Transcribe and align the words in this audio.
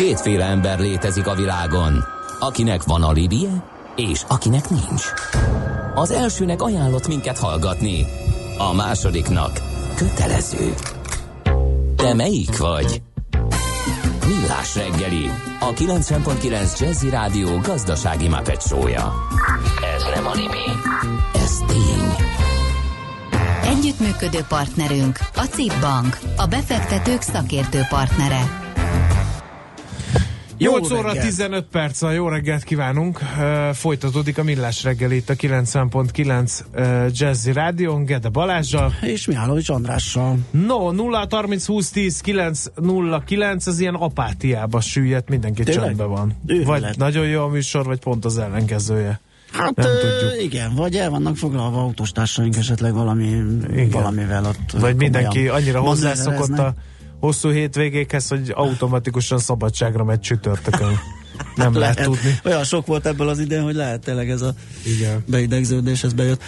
Kétféle 0.00 0.44
ember 0.44 0.78
létezik 0.78 1.26
a 1.26 1.34
világon, 1.34 2.04
akinek 2.38 2.82
van 2.82 3.02
alibije, 3.02 3.64
és 3.96 4.22
akinek 4.28 4.70
nincs. 4.70 5.04
Az 5.94 6.10
elsőnek 6.10 6.62
ajánlott 6.62 7.08
minket 7.08 7.38
hallgatni, 7.38 8.06
a 8.58 8.74
másodiknak 8.74 9.60
kötelező. 9.96 10.74
Te 11.96 12.14
melyik 12.14 12.58
vagy? 12.58 13.02
Millás 14.26 14.74
reggeli, 14.74 15.30
a 15.60 15.72
90.9 15.72 16.80
Jazzy 16.80 17.10
Rádió 17.10 17.58
gazdasági 17.58 18.28
mapetsója. 18.28 19.14
Ez 19.96 20.02
nem 20.14 20.26
animi, 20.26 20.66
ez 21.34 21.58
tény. 21.66 22.26
Együttműködő 23.62 24.40
partnerünk 24.48 25.18
a 25.34 25.44
CIP 25.44 25.80
Bank, 25.80 26.18
a 26.36 26.46
befektetők 26.46 27.20
szakértő 27.22 27.80
partnere. 27.88 28.59
8 30.60 30.90
óra 30.90 31.12
15 31.12 31.64
perc 31.70 32.02
jó 32.14 32.28
reggelt 32.28 32.64
kívánunk. 32.64 33.20
Uh, 33.20 33.74
folytatódik 33.74 34.38
a 34.38 34.42
Millás 34.42 34.82
reggel 34.84 35.10
itt 35.10 35.30
a 35.30 35.34
90.9 35.34 36.60
uh, 36.74 37.06
Jazzy 37.12 37.52
Rádión, 37.52 38.04
Gede 38.04 38.28
Balázsjal. 38.28 38.94
És 39.00 39.26
Mihálovics 39.26 39.68
Andrással. 39.68 40.38
No, 40.50 40.90
0 40.90 41.26
30 41.30 41.66
20 41.66 41.90
10 41.90 42.20
9 42.20 42.64
0 42.74 43.22
9, 43.26 43.66
az 43.66 43.80
ilyen 43.80 43.94
apátiába 43.94 44.80
süllyedt, 44.80 45.28
mindenki 45.28 45.62
Tényleg? 45.62 45.84
csöndben 45.84 46.08
van. 46.08 46.36
Őrület. 46.46 46.66
Vagy 46.66 46.98
nagyon 46.98 47.26
jó 47.26 47.42
a 47.42 47.48
műsor, 47.48 47.84
vagy 47.84 47.98
pont 47.98 48.24
az 48.24 48.38
ellenkezője. 48.38 49.20
Hát 49.52 49.76
Nem 49.76 49.86
ö, 49.86 49.98
tudjuk. 49.98 50.42
igen, 50.42 50.74
vagy 50.74 50.96
el 50.96 51.10
vannak 51.10 51.36
foglalva 51.36 51.80
autostársaink 51.80 52.56
esetleg 52.56 52.94
valami, 52.94 53.42
Igen. 53.72 53.90
valamivel 53.90 54.44
ott. 54.44 54.80
Vagy 54.80 54.96
mindenki 54.96 55.48
annyira 55.48 55.80
hozzászokott 55.80 56.58
a 56.58 56.74
hosszú 57.20 57.50
hétvégékhez, 57.50 58.28
hogy 58.28 58.52
automatikusan 58.54 59.38
szabadságra 59.38 60.04
megy 60.04 60.20
csütörtökön. 60.20 60.98
Nem 61.54 61.78
lehet 61.78 61.96
lehet 61.96 62.10
tudni. 62.10 62.38
Olyan 62.44 62.64
sok 62.64 62.86
volt 62.86 63.06
ebből 63.06 63.28
az 63.28 63.38
idén, 63.38 63.62
hogy 63.62 63.74
lehet 63.74 64.00
tényleg 64.00 64.30
ez 64.30 64.42
a 64.42 64.54
Igen. 64.98 65.24
beidegződés, 65.26 66.02
ez 66.02 66.12
bejött. 66.12 66.42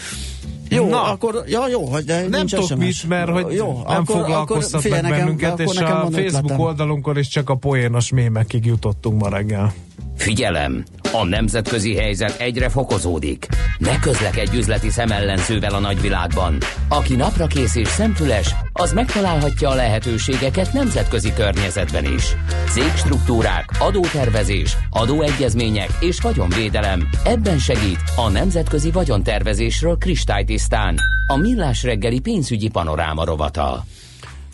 Jó, 0.68 0.88
Na. 0.88 1.02
akkor, 1.02 1.44
ja 1.46 1.68
jó, 1.68 1.84
hogy 1.84 2.04
de 2.04 2.28
Nem 2.28 2.46
tudok 2.46 2.66
SMS. 2.66 2.78
mit, 2.78 3.08
mert 3.08 3.30
hogy 3.30 3.54
jó, 3.54 3.82
nem 3.86 3.96
akkor, 4.00 4.16
foglalkoztat 4.16 4.88
meg 4.88 5.02
nekem, 5.02 5.18
bennünket, 5.18 5.60
és 5.60 5.76
a 5.76 5.86
Facebook 5.86 6.16
ötletem. 6.16 6.60
oldalunkon 6.60 7.18
is 7.18 7.28
csak 7.28 7.50
a 7.50 7.54
poénos 7.54 8.10
mémekig 8.10 8.64
jutottunk 8.64 9.20
ma 9.20 9.28
reggel. 9.28 9.72
Figyelem! 10.16 10.84
A 11.12 11.24
nemzetközi 11.24 11.96
helyzet 11.96 12.40
egyre 12.40 12.68
fokozódik. 12.68 13.46
Ne 13.78 13.98
közlekedj 13.98 14.56
üzleti 14.56 14.90
szemellenzővel 14.90 15.74
a 15.74 15.78
nagyvilágban. 15.78 16.58
Aki 16.88 17.16
naprakész 17.16 17.74
és 17.74 17.88
szemtüles, 17.88 18.54
az 18.72 18.92
megtalálhatja 18.92 19.68
a 19.68 19.74
lehetőségeket 19.74 20.72
nemzetközi 20.72 21.32
környezetben 21.32 22.04
is. 22.04 22.36
Cégstruktúrák, 22.70 23.70
adótervezés, 23.78 24.76
adóegyezmények 24.90 25.90
és 26.00 26.20
vagyonvédelem. 26.20 27.08
Ebben 27.24 27.58
segít 27.58 28.00
a 28.16 28.28
nemzetközi 28.28 28.90
vagyontervezésről 28.90 29.96
kristálytisztán. 29.96 30.96
A 31.26 31.36
Millás 31.36 31.82
reggeli 31.82 32.20
pénzügyi 32.20 32.68
panoráma 32.68 33.24
rovata. 33.24 33.84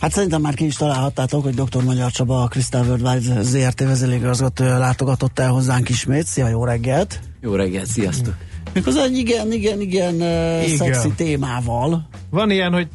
Hát 0.00 0.12
szerintem 0.12 0.40
már 0.40 0.54
ki 0.54 0.64
is 0.64 0.76
találhattátok, 0.76 1.42
hogy 1.42 1.54
dr. 1.54 1.82
Magyar 1.84 2.10
Csaba, 2.10 2.42
a 2.42 2.48
Crystal 2.48 2.86
Worldwide 2.86 3.42
ZRT 3.42 3.80
vezérigazgatója 3.80 4.78
látogatott 4.78 5.38
el 5.38 5.50
hozzánk 5.50 5.88
ismét. 5.88 6.26
Szia, 6.26 6.48
jó 6.48 6.64
reggelt! 6.64 7.20
Jó 7.40 7.54
reggelt, 7.54 7.86
sziasztok! 7.86 8.34
Méghozzá 8.72 9.02
egy 9.02 9.16
igen, 9.16 9.52
igen, 9.52 9.80
igen, 9.80 10.14
igen. 10.14 10.62
Igen. 10.62 10.76
szexi 10.76 11.12
témával. 11.12 12.08
Van 12.30 12.50
ilyen, 12.50 12.72
hogy 12.72 12.88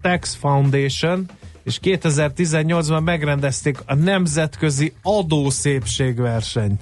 Tax 0.00 0.34
Foundation, 0.34 1.28
és 1.64 1.78
2018-ban 1.82 3.02
megrendezték 3.04 3.78
a 3.86 3.94
nemzetközi 3.94 4.92
adószépségversenyt. 5.02 6.80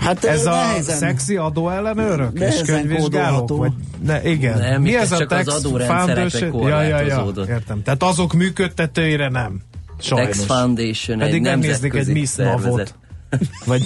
Hát 0.00 0.24
Ez 0.24 0.46
a 0.46 0.50
nehezen- 0.50 0.96
szexi 0.96 1.36
adóellenőrök 1.36 2.38
és 2.40 2.60
könyvvizsgálók? 2.66 3.48
Vagy, 3.56 3.72
ne, 4.04 4.28
igen. 4.30 4.58
Nem, 4.58 4.82
Mi 4.82 4.96
ez 4.96 5.12
a 5.12 5.18
csak 5.18 5.30
az 5.30 5.44
Tax 5.44 5.56
adórendszerekre 5.64 6.38
Foundation? 6.38 6.68
Ja, 6.68 6.82
ja, 6.82 7.00
ja, 7.00 7.32
értem. 7.48 7.82
Tehát 7.82 8.02
azok 8.02 8.32
működtetőire 8.32 9.28
nem. 9.28 9.60
Sajnos. 10.00 10.36
Tax 10.36 10.44
Foundation 10.46 11.18
Pedig 11.18 11.34
egy 11.34 11.40
megnéznék 11.40 11.94
egy 11.94 12.06
nemzetközi 12.06 12.12
Miss 12.12 12.34
Navot. 12.34 12.94
Vagy... 13.66 13.82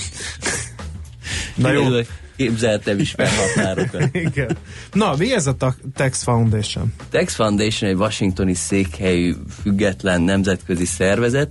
Na 1.54 1.70
jó. 1.72 1.82
Képzeltem 2.36 2.98
is 2.98 3.10
fel 3.10 3.28
határokat. 3.36 4.08
Igen. 4.28 4.56
Na, 4.92 5.14
mi 5.18 5.32
ez 5.34 5.46
a 5.46 5.54
ta- 5.54 5.76
Tax 5.94 6.22
Foundation? 6.22 6.92
Tax 7.10 7.34
Foundation 7.34 7.90
egy 7.90 7.96
washingtoni 7.96 8.54
székhelyű 8.54 9.34
független 9.62 10.22
nemzetközi 10.22 10.84
szervezet. 10.84 11.50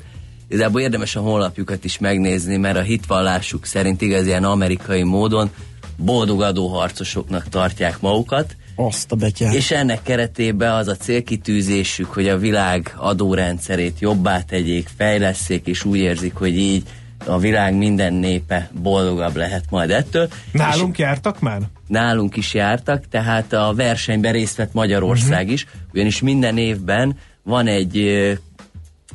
Igazából 0.53 0.81
érdemes 0.81 1.15
a 1.15 1.19
honlapjukat 1.19 1.83
is 1.85 1.97
megnézni, 1.97 2.57
mert 2.57 2.77
a 2.77 2.81
hitvallásuk 2.81 3.65
szerint 3.65 4.01
igaz 4.01 4.25
ilyen 4.25 4.43
amerikai 4.43 5.03
módon 5.03 5.49
boldog 5.97 6.41
adóharcosoknak 6.41 7.49
tartják 7.49 7.99
magukat, 7.99 8.55
Azt 8.75 9.11
a 9.11 9.15
betyár. 9.15 9.53
és 9.55 9.71
ennek 9.71 10.03
keretében 10.03 10.71
az 10.73 10.87
a 10.87 10.95
célkitűzésük, 10.95 12.05
hogy 12.13 12.27
a 12.27 12.37
világ 12.37 12.93
adórendszerét 12.97 13.99
jobbá 13.99 14.41
tegyék, 14.41 14.89
fejleszék, 14.97 15.67
és 15.67 15.83
úgy 15.85 15.97
érzik, 15.97 16.33
hogy 16.35 16.57
így 16.57 16.83
a 17.25 17.37
világ 17.39 17.75
minden 17.75 18.13
népe 18.13 18.69
boldogabb 18.81 19.35
lehet 19.35 19.63
majd 19.69 19.91
ettől. 19.91 20.27
Nálunk 20.51 20.97
jártak 20.97 21.39
már? 21.39 21.61
nálunk 21.87 22.35
is 22.35 22.53
jártak, 22.53 23.03
tehát 23.09 23.53
a 23.53 23.73
versenyben 23.75 24.31
részt 24.31 24.55
vett 24.55 24.73
Magyarország 24.73 25.43
Mhm. 25.43 25.53
is, 25.53 25.65
ugyanis 25.93 26.21
minden 26.21 26.57
évben 26.57 27.15
van 27.43 27.67
egy 27.67 27.97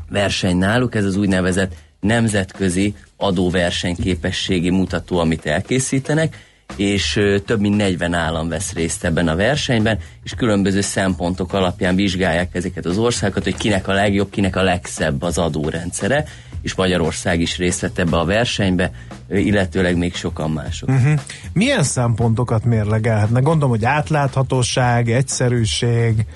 verseny 0.08 0.56
náluk, 0.56 0.94
ez 0.94 1.04
az 1.04 1.16
úgynevezett 1.16 1.74
nemzetközi 2.00 2.94
adóversenyképességi 3.16 4.70
mutató, 4.70 5.18
amit 5.18 5.46
elkészítenek, 5.46 6.46
és 6.76 7.20
több 7.44 7.60
mint 7.60 7.76
40 7.76 8.14
állam 8.14 8.48
vesz 8.48 8.72
részt 8.72 9.04
ebben 9.04 9.28
a 9.28 9.36
versenyben, 9.36 9.98
és 10.24 10.34
különböző 10.34 10.80
szempontok 10.80 11.52
alapján 11.52 11.96
vizsgálják 11.96 12.54
ezeket 12.54 12.86
az 12.86 12.98
országokat, 12.98 13.44
hogy 13.44 13.56
kinek 13.56 13.88
a 13.88 13.92
legjobb, 13.92 14.30
kinek 14.30 14.56
a 14.56 14.62
legszebb 14.62 15.22
az 15.22 15.38
adórendszere, 15.38 16.24
és 16.62 16.74
Magyarország 16.74 17.40
is 17.40 17.56
részt 17.56 17.80
vett 17.80 17.98
ebbe 17.98 18.16
a 18.16 18.24
versenybe, 18.24 18.90
illetőleg 19.30 19.96
még 19.96 20.14
sokan 20.14 20.50
mások. 20.50 20.88
Uh-huh. 20.88 21.20
Milyen 21.52 21.82
szempontokat 21.82 22.64
mérlegelhetnek? 22.64 23.42
Gondolom, 23.42 23.70
hogy 23.70 23.84
átláthatóság, 23.84 25.10
egyszerűség, 25.10 26.26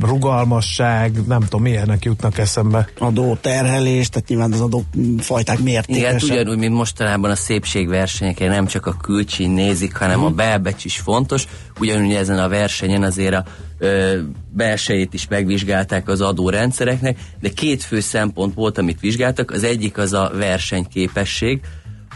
rugalmasság, 0.00 1.26
nem 1.26 1.40
tudom, 1.40 1.62
milyenek 1.62 2.04
jutnak 2.04 2.38
eszembe. 2.38 2.88
adó 2.98 3.36
terhelés, 3.40 4.08
tehát 4.08 4.28
nyilván 4.28 4.52
az 4.52 4.60
adó 4.60 4.84
fajták 5.18 5.58
Igen, 5.58 5.72
mértékesen. 5.72 6.30
ugyanúgy, 6.30 6.58
mint 6.58 6.74
mostanában 6.74 7.30
a 7.30 7.34
szépségversenyeken 7.34 8.48
nem 8.48 8.66
csak 8.66 8.86
a 8.86 8.96
külcsín 9.02 9.50
nézik, 9.50 9.96
hanem 9.96 10.24
a 10.24 10.30
belbecs 10.30 10.84
is 10.84 10.98
fontos. 10.98 11.46
Ugyanúgy 11.80 12.14
ezen 12.14 12.38
a 12.38 12.48
versenyen 12.48 13.02
azért 13.02 13.34
a 13.34 13.44
ö, 13.78 14.18
belsejét 14.50 15.14
is 15.14 15.28
megvizsgálták 15.28 16.08
az 16.08 16.20
adórendszereknek, 16.20 17.18
de 17.40 17.48
két 17.48 17.82
fő 17.82 18.00
szempont 18.00 18.54
volt, 18.54 18.78
amit 18.78 19.00
vizsgáltak. 19.00 19.50
Az 19.50 19.64
egyik 19.64 19.98
az 19.98 20.12
a 20.12 20.30
versenyképesség, 20.34 21.60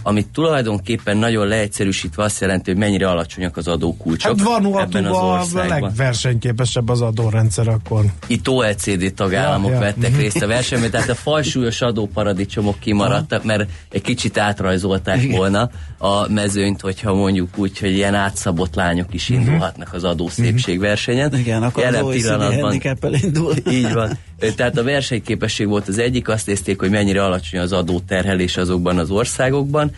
amit 0.03 0.29
tulajdonképpen 0.29 1.17
nagyon 1.17 1.47
leegyszerűsítve 1.47 2.23
azt 2.23 2.41
jelenti, 2.41 2.71
hogy 2.71 2.81
mennyire 2.81 3.09
alacsonyak 3.11 3.57
az 3.57 3.69
adókulcsok 3.69 4.39
Hát 4.39 4.49
ebben 4.49 4.57
az 4.57 4.63
Vanuatuban 4.63 5.05
a 5.07 5.39
országban. 5.39 5.81
legversenyképesebb 5.81 6.89
az 6.89 7.01
adórendszer 7.01 7.69
akkor. 7.69 8.05
Itt 8.27 8.49
OECD 8.49 9.15
tagállamok 9.15 9.71
Ja, 9.71 9.75
ja. 9.77 9.81
vettek 9.81 10.17
részt 10.17 10.43
a 10.43 10.47
versenyben, 10.47 10.91
tehát 10.91 11.09
a 11.09 11.15
falsúlyos 11.15 11.81
adóparadicsomok 11.81 12.79
kimaradtak, 12.79 13.45
mert 13.45 13.71
egy 13.91 14.03
kicsit 14.03 14.39
átrajzolták 14.39 15.31
volna 15.31 15.71
a 15.99 16.29
mezőnyt, 16.29 16.81
hogyha 16.81 17.15
mondjuk 17.15 17.49
úgy, 17.57 17.79
hogy 17.79 17.91
ilyen 17.91 18.15
átszabott 18.15 18.75
lányok 18.75 19.15
is 19.15 19.29
indulhatnak 19.29 19.93
az 19.93 20.05
adószépségversenyen. 20.05 21.35
Igen, 21.39 21.63
akkor 21.63 21.83
Jelen 21.83 22.01
az 22.01 22.07
OECD 22.07 22.61
handicap 22.61 23.07
indul. 23.23 23.55
így 23.71 23.93
van. 23.93 24.19
Tehát 24.51 24.79
a 24.79 24.83
versenyképesség 24.83 25.69
volt 25.69 25.89
az 25.89 25.99
egyik, 25.99 26.29
azt 26.29 26.47
nézték, 26.47 26.79
hogy 26.79 26.91
mennyire 26.91 27.25
alacsony 27.25 27.61
az 27.61 27.73
adóterhelés 27.73 28.57
azokban 28.57 28.99
az 28.99 29.11
országokban, 29.11 29.91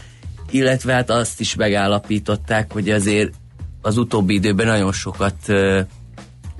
illetve 0.50 0.92
hát 0.92 1.10
azt 1.10 1.40
is 1.40 1.54
megállapították, 1.54 2.72
hogy 2.72 2.90
azért 2.90 3.32
az 3.82 3.96
utóbbi 3.96 4.34
időben 4.34 4.66
nagyon 4.66 4.92
sokat 4.92 5.36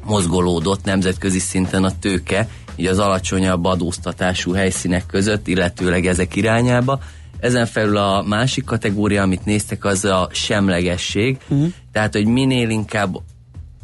mozgolódott 0.04 0.84
nemzetközi 0.84 1.38
szinten 1.38 1.84
a 1.84 1.98
tőke, 2.00 2.48
így 2.76 2.86
az 2.86 2.98
alacsonyabb 2.98 3.64
adóztatású 3.64 4.52
helyszínek 4.52 5.06
között, 5.06 5.46
illetőleg 5.46 6.06
ezek 6.06 6.36
irányába. 6.36 6.98
Ezen 7.38 7.66
felül 7.66 7.96
a 7.96 8.22
másik 8.22 8.64
kategória, 8.64 9.22
amit 9.22 9.44
néztek, 9.44 9.84
az 9.84 10.04
a 10.04 10.28
semlegesség. 10.32 11.38
Uh-huh. 11.48 11.72
Tehát, 11.92 12.12
hogy 12.12 12.26
minél 12.26 12.68
inkább 12.68 13.16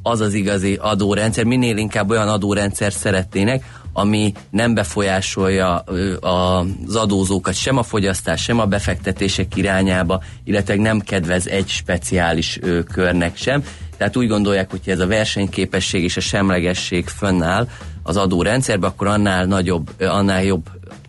az 0.03 0.21
az 0.21 0.35
igazi 0.35 0.75
adórendszer, 0.81 1.45
minél 1.45 1.77
inkább 1.77 2.11
olyan 2.11 2.29
adórendszer 2.29 2.93
szeretnének, 2.93 3.80
ami 3.93 4.33
nem 4.51 4.75
befolyásolja 4.75 5.85
az 6.21 6.97
adózókat 6.97 7.55
sem 7.55 7.77
a 7.77 7.83
fogyasztás, 7.83 8.43
sem 8.43 8.59
a 8.59 8.65
befektetések 8.65 9.57
irányába, 9.57 10.23
illetve 10.45 10.77
nem 10.77 11.01
kedvez 11.01 11.47
egy 11.47 11.69
speciális 11.69 12.59
körnek 12.93 13.37
sem. 13.37 13.65
Tehát 13.97 14.17
úgy 14.17 14.29
gondolják, 14.29 14.71
hogy 14.71 14.81
ez 14.85 15.01
a 15.01 15.07
versenyképesség 15.07 16.03
és 16.03 16.17
a 16.17 16.21
semlegesség 16.21 17.09
fönnáll 17.09 17.69
az 18.03 18.17
adórendszerben, 18.17 18.91
akkor 18.91 19.07
annál 19.07 19.45
nagyobb, 19.45 19.91
annál 19.99 20.43
jobb 20.43 20.69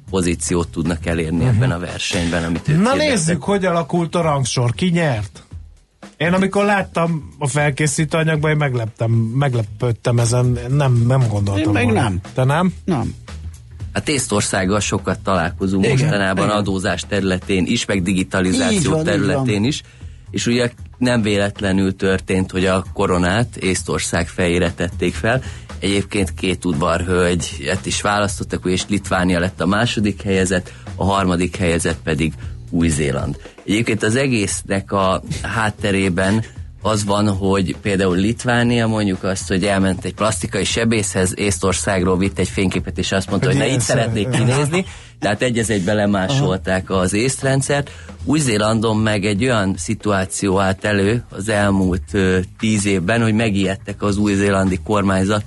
pozíciót 0.10 0.68
tudnak 0.68 1.06
elérni 1.06 1.38
uh-huh. 1.38 1.56
ebben 1.56 1.72
a 1.72 1.80
versenyben, 1.80 2.44
amit 2.44 2.68
ők 2.68 2.78
Na 2.78 2.92
kérdeztek. 2.92 3.10
nézzük, 3.10 3.44
hogy 3.44 3.66
alakult 3.66 4.16
a 4.16 4.22
rangsor. 4.22 4.74
Ki 4.74 4.90
nyert? 4.90 5.44
Én 6.22 6.34
amikor 6.34 6.66
láttam 6.66 7.34
a 7.38 7.48
felkészítő 7.48 8.18
anyagban, 8.18 8.52
én 8.52 8.58
megleptem, 8.58 9.12
meglepődtem 9.12 10.20
ezen, 10.20 10.58
nem, 10.70 11.04
nem 11.08 11.28
gondoltam 11.28 11.64
Én 11.64 11.70
meg 11.70 11.84
volna. 11.84 12.02
nem. 12.02 12.20
Te 12.34 12.44
nem? 12.44 12.74
Nem. 12.86 13.16
Hát 13.94 14.10
Észtországgal 14.10 14.80
sokat 14.80 15.20
találkozunk 15.20 15.86
Igen, 15.86 15.98
mostanában 15.98 16.46
igen. 16.46 16.58
adózás 16.58 17.04
területén 17.08 17.66
is, 17.66 17.86
meg 17.86 18.04
digitalizáció 18.04 18.78
Így 18.78 18.88
van, 18.88 19.04
területén 19.04 19.64
is. 19.64 19.82
És 20.32 20.46
ugye 20.46 20.72
nem 20.98 21.22
véletlenül 21.22 21.96
történt, 21.96 22.52
hogy 22.52 22.66
a 22.66 22.86
koronát 22.94 23.56
Észtország 23.56 24.28
fejére 24.28 24.72
tették 24.72 25.14
fel. 25.14 25.44
Egyébként 25.80 26.34
két 26.34 26.66
udvarhölgyet 26.66 27.86
is 27.86 28.02
választottak, 28.02 28.66
és 28.66 28.84
Litvánia 28.88 29.40
lett 29.40 29.62
a 29.62 29.66
második 29.66 30.22
helyezett, 30.22 30.74
a 30.96 31.06
harmadik 31.06 31.56
helyezett 31.56 32.00
pedig 32.04 32.34
Új-Zéland. 32.70 33.38
Egyébként 33.66 34.04
az 34.04 34.16
egésznek 34.16 34.92
a 34.92 35.22
hátterében 35.42 36.44
az 36.82 37.06
van, 37.06 37.30
hogy 37.30 37.76
például 37.82 38.16
Litvánia 38.18 38.88
mondjuk 38.88 39.24
azt, 39.24 39.48
hogy 39.48 39.66
elment 39.66 40.06
egy 40.06 40.14
plastikai 40.14 40.64
sebészhez, 40.64 41.34
Észtországról 41.36 42.18
vitt 42.18 42.40
egy 42.40 42.48
fényképet, 42.50 42.98
és 42.98 43.12
azt 43.12 43.30
mondta, 43.30 43.48
Hogy 43.48 43.58
hogy 43.58 43.68
na 43.68 43.74
itt 43.74 43.80
szeretnék 43.80 44.32
szeret- 44.32 44.46
kinézni, 44.46 44.86
tehát 45.20 45.42
egy 45.42 45.58
az 45.58 45.70
egybe 45.70 45.94
lemásolták 45.94 46.90
az 46.90 47.14
észrendszert. 47.14 47.92
Új-Zélandon 48.24 48.98
meg 48.98 49.26
egy 49.26 49.44
olyan 49.44 49.76
szituáció 49.78 50.60
állt 50.60 50.86
elő 50.86 51.24
az 51.30 51.50
elmúlt 51.50 52.04
ö, 52.12 52.40
tíz 52.60 52.86
évben, 52.86 53.22
hogy 53.22 53.34
megijedtek 53.34 54.02
az 54.02 54.18
új-zélandi 54.18 54.80
kormányzat 54.84 55.44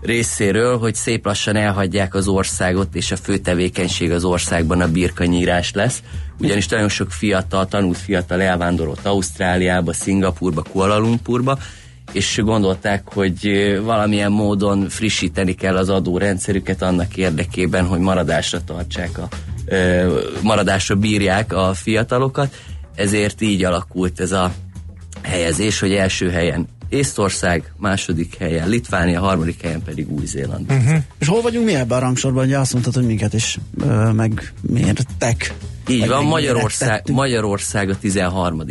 részéről, 0.00 0.78
hogy 0.78 0.94
szép 0.94 1.24
lassan 1.24 1.56
elhagyják 1.56 2.14
az 2.14 2.28
országot, 2.28 2.94
és 2.94 3.10
a 3.10 3.16
fő 3.16 3.36
tevékenység 3.36 4.10
az 4.10 4.24
országban 4.24 4.80
a 4.80 4.90
birkanyírás 4.90 5.72
lesz. 5.72 6.02
Ugyanis 6.40 6.66
nagyon 6.66 6.88
sok 6.88 7.10
fiatal, 7.10 7.66
tanult 7.66 7.96
fiatal 7.96 8.42
elvándorolt 8.42 9.06
Ausztráliába, 9.06 9.92
Szingapurba, 9.92 10.62
Kuala 10.62 10.98
Lumpurba, 10.98 11.58
és 12.12 12.40
gondolták, 12.44 13.12
hogy 13.12 13.50
valamilyen 13.82 14.32
módon 14.32 14.88
frissíteni 14.88 15.54
kell 15.54 15.76
az 15.76 15.88
adórendszerüket 15.88 16.82
annak 16.82 17.16
érdekében, 17.16 17.86
hogy 17.86 17.98
maradásra 17.98 18.64
tartsák 18.64 19.18
a 19.18 19.28
maradásra 20.42 20.94
bírják 20.94 21.52
a 21.52 21.74
fiatalokat, 21.74 22.54
ezért 22.94 23.40
így 23.40 23.64
alakult 23.64 24.20
ez 24.20 24.32
a 24.32 24.52
helyezés, 25.22 25.80
hogy 25.80 25.92
első 25.92 26.30
helyen 26.30 26.68
Észtország, 26.88 27.72
második 27.76 28.36
helyen 28.38 28.68
Litvánia, 28.68 29.20
harmadik 29.20 29.62
helyen 29.62 29.82
pedig 29.82 30.10
Új-Zéland. 30.10 30.70
Uh-huh. 30.70 30.98
És 31.18 31.26
hol 31.28 31.42
vagyunk 31.42 31.64
mi 31.64 31.74
ebben 31.74 31.98
a 31.98 32.00
rangsorban? 32.00 32.44
Ugye 32.44 32.58
azt 32.58 32.72
mondtad, 32.72 32.94
hogy 32.94 33.06
minket 33.06 33.32
is 33.34 33.58
ö, 33.80 34.10
megmértek. 34.12 35.54
Így 35.90 36.00
Vagy 36.00 36.08
van, 36.08 36.24
Magyarország. 36.24 37.02
Magyarország 37.12 37.90
a 37.90 37.98
13. 37.98 38.62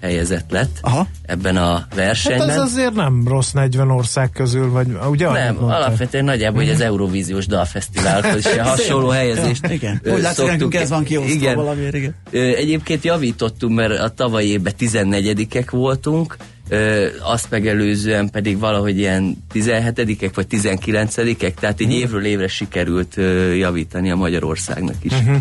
helyezett 0.00 0.50
lett 0.50 0.78
Aha. 0.80 1.06
ebben 1.22 1.56
a 1.56 1.74
Hát 1.74 1.94
versenyben. 1.94 2.50
ez 2.50 2.58
azért 2.58 2.94
nem 2.94 3.28
rossz 3.28 3.50
40 3.50 3.90
ország 3.90 4.30
közül, 4.30 4.70
vagy 4.70 4.86
ugye? 5.10 5.30
Nem, 5.30 5.64
alapvetően 5.64 6.24
nagyjából, 6.24 6.60
hogy 6.62 6.70
az 6.70 6.80
Eurovíziós 6.80 7.46
Dalfesztiválhoz 7.46 8.36
is 8.46 8.56
hasonló 8.58 9.08
helyezést 9.08 9.66
Ja, 9.66 9.72
igen. 9.72 10.00
Úgy 10.04 10.20
látszik, 10.20 10.46
nekünk 10.46 10.74
ez 10.74 10.88
van 10.88 11.04
kiosztva 11.04 11.32
igen. 11.34 11.54
valamiért, 11.54 11.94
igen. 11.94 12.14
Egyébként 12.32 13.04
javítottunk, 13.04 13.76
mert 13.76 13.98
a 13.98 14.08
tavalyi 14.08 14.48
évben 14.48 14.72
14-ek 14.78 15.66
voltunk, 15.70 16.36
ö, 16.68 17.06
azt 17.22 17.50
megelőzően 17.50 18.30
pedig 18.30 18.58
valahogy 18.58 18.98
ilyen 18.98 19.44
17-ek 19.54 20.30
vagy 20.34 20.46
19-ek, 20.50 21.54
tehát 21.54 21.80
Mhm. 21.80 21.90
így 21.90 21.96
évről 21.98 22.24
évre 22.24 22.48
sikerült 22.48 23.16
ö, 23.16 23.52
javítani 23.52 24.10
a 24.10 24.16
Magyarországnak 24.16 24.94
is. 25.02 25.12
Uh-huh. 25.12 25.36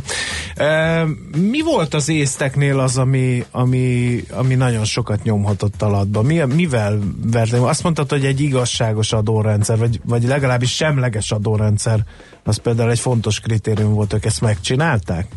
E, 0.55 1.03
mi 1.37 1.61
volt 1.61 1.93
az 1.93 2.09
észteknél 2.09 2.79
az, 2.79 2.97
ami, 2.97 3.45
ami, 3.51 4.19
ami 4.31 4.55
nagyon 4.55 4.85
sokat 4.85 5.23
nyomhatott 5.23 5.81
alatba? 5.81 6.21
Mi, 6.21 6.41
mivel 6.55 6.99
vertem? 7.31 7.63
Azt 7.63 7.83
mondtad, 7.83 8.09
hogy 8.09 8.25
egy 8.25 8.41
igazságos 8.41 9.13
adórendszer, 9.13 9.77
vagy, 9.77 9.99
vagy 10.05 10.23
legalábbis 10.23 10.75
semleges 10.75 11.31
adórendszer, 11.31 11.99
az 12.43 12.57
például 12.57 12.91
egy 12.91 12.99
fontos 12.99 13.39
kritérium 13.39 13.93
volt, 13.93 14.13
ők 14.13 14.25
ezt 14.25 14.41
megcsinálták? 14.41 15.27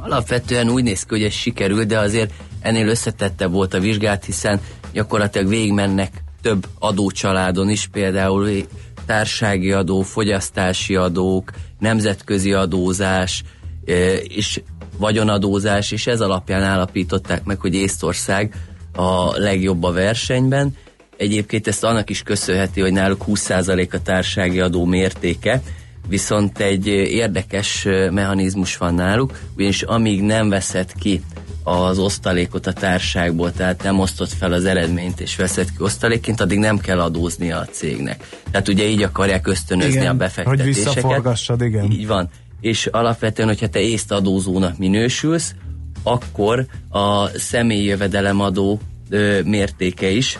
Alapvetően 0.00 0.68
úgy 0.68 0.82
néz 0.82 1.00
ki, 1.02 1.06
hogy 1.08 1.22
ez 1.22 1.32
sikerült, 1.32 1.86
de 1.86 1.98
azért 1.98 2.32
ennél 2.60 2.88
összetettebb 2.88 3.52
volt 3.52 3.74
a 3.74 3.80
vizsgát, 3.80 4.24
hiszen 4.24 4.60
gyakorlatilag 4.92 5.48
végigmennek 5.48 6.22
több 6.42 6.66
adócsaládon 6.78 7.68
is, 7.68 7.86
például 7.86 8.66
társági 9.06 9.72
adó, 9.72 10.02
fogyasztási 10.02 10.94
adók, 10.94 11.50
nemzetközi 11.78 12.52
adózás 12.52 13.42
és 14.22 14.60
vagyonadózás, 14.98 15.90
és 15.90 16.06
ez 16.06 16.20
alapján 16.20 16.62
állapították 16.62 17.44
meg, 17.44 17.60
hogy 17.60 17.74
Észtország 17.74 18.54
a 18.94 19.38
legjobb 19.38 19.82
a 19.82 19.92
versenyben. 19.92 20.76
Egyébként 21.16 21.66
ezt 21.66 21.84
annak 21.84 22.10
is 22.10 22.22
köszönheti, 22.22 22.80
hogy 22.80 22.92
náluk 22.92 23.24
20% 23.26 23.90
a 23.90 24.02
társági 24.02 24.60
adó 24.60 24.84
mértéke, 24.84 25.62
viszont 26.08 26.58
egy 26.58 26.86
érdekes 26.86 27.86
mechanizmus 28.10 28.76
van 28.76 28.94
náluk, 28.94 29.38
ugyanis 29.56 29.82
amíg 29.82 30.22
nem 30.22 30.48
veszed 30.48 30.92
ki 31.00 31.22
az 31.68 31.98
osztalékot 31.98 32.66
a 32.66 32.72
társágból, 32.72 33.52
tehát 33.52 33.82
nem 33.82 34.00
osztott 34.00 34.32
fel 34.32 34.52
az 34.52 34.64
eredményt 34.64 35.20
és 35.20 35.36
veszed 35.36 35.66
ki 35.66 35.82
osztalékként, 35.82 36.40
addig 36.40 36.58
nem 36.58 36.78
kell 36.78 37.00
adóznia 37.00 37.58
a 37.58 37.64
cégnek. 37.64 38.28
Tehát 38.50 38.68
ugye 38.68 38.84
így 38.88 39.02
akarják 39.02 39.46
ösztönözni 39.46 39.92
Igen, 39.92 40.04
a 40.04 40.08
hogy 40.08 40.18
befektetéseket. 40.18 40.74
visszaforgassad, 40.74 41.62
igen. 41.62 41.90
Így 41.90 42.06
van. 42.06 42.28
És 42.60 42.86
alapvetően, 42.86 43.48
hogyha 43.48 43.68
te 43.68 43.80
észt 43.80 44.12
adózónak 44.12 44.78
minősülsz, 44.78 45.54
akkor 46.02 46.66
a 46.88 47.26
személyi 47.28 47.84
jövedelemadó 47.84 48.80
ö, 49.10 49.40
mértéke 49.44 50.10
is 50.10 50.38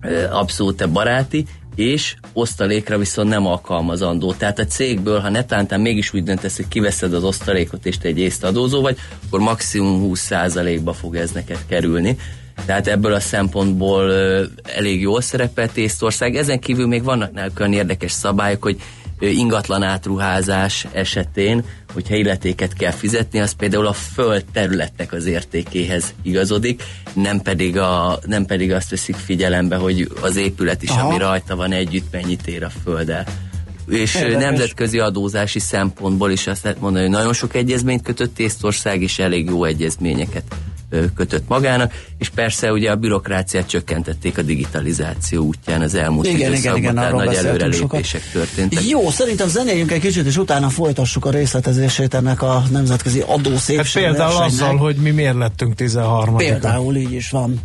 ö, 0.00 0.30
abszolút 0.30 0.90
baráti, 0.90 1.46
és 1.76 2.14
osztalékra 2.32 2.98
viszont 2.98 3.28
nem 3.28 3.46
alkalmazandó. 3.46 4.32
Tehát 4.32 4.58
a 4.58 4.64
cégből, 4.64 5.18
ha 5.18 5.28
netántán 5.28 5.80
mégis 5.80 6.14
úgy 6.14 6.22
döntesz, 6.22 6.56
hogy 6.56 6.68
kiveszed 6.68 7.14
az 7.14 7.24
osztalékot, 7.24 7.86
és 7.86 7.98
te 7.98 8.08
egy 8.08 8.18
észt 8.18 8.44
adózó 8.44 8.80
vagy, 8.80 8.98
akkor 9.26 9.40
maximum 9.40 10.10
20%-ba 10.14 10.92
fog 10.92 11.16
ez 11.16 11.30
neked 11.30 11.58
kerülni. 11.68 12.16
Tehát 12.66 12.86
ebből 12.86 13.12
a 13.12 13.20
szempontból 13.20 14.12
elég 14.62 15.00
jól 15.00 15.20
szerepelt 15.20 15.76
Észtország. 15.76 16.36
Ezen 16.36 16.60
kívül 16.60 16.86
még 16.86 17.02
vannak 17.02 17.60
olyan 17.60 17.72
érdekes 17.72 18.12
szabályok, 18.12 18.62
hogy 18.62 18.80
ingatlan 19.18 19.82
átruházás 19.82 20.86
esetén, 20.92 21.64
hogyha 21.96 22.14
illetéket 22.14 22.72
kell 22.72 22.90
fizetni, 22.90 23.40
az 23.40 23.52
például 23.52 23.86
a 23.86 23.92
föld 23.92 24.44
területnek 24.52 25.12
az 25.12 25.26
értékéhez 25.26 26.14
igazodik, 26.22 26.82
nem 27.12 27.40
pedig, 27.40 27.78
a, 27.78 28.18
nem 28.26 28.44
pedig 28.44 28.72
azt 28.72 28.90
veszik 28.90 29.14
figyelembe, 29.14 29.76
hogy 29.76 30.08
az 30.20 30.36
épület 30.36 30.82
is, 30.82 30.88
Aha. 30.88 31.08
ami 31.08 31.18
rajta 31.18 31.56
van 31.56 31.72
együtt, 31.72 32.12
mennyit 32.12 32.46
ér 32.46 32.64
a 32.64 32.70
földdel. 32.84 33.26
És 33.88 34.14
Érdekes. 34.14 34.42
nemzetközi 34.42 34.98
adózási 34.98 35.58
szempontból 35.58 36.30
is 36.30 36.46
azt 36.46 36.62
lehet 36.62 36.80
mondani, 36.80 37.04
hogy 37.04 37.14
nagyon 37.14 37.32
sok 37.32 37.54
egyezményt 37.54 38.02
kötött 38.02 38.38
Észtország, 38.38 39.02
és 39.02 39.18
elég 39.18 39.46
jó 39.46 39.64
egyezményeket 39.64 40.44
kötött 41.14 41.48
magának, 41.48 41.92
és 42.18 42.28
persze 42.28 42.72
ugye 42.72 42.90
a 42.90 42.96
bürokráciát 42.96 43.66
csökkentették 43.66 44.38
a 44.38 44.42
digitalizáció 44.42 45.44
útján 45.44 45.80
az 45.80 45.94
elmúlt 45.94 46.26
Igen, 46.26 46.38
igen, 46.38 46.50
időszakban, 46.52 46.80
igen, 46.80 46.96
arról 46.98 47.24
nagy 47.24 47.34
sokat. 47.34 47.48
előrelépések 47.50 48.22
történtek. 48.32 48.88
Jó, 48.88 49.10
szerintem 49.10 49.48
zenéljünk 49.48 49.92
egy 49.92 50.00
kicsit, 50.00 50.26
és 50.26 50.36
utána 50.36 50.68
folytassuk 50.68 51.24
a 51.24 51.30
részletezését 51.30 52.14
ennek 52.14 52.42
a 52.42 52.62
nemzetközi 52.70 53.20
Hát 53.20 53.28
adószépség 53.28 54.02
például 54.02 54.38
versenynek. 54.38 54.52
azzal, 54.52 54.76
hogy 54.76 54.96
mi 54.96 55.10
miért 55.10 55.34
lettünk 55.36 55.74
13 55.74 56.36
Például 56.36 56.96
így 56.96 57.12
is 57.12 57.30
van. 57.30 57.60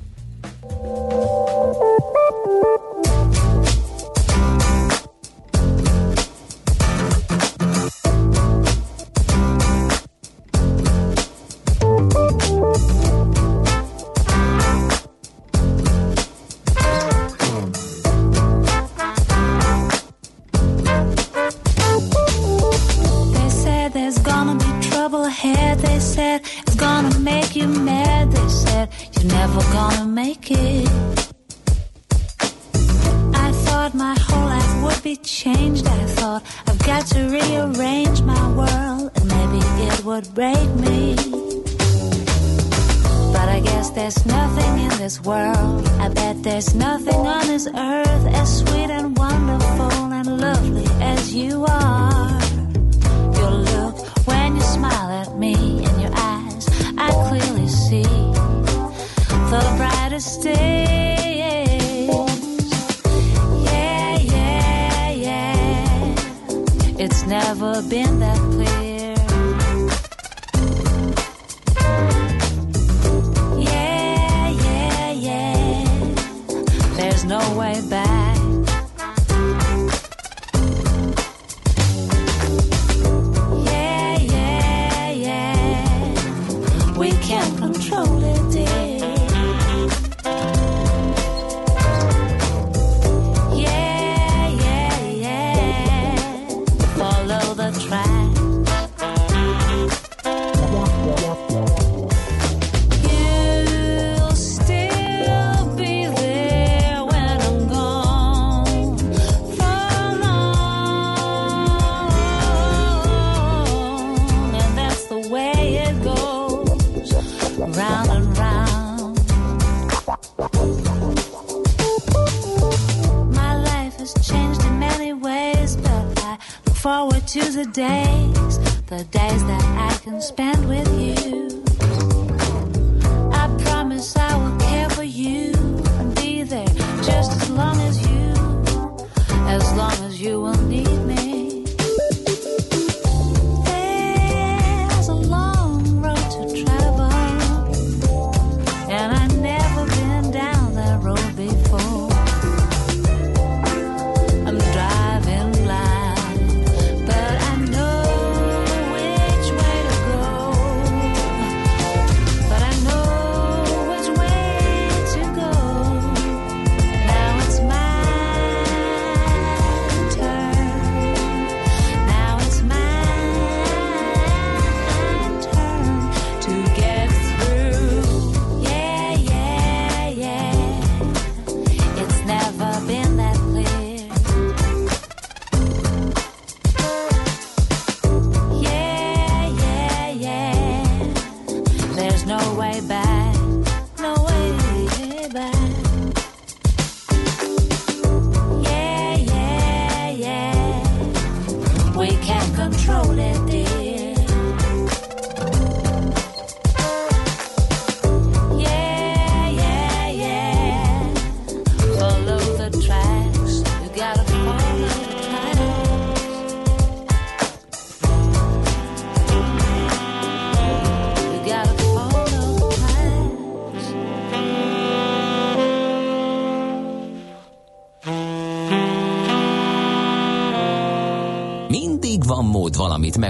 Been 67.89 68.19
that 68.19 68.37
clear. 68.51 68.70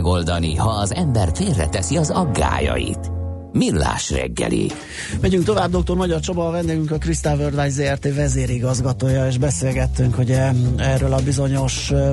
Megoldani, 0.01 0.55
ha 0.55 0.69
az 0.69 0.93
ember 0.93 1.29
félreteszi 1.33 1.97
az 1.97 2.09
aggájait. 2.09 3.11
Millás 3.51 4.11
reggeli. 4.11 4.71
Megyünk 5.21 5.43
tovább, 5.43 5.75
dr. 5.75 5.95
Magyar 5.95 6.19
Csaba, 6.19 6.47
a 6.47 6.51
vendégünk 6.51 6.91
a 6.91 6.97
Crystal 6.97 7.37
Worldwide 7.37 7.69
ZRT 7.69 8.15
vezérigazgatója, 8.15 9.27
és 9.27 9.37
beszélgettünk 9.37 10.17
ugye 10.17 10.51
erről 10.77 11.13
a 11.13 11.21
bizonyos 11.23 11.91
ö, 11.91 12.11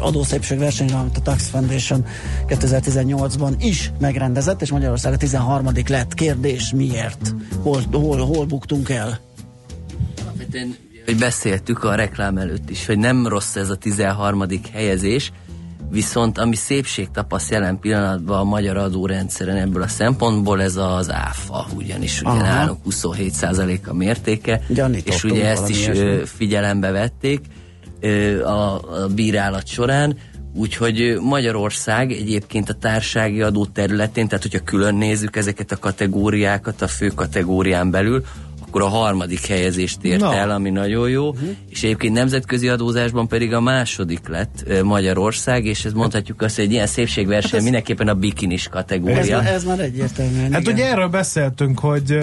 adószépségversenyről, 0.00 0.98
amit 0.98 1.16
a 1.16 1.20
Tax 1.20 1.48
Foundation 1.48 2.04
2018-ban 2.48 3.54
is 3.58 3.92
megrendezett, 4.00 4.62
és 4.62 4.70
Magyarország 4.70 5.12
a 5.12 5.16
13. 5.16 5.68
lett. 5.88 6.14
Kérdés 6.14 6.72
miért? 6.72 7.34
Hol, 7.62 7.80
hol, 7.92 8.18
hol 8.18 8.44
buktunk 8.44 8.88
el? 8.88 9.18
Alapvetően, 10.22 10.76
hogy 11.04 11.16
beszéltük 11.16 11.84
a 11.84 11.94
reklám 11.94 12.36
előtt 12.36 12.70
is, 12.70 12.86
hogy 12.86 12.98
nem 12.98 13.26
rossz 13.26 13.56
ez 13.56 13.70
a 13.70 13.76
13. 13.76 14.44
helyezés, 14.72 15.32
viszont 15.90 16.38
ami 16.38 16.56
szépség 16.56 17.10
tapaszt 17.10 17.50
jelen 17.50 17.78
pillanatban 17.78 18.38
a 18.38 18.44
magyar 18.44 18.76
adórendszeren 18.76 19.56
ebből 19.56 19.82
a 19.82 19.88
szempontból, 19.88 20.62
ez 20.62 20.76
az 20.76 21.12
áfa, 21.12 21.66
ugyanis 21.76 22.20
ugye 22.20 22.30
Aha. 22.30 22.42
nálunk 22.42 22.78
27% 22.90 23.86
a 23.86 23.94
mértéke, 23.94 24.60
és 25.04 25.24
ugye 25.24 25.48
ezt 25.48 25.68
is 25.68 25.88
ö, 25.88 26.22
figyelembe 26.24 26.90
vették 26.90 27.40
a, 28.44 28.48
a 28.48 29.06
bírálat 29.14 29.66
során, 29.66 30.16
Úgyhogy 30.58 31.18
Magyarország 31.20 32.12
egyébként 32.12 32.68
a 32.68 32.74
társági 32.74 33.42
adó 33.42 33.66
területén, 33.66 34.28
tehát 34.28 34.42
hogyha 34.42 34.64
külön 34.64 34.94
nézzük 34.94 35.36
ezeket 35.36 35.72
a 35.72 35.76
kategóriákat 35.76 36.82
a 36.82 36.88
fő 36.88 37.08
kategórián 37.08 37.90
belül, 37.90 38.24
akkor 38.76 38.94
a 38.94 38.98
harmadik 38.98 39.46
helyezést 39.46 40.04
ért 40.04 40.20
Na. 40.20 40.34
el, 40.34 40.50
ami 40.50 40.70
nagyon 40.70 41.08
jó, 41.08 41.28
uh-huh. 41.28 41.48
és 41.68 41.82
egyébként 41.82 42.14
nemzetközi 42.14 42.68
adózásban 42.68 43.28
pedig 43.28 43.54
a 43.54 43.60
második 43.60 44.28
lett 44.28 44.82
Magyarország, 44.82 45.64
és 45.64 45.84
ez 45.84 45.92
mondhatjuk 45.92 46.42
azt, 46.42 46.56
hogy 46.56 46.64
egy 46.64 46.72
ilyen 46.72 46.86
szépségverseny 46.86 47.62
mindenképpen 47.62 48.08
a 48.08 48.14
bikinis 48.14 48.64
Ez, 48.64 48.72
kategória. 48.72 49.42
ez 49.42 49.64
már 49.64 49.80
egyértelműen. 49.80 50.52
Hát 50.52 50.60
igen. 50.60 50.74
ugye 50.74 50.90
erről 50.90 51.08
beszéltünk, 51.08 51.78
hogy 51.78 52.18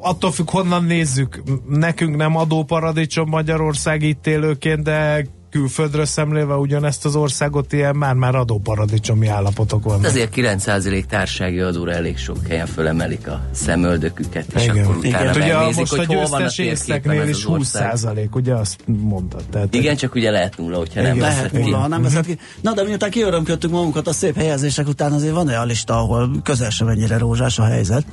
attól 0.00 0.32
függ, 0.32 0.50
honnan 0.50 0.84
nézzük. 0.84 1.42
Nekünk 1.68 2.16
nem 2.16 2.36
adóparadicsom 2.36 3.28
Magyarország 3.28 4.02
itt 4.02 4.26
élőként, 4.26 4.82
de 4.82 5.26
külföldről 5.50 6.04
szemlélve 6.04 6.54
ugyanezt 6.54 7.04
az 7.04 7.16
országot 7.16 7.72
ilyen 7.72 7.96
már-már 7.96 8.34
adóparadicsomi 8.34 9.26
állapotok 9.26 9.84
vannak. 9.84 10.04
Azért 10.04 10.32
9% 10.36 11.04
társági 11.04 11.60
adóra 11.60 11.92
elég 11.92 12.18
sok 12.18 12.46
helyen 12.48 12.66
fölemelik 12.66 13.26
a 13.26 13.40
szemöldöküket, 13.50 14.46
és 14.54 14.62
Igen. 14.64 14.84
akkor 14.84 14.96
utána 14.96 15.16
Hát 15.26 15.36
ugye 15.36 15.56
megnézik, 15.56 15.78
most 15.78 15.94
hogy 15.94 16.14
a 16.14 16.18
hol 16.18 16.26
van 16.26 16.42
a 16.42 16.48
térképen 16.48 17.28
is 17.28 17.34
az 17.36 17.42
20 17.42 17.58
ország. 17.58 17.82
százalék, 17.82 18.34
ugye 18.34 18.54
azt 18.54 18.76
mondtad. 18.86 19.42
Tehát, 19.50 19.74
Igen, 19.74 19.96
csak 19.96 20.14
ugye 20.14 20.30
lehet 20.30 20.56
nulla, 20.56 20.76
hogyha 20.78 21.02
nem 21.02 21.14
Igen. 21.14 21.28
veszed 21.28 21.52
Lehet 21.52 21.64
nulla, 21.66 21.76
ha 21.76 21.88
nem 21.88 22.02
veszed 22.02 22.26
ki. 22.26 22.38
Na 22.60 22.72
de 22.74 22.82
miután 22.84 23.10
kiörömködtük 23.10 23.70
magunkat 23.70 24.06
a 24.06 24.12
szép 24.12 24.36
helyezések 24.36 24.88
után, 24.88 25.12
azért 25.12 25.34
van 25.34 25.48
olyan 25.48 25.66
lista, 25.66 25.98
ahol 25.98 26.30
közel 26.42 26.70
sem 26.70 26.88
ennyire 26.88 27.18
rózsás 27.18 27.58
a 27.58 27.64
helyzet. 27.64 28.04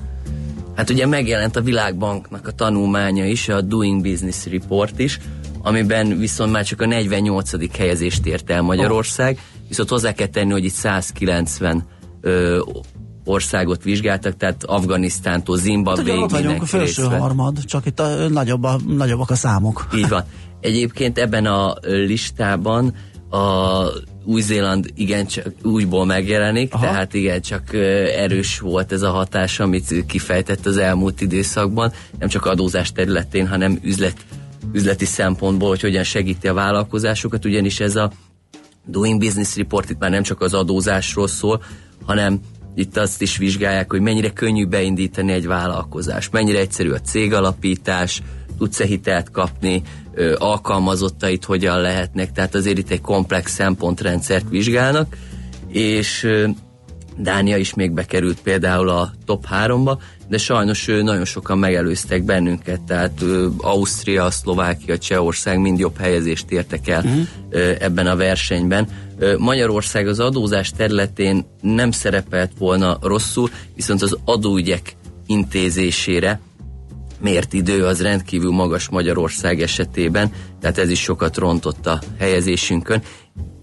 Hát 0.76 0.90
ugye 0.90 1.06
megjelent 1.08 1.56
a 1.56 1.62
Világbanknak 1.62 2.48
a 2.48 2.52
tanulmánya 2.52 3.26
is, 3.26 3.50
a 3.50 3.62
Doing 3.62 4.02
Business 4.02 4.46
Report 4.46 5.00
is, 5.00 5.20
amiben 5.66 6.18
viszont 6.18 6.52
már 6.52 6.64
csak 6.66 6.82
a 6.82 6.86
48. 6.86 7.78
helyezést 7.78 8.26
ért 8.26 8.50
el 8.50 8.62
Magyarország, 8.62 9.40
viszont 9.68 9.90
hozzá 9.90 10.12
kell 10.12 10.28
tenni, 10.28 10.52
hogy 10.52 10.64
itt 10.64 10.74
190 10.74 11.84
ö, 12.22 12.60
országot 13.24 13.84
vizsgáltak, 13.84 14.38
tehát 14.38 14.64
Afganisztántól, 14.64 15.56
Hát 15.56 15.66
ugye 15.66 15.74
Zimbabwe 15.74 16.14
ott 16.14 16.32
vagyunk 16.32 16.62
a 16.62 16.66
felső 16.66 17.04
harmad, 17.04 17.66
csak 17.66 17.86
itt 17.86 18.00
a, 18.00 18.28
nagyobb 18.30 18.64
a, 18.64 18.80
nagyobbak 18.88 19.30
a 19.30 19.36
számok. 19.36 19.88
Így 19.96 20.10
van. 20.10 20.24
Egyébként 20.62 21.18
ebben 21.18 21.46
a 21.46 21.74
listában 21.84 22.94
a 23.30 23.84
új-Zéland 24.26 24.92
igencsak 24.96 25.54
újból 25.64 26.06
megjelenik, 26.06 26.74
Aha. 26.74 26.86
tehát 26.86 27.14
igencsak 27.14 27.74
ö, 27.74 28.04
erős 28.04 28.60
volt 28.60 28.92
ez 28.92 29.02
a 29.02 29.12
hatás, 29.12 29.60
amit 29.60 30.06
kifejtett 30.08 30.66
az 30.66 30.78
elmúlt 30.78 31.22
időszakban, 31.22 31.92
nem 32.20 32.30
csak 32.30 32.46
adózás 32.46 32.92
területén, 32.92 33.48
hanem 33.48 33.80
üzlet, 33.84 34.16
üzleti 34.74 35.06
szempontból, 35.06 35.70
hogy 35.70 35.82
hogyan 35.82 36.04
segíti 36.04 36.48
a 36.48 36.54
vállalkozásokat, 36.54 37.46
ugyanis 37.46 37.80
ez 37.80 37.96
a 37.96 38.12
Doing 38.86 39.20
Business 39.20 39.56
Report 39.56 39.90
itt 39.90 40.00
már 40.00 40.10
nem 40.10 40.24
csak 40.24 40.42
az 40.42 40.54
adózásról 40.54 41.28
szól, 41.28 41.64
hanem 42.06 42.40
itt 42.76 42.98
azt 42.98 43.22
is 43.22 43.38
vizsgálják, 43.38 43.92
hogy 43.92 44.02
mennyire 44.02 44.30
könnyű 44.30 44.66
beindítani 44.66 45.32
egy 45.32 45.48
vállalkozást, 45.48 46.32
mennyire 46.32 46.60
egyszerű 46.60 46.90
a 46.90 47.00
cégalapítás, 47.00 48.22
tudsz-e 48.58 48.86
hitelt 48.86 49.32
kapni, 49.32 49.84
alkalmazottait 50.38 51.46
hogyan 51.46 51.82
lehetnek, 51.82 52.32
tehát 52.32 52.56
azért 52.56 52.78
itt 52.78 52.90
egy 52.90 53.02
komplex 53.02 53.54
szempontrendszert 53.54 54.50
vizsgálnak, 54.50 55.18
és 55.68 56.28
Dánia 57.18 57.58
is 57.58 57.74
még 57.74 57.92
bekerült 57.92 58.42
például 58.42 58.90
a 58.90 59.12
top 59.26 59.46
3-ba, 59.52 59.98
de 60.28 60.38
sajnos 60.38 60.86
nagyon 60.86 61.26
sokan 61.26 61.58
megelőztek 61.58 62.24
bennünket, 62.24 62.82
tehát 62.82 63.24
Ausztria, 63.58 64.32
Szlovákia, 64.32 64.98
Csehország 64.98 65.60
mind 65.60 65.80
jobb 65.80 65.98
helyezést 65.98 66.52
értek 66.52 66.88
el 66.88 67.04
uh-huh. 67.04 67.28
ebben 67.80 68.08
a 68.08 68.16
versenyben. 68.16 68.88
Magyarország 69.38 70.08
az 70.08 70.20
adózás 70.20 70.72
területén 70.72 71.46
nem 71.62 71.92
szerepelt 71.92 72.52
volna 72.58 72.98
rosszul, 73.02 73.50
viszont 73.76 74.02
az 74.02 74.18
adóügyek 74.26 74.96
intézésére 75.26 76.40
mért 77.20 77.54
idő 77.54 77.86
az 77.86 78.02
rendkívül 78.02 78.52
magas 78.52 78.90
Magyarország 78.90 79.62
esetében, 79.62 80.32
tehát 80.62 80.78
ez 80.78 80.90
is 80.90 81.00
sokat 81.00 81.38
rontott 81.38 81.88
a 81.88 82.00
helyezésünkön. 82.20 83.02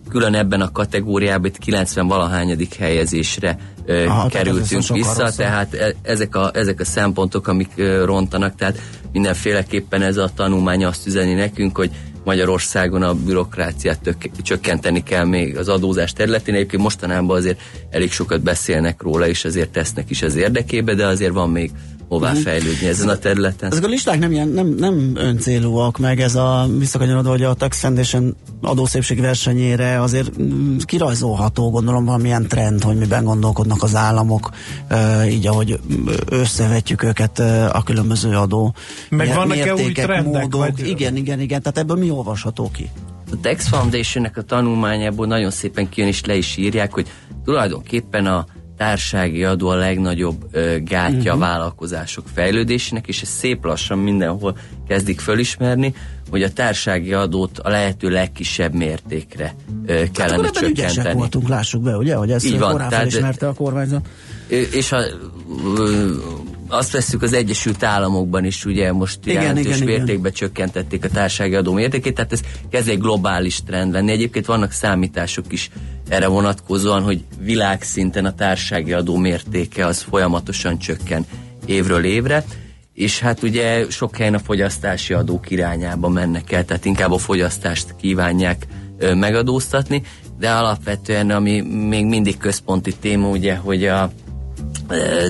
Külön 0.09 0.35
ebben 0.35 0.61
a 0.61 0.73
kategóriában 0.73 1.47
itt 1.47 1.59
90 1.59 2.07
valahányadik 2.07 2.75
helyezésre 2.75 3.59
Aha, 3.89 4.29
tehát 4.29 4.31
kerültünk 4.31 4.83
sokkal 4.83 4.97
vissza, 4.97 5.21
rosszabb. 5.21 5.37
tehát 5.37 5.75
e- 5.75 5.95
ezek 6.03 6.37
a, 6.37 6.51
ezek 6.55 6.81
a 6.81 6.85
szempontok, 6.85 7.49
amik 7.49 7.71
rontanak, 8.05 8.55
tehát 8.55 8.79
mindenféleképpen 9.12 10.03
ez 10.03 10.17
a 10.17 10.31
tanulmány 10.35 10.85
azt 10.85 11.07
üzeni 11.07 11.33
nekünk, 11.33 11.77
hogy 11.77 11.91
Magyarországon 12.25 13.03
a 13.03 13.15
bürokráciát 13.15 14.01
tök, 14.01 14.17
csökkenteni 14.43 15.03
kell 15.03 15.25
még 15.25 15.57
az 15.57 15.69
adózás 15.69 16.12
területén. 16.12 16.55
Egyébként 16.55 16.83
mostanában 16.83 17.37
azért 17.37 17.61
elég 17.91 18.12
sokat 18.12 18.43
beszélnek 18.43 19.03
róla, 19.03 19.29
és 19.29 19.45
azért 19.45 19.71
tesznek 19.71 20.11
is 20.11 20.23
az 20.23 20.35
érdekébe, 20.35 20.95
de 20.95 21.07
azért 21.07 21.33
van 21.33 21.51
még 21.51 21.71
hová 22.12 22.33
fejlődni 22.35 22.87
ezen 22.87 23.09
a 23.09 23.16
területen. 23.16 23.71
Ezek 23.71 23.85
a 23.85 23.88
listák 23.88 24.19
nem, 24.19 24.33
ilyen, 24.33 24.49
nem, 24.49 24.66
nem 24.78 25.12
öncélúak, 25.14 25.99
meg 25.99 26.21
ez 26.21 26.35
a 26.35 26.66
visszakanyarodva, 26.78 27.31
hogy 27.31 27.42
a 27.42 27.54
Tax 27.54 27.81
Foundation 27.81 28.37
adószépség 28.62 29.21
versenyére 29.21 30.00
azért 30.00 30.42
mm, 30.42 30.76
kirajzolható, 30.78 31.71
gondolom 31.71 32.04
valamilyen 32.04 32.49
trend, 32.49 32.83
hogy 32.83 32.97
miben 32.97 33.25
gondolkodnak 33.25 33.83
az 33.83 33.95
államok, 33.95 34.50
így 35.28 35.47
ahogy 35.47 35.78
összevetjük 36.31 37.02
őket 37.02 37.38
a 37.73 37.83
különböző 37.85 38.31
adó 38.37 38.75
Meg 39.11 39.26
mér- 39.26 39.37
vannak-e 39.37 39.75
új 39.75 39.92
trendek, 39.92 40.42
módok. 40.42 40.61
vagy- 40.61 40.87
Igen, 40.88 41.16
igen, 41.16 41.40
igen, 41.40 41.62
tehát 41.62 41.78
ebből 41.78 41.97
mi 41.97 42.11
olvasható 42.11 42.71
ki? 42.71 42.90
A 43.33 43.40
Tax 43.40 43.69
Foundation-nek 43.69 44.37
a 44.37 44.42
tanulmányából 44.42 45.26
nagyon 45.26 45.50
szépen 45.50 45.88
kijön 45.88 46.09
és 46.09 46.25
le 46.25 46.35
is 46.37 46.57
írják, 46.57 46.92
hogy 46.92 47.07
tulajdonképpen 47.45 48.26
a 48.26 48.47
társági 48.83 49.45
adó 49.45 49.69
a 49.69 49.75
legnagyobb 49.75 50.47
ö, 50.51 50.77
gátja 50.85 51.17
uh-huh. 51.19 51.33
a 51.35 51.39
vállalkozások 51.39 52.25
fejlődésének, 52.35 53.07
és 53.07 53.23
ez 53.23 53.29
szép 53.29 53.65
lassan 53.65 53.99
mindenhol 53.99 54.57
kezdik 54.89 55.21
fölismerni, 55.21 55.95
hogy 56.31 56.43
a 56.43 56.53
társági 56.53 57.12
adót 57.12 57.59
a 57.59 57.69
lehető 57.69 58.09
legkisebb 58.09 58.75
mértékre 58.75 59.55
ö, 59.87 59.95
Hát 59.99 60.11
kellene 60.11 60.49
ügyesek 60.49 60.75
csökkenteni. 60.75 61.19
voltunk, 61.19 61.49
lássuk 61.49 61.83
be, 61.83 61.97
ugye, 61.97 62.15
hogy 62.15 62.31
ezt 62.31 62.45
Így 62.45 62.59
van, 62.59 62.77
tehát- 62.77 62.93
felismerte 62.93 63.49
a 63.49 63.53
kormányzat. 63.53 64.07
És 64.49 64.93
ö, 64.93 65.05
azt 66.73 66.93
veszük 66.93 67.23
az 67.23 67.33
Egyesült 67.33 67.83
Államokban 67.83 68.45
is, 68.45 68.64
ugye 68.64 68.93
most 68.93 69.19
Igen, 69.25 69.43
jelentős 69.43 69.65
igen, 69.65 69.89
igen. 69.89 69.99
mértékben 69.99 70.32
csökkentették 70.32 71.04
a 71.04 71.08
társasági 71.08 71.54
adó 71.54 71.73
mértékét, 71.73 72.15
tehát 72.15 72.32
ez 72.32 72.41
kezd 72.71 72.89
egy 72.89 72.99
globális 72.99 73.63
trend 73.63 73.93
lenni. 73.93 74.11
Egyébként 74.11 74.47
vannak 74.47 74.71
számítások 74.71 75.52
is 75.52 75.71
erre 76.08 76.26
vonatkozóan, 76.26 77.02
hogy 77.02 77.25
világszinten 77.41 78.25
a 78.25 78.35
társasági 78.35 78.93
adó 78.93 79.17
mértéke 79.17 79.87
az 79.87 80.00
folyamatosan 80.00 80.78
csökken 80.78 81.26
évről 81.67 82.04
évre, 82.04 82.45
és 82.95 83.21
hát 83.21 83.43
ugye 83.43 83.85
sok 83.91 84.17
helyen 84.17 84.35
a 84.35 84.39
fogyasztási 84.39 85.13
adók 85.13 85.50
irányába 85.50 86.08
mennek 86.08 86.52
el, 86.52 86.65
tehát 86.65 86.85
inkább 86.85 87.13
a 87.13 87.19
fogyasztást 87.19 87.95
kívánják 88.00 88.67
megadóztatni, 89.15 90.02
de 90.39 90.50
alapvetően 90.50 91.30
ami 91.30 91.61
még 91.61 92.06
mindig 92.06 92.37
központi 92.37 92.95
téma, 93.00 93.28
ugye, 93.28 93.54
hogy 93.56 93.87
a 93.87 94.13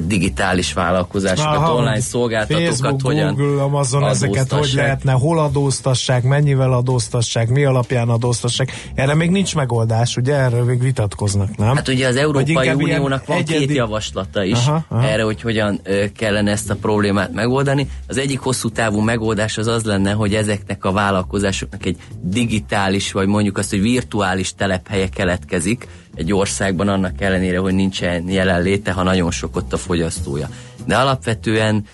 digitális 0.06 0.72
vállalkozásokat, 0.72 1.56
Aha, 1.56 1.74
online 1.74 2.00
szolgáltatókat 2.00 2.66
Facebook, 2.66 3.00
hogyan 3.02 3.34
Google, 3.34 3.62
Amazon, 3.62 4.04
ezeket 4.04 4.52
hogy 4.52 4.72
lehetne, 4.74 5.12
hol 5.12 5.38
adóztassák, 5.38 6.22
mennyivel 6.22 6.72
adóztassák, 6.72 7.48
mi 7.48 7.64
alapján 7.64 8.08
adóztassák. 8.08 8.90
Erre 8.94 9.14
még 9.14 9.30
nincs 9.30 9.54
megoldás, 9.54 10.16
ugye? 10.16 10.34
Erről 10.34 10.64
még 10.64 10.82
vitatkoznak, 10.82 11.56
nem? 11.56 11.76
Hát 11.76 11.88
ugye 11.88 12.06
az 12.06 12.16
Európai 12.16 12.72
Uniónak 12.74 13.26
van 13.26 13.36
egyedi- 13.36 13.66
két 13.66 13.76
javaslata 13.76 14.44
is 14.44 14.66
Aha, 14.66 14.84
aha. 14.88 15.06
erre, 15.06 15.22
hogy 15.22 15.40
hogyan 15.40 15.80
kellene 16.16 16.50
ezt 16.50 16.70
a 16.70 16.74
problémát 16.74 17.32
megoldani. 17.32 17.88
Az 18.06 18.18
egyik 18.18 18.38
hosszú 18.38 18.68
távú 18.68 19.00
megoldás 19.00 19.58
az 19.58 19.66
az 19.66 19.84
lenne, 19.84 20.12
hogy 20.12 20.34
ezeknek 20.34 20.84
a 20.84 20.92
vállalkozásoknak 20.92 21.86
egy 21.86 21.96
digitális, 22.22 23.12
vagy 23.12 23.26
mondjuk 23.26 23.58
azt, 23.58 23.70
hogy 23.70 23.80
virtuális 23.80 24.54
telephelye 24.54 25.08
keletkezik 25.08 25.88
egy 26.14 26.32
országban, 26.32 26.88
annak 26.88 27.20
ellenére, 27.20 27.58
hogy 27.58 27.74
nincsen 27.74 28.28
jelenléte, 28.28 28.92
ha 28.92 29.02
nagyon 29.02 29.30
sok 29.30 29.56
ott 29.56 29.72
a 29.72 29.76
fogyasztója. 29.76 30.48
De 30.86 30.96
alapvetően 30.96 31.84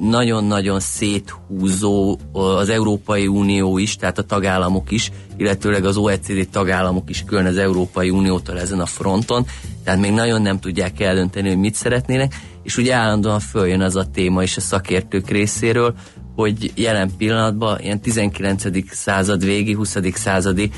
nagyon-nagyon 0.00 0.80
széthúzó 0.80 2.18
az 2.32 2.68
Európai 2.68 3.26
Unió 3.26 3.78
is, 3.78 3.96
tehát 3.96 4.18
a 4.18 4.22
tagállamok 4.22 4.90
is, 4.90 5.10
illetőleg 5.36 5.84
az 5.84 5.96
OECD 5.96 6.48
tagállamok 6.50 7.10
is 7.10 7.24
külön 7.26 7.46
az 7.46 7.56
Európai 7.56 8.10
Uniótól 8.10 8.60
ezen 8.60 8.80
a 8.80 8.86
fronton, 8.86 9.46
tehát 9.84 10.00
még 10.00 10.12
nagyon 10.12 10.42
nem 10.42 10.60
tudják 10.60 11.00
eldönteni, 11.00 11.48
hogy 11.48 11.58
mit 11.58 11.74
szeretnének, 11.74 12.34
és 12.62 12.76
ugye 12.76 12.94
állandóan 12.94 13.40
följön 13.40 13.80
az 13.80 13.96
a 13.96 14.10
téma 14.10 14.42
is 14.42 14.56
a 14.56 14.60
szakértők 14.60 15.28
részéről, 15.30 15.94
hogy 16.34 16.72
jelen 16.74 17.10
pillanatban 17.18 17.78
ilyen 17.80 18.00
19. 18.00 18.64
század 18.90 19.44
végi, 19.44 19.72
20. 19.72 19.96
századi 20.14 20.70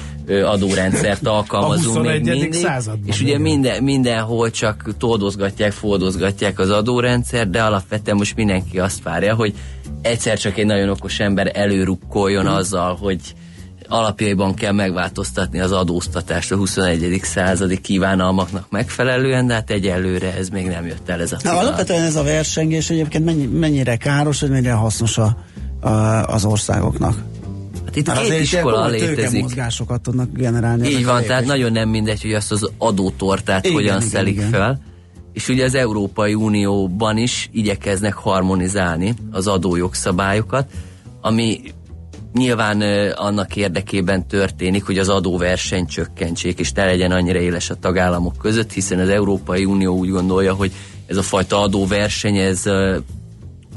adórendszert 0.45 1.27
alkalmazunk 1.37 2.07
még 2.07 2.19
21. 2.19 2.23
mindig, 2.23 2.53
században, 2.53 3.09
és 3.09 3.21
ugye 3.21 3.39
minden, 3.39 3.83
mindenhol 3.83 4.51
csak 4.51 4.97
toldozgatják, 4.99 5.73
fordozgatják 5.73 6.59
az 6.59 6.71
adórendszer, 6.71 7.51
de 7.51 7.63
alapvetően 7.63 8.17
most 8.17 8.37
mindenki 8.37 8.79
azt 8.79 9.03
várja, 9.03 9.35
hogy 9.35 9.55
egyszer 10.03 10.39
csak 10.39 10.59
egy 10.59 10.67
nagyon 10.67 10.89
okos 10.89 11.21
ember 11.21 11.51
előrukkoljon 11.55 12.47
azzal, 12.47 12.97
hogy 12.97 13.21
alapjaiban 13.89 14.55
kell 14.55 14.73
megváltoztatni 14.73 15.61
az 15.61 15.73
adóztatást 15.73 16.53
a 16.53 16.57
21. 16.57 17.21
századi 17.23 17.81
kívánalmaknak 17.81 18.67
megfelelően, 18.71 19.47
de 19.47 19.55
hát 19.55 19.71
egyelőre 19.71 20.35
ez 20.37 20.49
még 20.49 20.67
nem 20.67 20.87
jött 20.87 21.09
el 21.09 21.21
ez 21.21 21.33
a 21.33 21.35
Na, 21.35 21.41
pillanat. 21.41 21.65
alapvetően 21.65 22.03
ez 22.03 22.17
a 22.17 22.23
versengés 22.23 22.91
egyébként 22.91 23.25
mennyi, 23.25 23.45
mennyire 23.47 23.97
káros, 23.97 24.41
vagy 24.41 24.51
mennyire 24.51 24.73
hasznos 24.73 25.19
a, 25.19 25.37
a, 25.81 25.89
az 26.27 26.45
országoknak? 26.45 27.15
Hát 27.85 27.97
itt 27.97 28.07
Mert 28.07 28.21
két 28.29 28.41
iskola 28.41 28.87
létezik. 28.87 29.15
tőkemozgásokat 29.17 30.01
tudnak 30.01 30.33
generálni. 30.33 30.89
Így 30.89 31.05
van, 31.05 31.23
tehát 31.25 31.45
nagyon 31.45 31.73
nem 31.73 31.89
mindegy, 31.89 32.23
hogy 32.23 32.33
azt 32.33 32.53
az 32.53 32.71
adótortát 32.79 33.65
Igen, 33.65 33.77
hogyan 33.77 33.97
igen, 33.97 34.09
szelik 34.09 34.35
igen. 34.37 34.51
fel. 34.51 34.81
És 35.33 35.49
ugye 35.49 35.65
az 35.65 35.75
Európai 35.75 36.35
Unióban 36.35 37.17
is 37.17 37.49
igyekeznek 37.53 38.15
harmonizálni 38.15 39.15
az 39.31 39.47
adójogszabályokat, 39.47 40.67
ami 41.21 41.61
nyilván 42.37 42.81
annak 43.15 43.57
érdekében 43.57 44.27
történik, 44.27 44.85
hogy 44.85 44.99
az 44.99 45.09
adóverseny 45.09 45.87
csökkentsék, 45.87 46.59
és 46.59 46.73
ne 46.73 46.85
legyen 46.85 47.11
annyira 47.13 47.39
éles 47.39 47.71
a 47.71 47.75
tagállamok 47.75 48.37
között, 48.39 48.73
hiszen 48.73 48.99
az 48.99 49.09
Európai 49.09 49.65
Unió 49.65 49.97
úgy 49.97 50.11
gondolja, 50.11 50.55
hogy 50.55 50.73
ez 51.07 51.17
a 51.17 51.23
fajta 51.23 51.61
adóverseny, 51.61 52.37
ez 52.37 52.63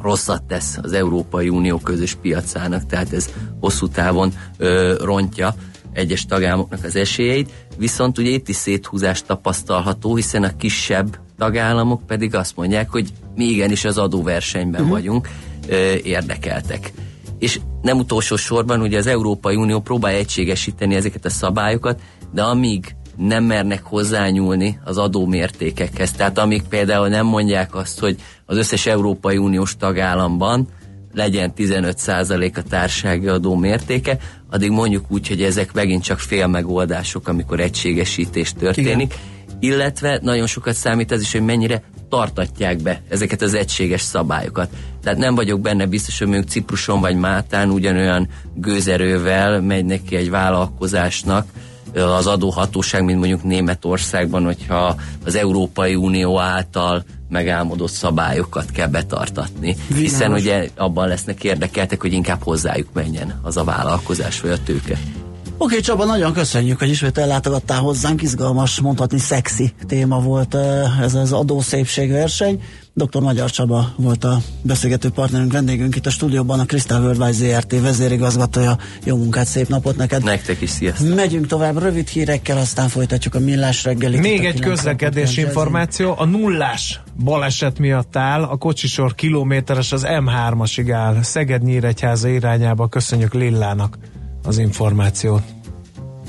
rosszat 0.02 0.44
tesz 0.44 0.78
az 0.82 0.94
Európai 0.94 1.50
Unió 1.50 1.78
közös 1.78 2.16
piacának, 2.22 2.86
tehát 2.86 3.14
ez 3.14 3.30
hosszú 3.60 3.88
távon 3.88 4.34
ö, 4.58 4.96
rontja 5.04 5.56
egyes 5.94 6.26
tagállamoknak 6.26 6.84
az 6.84 6.96
esélyeit, 6.96 7.52
viszont 7.78 8.18
ugye 8.18 8.30
itt 8.30 8.48
is 8.48 8.56
széthúzás 8.56 9.22
tapasztalható, 9.22 10.16
hiszen 10.16 10.44
a 10.44 10.56
kisebb 10.58 11.20
tagállamok 11.38 12.06
pedig 12.06 12.36
azt 12.36 12.56
mondják, 12.56 12.90
hogy 12.90 13.10
mi 13.36 13.44
igenis 13.44 13.86
az 13.86 13.98
adóversenyben 13.98 14.82
uh-huh. 14.82 14.96
vagyunk 14.96 15.30
ö, 15.68 15.94
érdekeltek. 16.04 16.94
És 17.40 17.60
nem 17.82 17.98
utolsó 17.98 18.36
sorban 18.36 18.82
ugye 18.82 18.98
az 18.98 19.08
Európai 19.08 19.56
Unió 19.56 19.80
próbál 19.80 20.14
egységesíteni 20.14 20.96
ezeket 20.96 21.26
a 21.26 21.30
szabályokat, 21.30 22.00
de 22.34 22.42
amíg 22.44 22.96
nem 23.18 23.44
mernek 23.44 23.84
hozzányúlni 23.84 24.80
az 24.84 24.98
adómértékekhez. 24.98 26.12
Tehát 26.12 26.38
amíg 26.38 26.64
például 26.64 27.08
nem 27.08 27.26
mondják 27.26 27.76
azt, 27.76 28.00
hogy 28.00 28.18
az 28.46 28.58
összes 28.58 28.86
Európai 28.86 29.38
Uniós 29.38 29.78
tagállamban 29.78 30.68
legyen 31.14 31.54
15% 31.58 32.58
a 32.58 32.64
társági 32.70 33.28
adó 33.28 33.56
mértéke, 33.56 34.18
addig 34.50 34.72
mondjuk 34.72 35.06
úgy, 35.08 35.28
hogy 35.28 35.44
ezek 35.44 35.74
megint 35.74 36.04
csak 36.04 36.20
fél 36.20 36.48
megoldások, 36.48 37.28
amikor 37.28 37.60
egységesítés 37.60 38.54
történik. 38.54 39.14
Igen 39.14 39.38
illetve 39.60 40.20
nagyon 40.22 40.48
sokat 40.48 40.74
számít 40.74 41.12
ez 41.12 41.22
is, 41.22 41.32
hogy 41.32 41.42
mennyire 41.42 41.84
tartatják 42.10 42.82
be 42.82 43.02
ezeket 43.10 43.42
az 43.42 43.54
egységes 43.54 44.02
szabályokat. 44.02 44.70
Tehát 45.04 45.18
nem 45.18 45.36
vagyok 45.36 45.60
benne 45.60 45.86
biztos, 45.86 46.18
hogy 46.18 46.28
mondjuk 46.28 46.50
Cipruson 46.50 47.00
vagy 47.00 47.16
Mátán 47.16 47.70
ugyanolyan 47.70 48.28
gőzerővel 48.54 49.62
megy 49.62 49.86
neki 49.86 50.16
egy 50.16 50.30
vállalkozásnak 50.30 51.48
az 51.94 52.28
adóhatóság, 52.28 53.04
mint 53.04 53.18
mondjuk 53.18 53.44
Németországban, 53.44 54.44
hogyha 54.44 54.96
az 55.26 55.36
Európai 55.36 55.96
Unió 55.96 56.40
által 56.40 57.04
megálmodott 57.30 57.92
szabályokat 57.92 58.72
kell 58.72 58.88
betartatni. 58.88 59.76
Világos. 59.88 60.10
Hiszen 60.10 60.32
ugye 60.32 60.70
abban 60.76 61.08
lesznek 61.08 61.44
érdekeltek, 61.44 62.02
hogy 62.02 62.14
inkább 62.14 62.44
hozzájuk 62.44 62.88
menjen 62.94 63.40
az 63.42 63.58
a 63.58 63.64
vállalkozás 63.64 64.42
vagy 64.42 64.52
a 64.52 64.64
tőke. 64.64 64.98
Oké, 65.62 65.72
okay, 65.72 65.80
Csaba, 65.80 66.06
nagyon 66.06 66.34
köszönjük, 66.34 66.80
hogy 66.80 66.90
ismét 66.90 67.18
ellátogattál 67.18 67.80
hozzánk. 67.80 68.22
Izgalmas, 68.22 68.80
mondhatni 68.80 69.18
szexi 69.20 69.74
téma 69.88 70.20
volt 70.20 70.56
ez 71.02 71.14
az 71.14 71.32
adószépségverseny. 71.32 72.62
Dr. 72.94 73.22
Magyar 73.22 73.50
Csaba 73.50 73.94
volt 73.96 74.24
a 74.24 74.38
beszélgető 74.62 75.10
partnerünk, 75.10 75.52
vendégünk 75.52 75.96
itt 75.96 76.06
a 76.06 76.10
stúdióban, 76.10 76.60
a 76.60 76.66
Crystal 76.66 77.02
Worldwide 77.02 77.32
ZRT 77.32 77.82
vezérigazgatója. 77.82 78.78
Jó 79.04 79.18
munkát, 79.18 79.46
szép 79.46 79.68
napot 79.68 79.96
neked! 79.96 80.24
Nektek 80.24 80.62
is, 80.62 80.70
sziasztok! 80.70 81.16
Megyünk 81.16 81.48
tovább 81.48 81.78
rövid 81.78 82.08
hírekkel, 82.08 82.58
aztán 82.58 82.88
folytatjuk 82.88 83.36
a 83.36 83.40
millás 83.40 83.84
reggelit. 83.84 84.22
Még 84.22 84.46
egy 84.46 84.60
közlekedés 84.60 85.38
információ, 85.38 86.16
a 86.18 86.26
nullás 86.26 87.02
baleset 87.24 87.80
miatt 87.80 88.16
áll, 88.16 88.44
a 88.44 88.58
kocsisor 88.58 89.16
kilométeres 89.16 89.92
az 89.92 90.06
M3-asig 90.08 90.90
áll, 90.92 91.22
Szeged-Nyíregyháza 91.22 92.28
irányába, 92.28 92.88
köszönjük 92.88 93.34
Lillának 93.34 93.98
az 94.50 94.58
információt. 94.58 95.42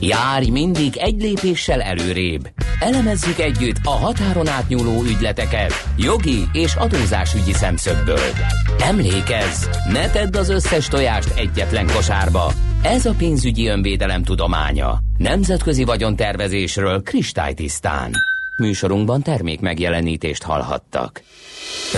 Járj 0.00 0.50
mindig 0.50 0.96
egy 0.96 1.22
lépéssel 1.22 1.80
előrébb. 1.80 2.50
Elemezzük 2.80 3.38
együtt 3.38 3.76
a 3.85 3.90
határon 3.90 4.48
átnyúló 4.48 5.02
ügyleteket 5.02 5.72
jogi 5.96 6.48
és 6.52 6.74
adózásügyi 6.74 7.52
szemszögből. 7.52 8.30
Emlékezz, 8.78 9.66
ne 9.92 10.11
tedd 10.11 10.37
az 10.37 10.48
összes 10.48 10.88
tojást 10.88 11.38
egyetlen 11.38 11.87
kosárba. 11.87 12.52
Ez 12.83 13.06
a 13.06 13.14
pénzügyi 13.18 13.66
önvédelem 13.66 14.22
tudománya. 14.22 14.98
Nemzetközi 15.16 15.85
vagyontervezésről 15.85 17.02
kristálytisztán. 17.02 18.12
Műsorunkban 18.56 19.22
termék 19.22 19.61
megjelenítést 19.61 20.42
hallhattak. 20.42 21.22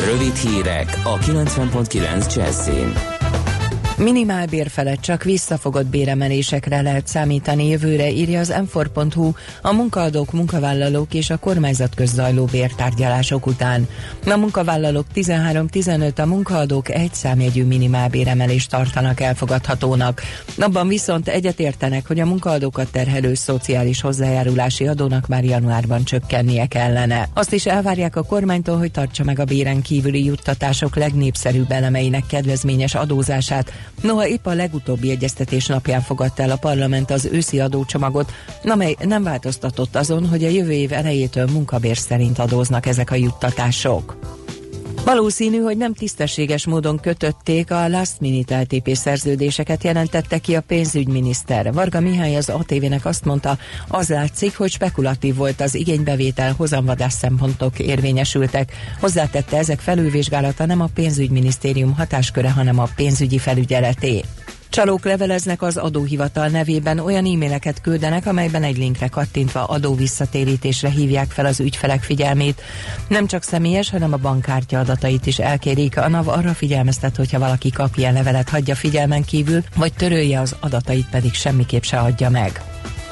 Rövid 0.06 0.34
hírek 0.34 1.00
a 1.04 1.18
90.9 1.18 2.34
Jazzin. 2.34 3.21
Minimálbér 4.02 4.68
felett 4.68 5.00
csak 5.00 5.22
visszafogott 5.22 5.86
béremelésekre 5.86 6.80
lehet 6.80 7.06
számítani 7.06 7.68
jövőre, 7.68 8.10
írja 8.10 8.40
az 8.40 8.54
m 8.74 8.78
a 9.62 9.72
munkaadók, 9.72 10.32
munkavállalók 10.32 11.14
és 11.14 11.30
a 11.30 11.36
kormányzat 11.36 11.94
közzajló 11.94 12.44
bértárgyalások 12.44 13.46
után. 13.46 13.88
A 14.26 14.36
munkavállalók 14.36 15.06
13-15, 15.14 16.14
a 16.18 16.26
munkaadók 16.26 16.88
egy 16.90 17.14
számjegyű 17.14 17.64
minimálbéremelést 17.64 18.70
tartanak 18.70 19.20
elfogadhatónak. 19.20 20.22
Abban 20.58 20.88
viszont 20.88 21.28
egyetértenek, 21.28 22.06
hogy 22.06 22.20
a 22.20 22.26
munkaadókat 22.26 22.90
terhelő 22.90 23.34
szociális 23.34 24.00
hozzájárulási 24.00 24.86
adónak 24.86 25.28
már 25.28 25.44
januárban 25.44 26.04
csökkennie 26.04 26.66
kellene. 26.66 27.28
Azt 27.34 27.52
is 27.52 27.66
elvárják 27.66 28.16
a 28.16 28.22
kormánytól, 28.22 28.78
hogy 28.78 28.90
tartsa 28.90 29.24
meg 29.24 29.38
a 29.38 29.44
béren 29.44 29.82
kívüli 29.82 30.24
juttatások 30.24 30.96
legnépszerűbb 30.96 31.70
elemeinek 31.70 32.26
kedvezményes 32.26 32.94
adózását, 32.94 33.72
Noha 34.00 34.26
épp 34.26 34.46
a 34.46 34.54
legutóbbi 34.54 35.10
egyeztetés 35.10 35.66
napján 35.66 36.00
fogadta 36.00 36.42
el 36.42 36.50
a 36.50 36.56
parlament 36.56 37.10
az 37.10 37.28
őszi 37.32 37.60
adócsomagot, 37.60 38.32
amely 38.64 38.96
nem 39.04 39.22
változtatott 39.22 39.96
azon, 39.96 40.26
hogy 40.26 40.44
a 40.44 40.48
jövő 40.48 40.72
év 40.72 40.92
elejétől 40.92 41.46
munkabér 41.52 41.96
szerint 41.96 42.38
adóznak 42.38 42.86
ezek 42.86 43.10
a 43.10 43.14
juttatások. 43.14 44.16
Valószínű, 45.04 45.58
hogy 45.58 45.76
nem 45.76 45.94
tisztességes 45.94 46.66
módon 46.66 47.00
kötötték 47.00 47.70
a 47.70 47.88
last 47.88 48.20
minute 48.20 48.60
LTP 48.60 48.94
szerződéseket, 48.94 49.84
jelentette 49.84 50.38
ki 50.38 50.54
a 50.54 50.60
pénzügyminiszter. 50.60 51.72
Varga 51.72 52.00
Mihály 52.00 52.36
az 52.36 52.48
ATV-nek 52.48 53.04
azt 53.04 53.24
mondta, 53.24 53.58
az 53.88 54.08
látszik, 54.08 54.56
hogy 54.56 54.70
spekulatív 54.70 55.36
volt 55.36 55.60
az 55.60 55.74
igénybevétel, 55.74 56.54
hozamvadás 56.56 57.12
szempontok 57.12 57.78
érvényesültek. 57.78 58.72
Hozzátette, 59.00 59.56
ezek 59.56 59.80
felülvizsgálata 59.80 60.66
nem 60.66 60.80
a 60.80 60.88
pénzügyminisztérium 60.94 61.94
hatásköre, 61.94 62.50
hanem 62.50 62.78
a 62.78 62.88
pénzügyi 62.96 63.38
felügyeleté. 63.38 64.24
Csalók 64.72 65.04
leveleznek 65.04 65.62
az 65.62 65.76
adóhivatal 65.76 66.48
nevében, 66.48 66.98
olyan 66.98 67.24
e-maileket 67.24 67.80
küldenek, 67.80 68.26
amelyben 68.26 68.62
egy 68.62 68.76
linkre 68.76 69.08
kattintva 69.08 69.64
adó 69.64 69.94
visszatérítésre 69.94 70.88
hívják 70.88 71.30
fel 71.30 71.46
az 71.46 71.60
ügyfelek 71.60 72.02
figyelmét. 72.02 72.62
Nem 73.08 73.26
csak 73.26 73.42
személyes, 73.42 73.90
hanem 73.90 74.12
a 74.12 74.16
bankkártya 74.16 74.78
adatait 74.78 75.26
is 75.26 75.38
elkérik. 75.38 75.98
A 75.98 76.08
NAV 76.08 76.28
arra 76.28 76.54
figyelmeztet, 76.54 77.16
hogyha 77.16 77.38
valaki 77.38 77.70
kap 77.70 77.96
ilyen 77.96 78.12
levelet, 78.12 78.48
hagyja 78.48 78.74
figyelmen 78.74 79.24
kívül, 79.24 79.62
vagy 79.76 79.92
törölje 79.92 80.40
az 80.40 80.56
adatait 80.60 81.08
pedig 81.10 81.34
semmiképp 81.34 81.82
se 81.82 81.98
adja 81.98 82.30
meg. 82.30 82.62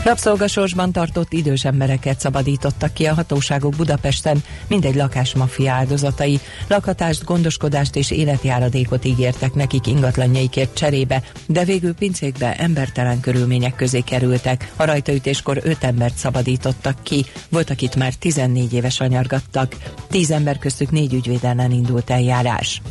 Rabszolgasorsban 0.04 0.92
tartott 0.92 1.32
idős 1.32 1.64
embereket 1.64 2.20
szabadítottak 2.20 2.92
ki 2.92 3.06
a 3.06 3.14
hatóságok 3.14 3.74
Budapesten, 3.76 4.42
mindegy 4.68 4.94
lakásmafia 4.94 5.72
áldozatai. 5.72 6.40
Lakhatást, 6.68 7.24
gondoskodást 7.24 7.96
és 7.96 8.10
életjáradékot 8.10 9.04
ígértek 9.04 9.54
nekik 9.54 9.86
ingatlanjaikért 9.86 10.74
cserébe, 10.74 11.22
de 11.46 11.64
végül 11.64 11.94
pincékbe 11.94 12.56
embertelen 12.56 13.20
körülmények 13.20 13.74
közé 13.74 14.00
kerültek. 14.00 14.72
A 14.76 14.84
rajtaütéskor 14.84 15.60
öt 15.62 15.84
embert 15.84 16.16
szabadítottak 16.16 17.02
ki, 17.02 17.24
volt, 17.48 17.70
akit 17.70 17.96
már 17.96 18.14
14 18.14 18.72
éves 18.72 19.00
anyargattak. 19.00 19.76
Tíz 20.10 20.30
ember 20.30 20.58
köztük 20.58 20.90
négy 20.90 21.14
ügyvéd 21.14 21.44
ellen 21.44 21.70
indult 21.70 22.10
eljárás. 22.10 22.82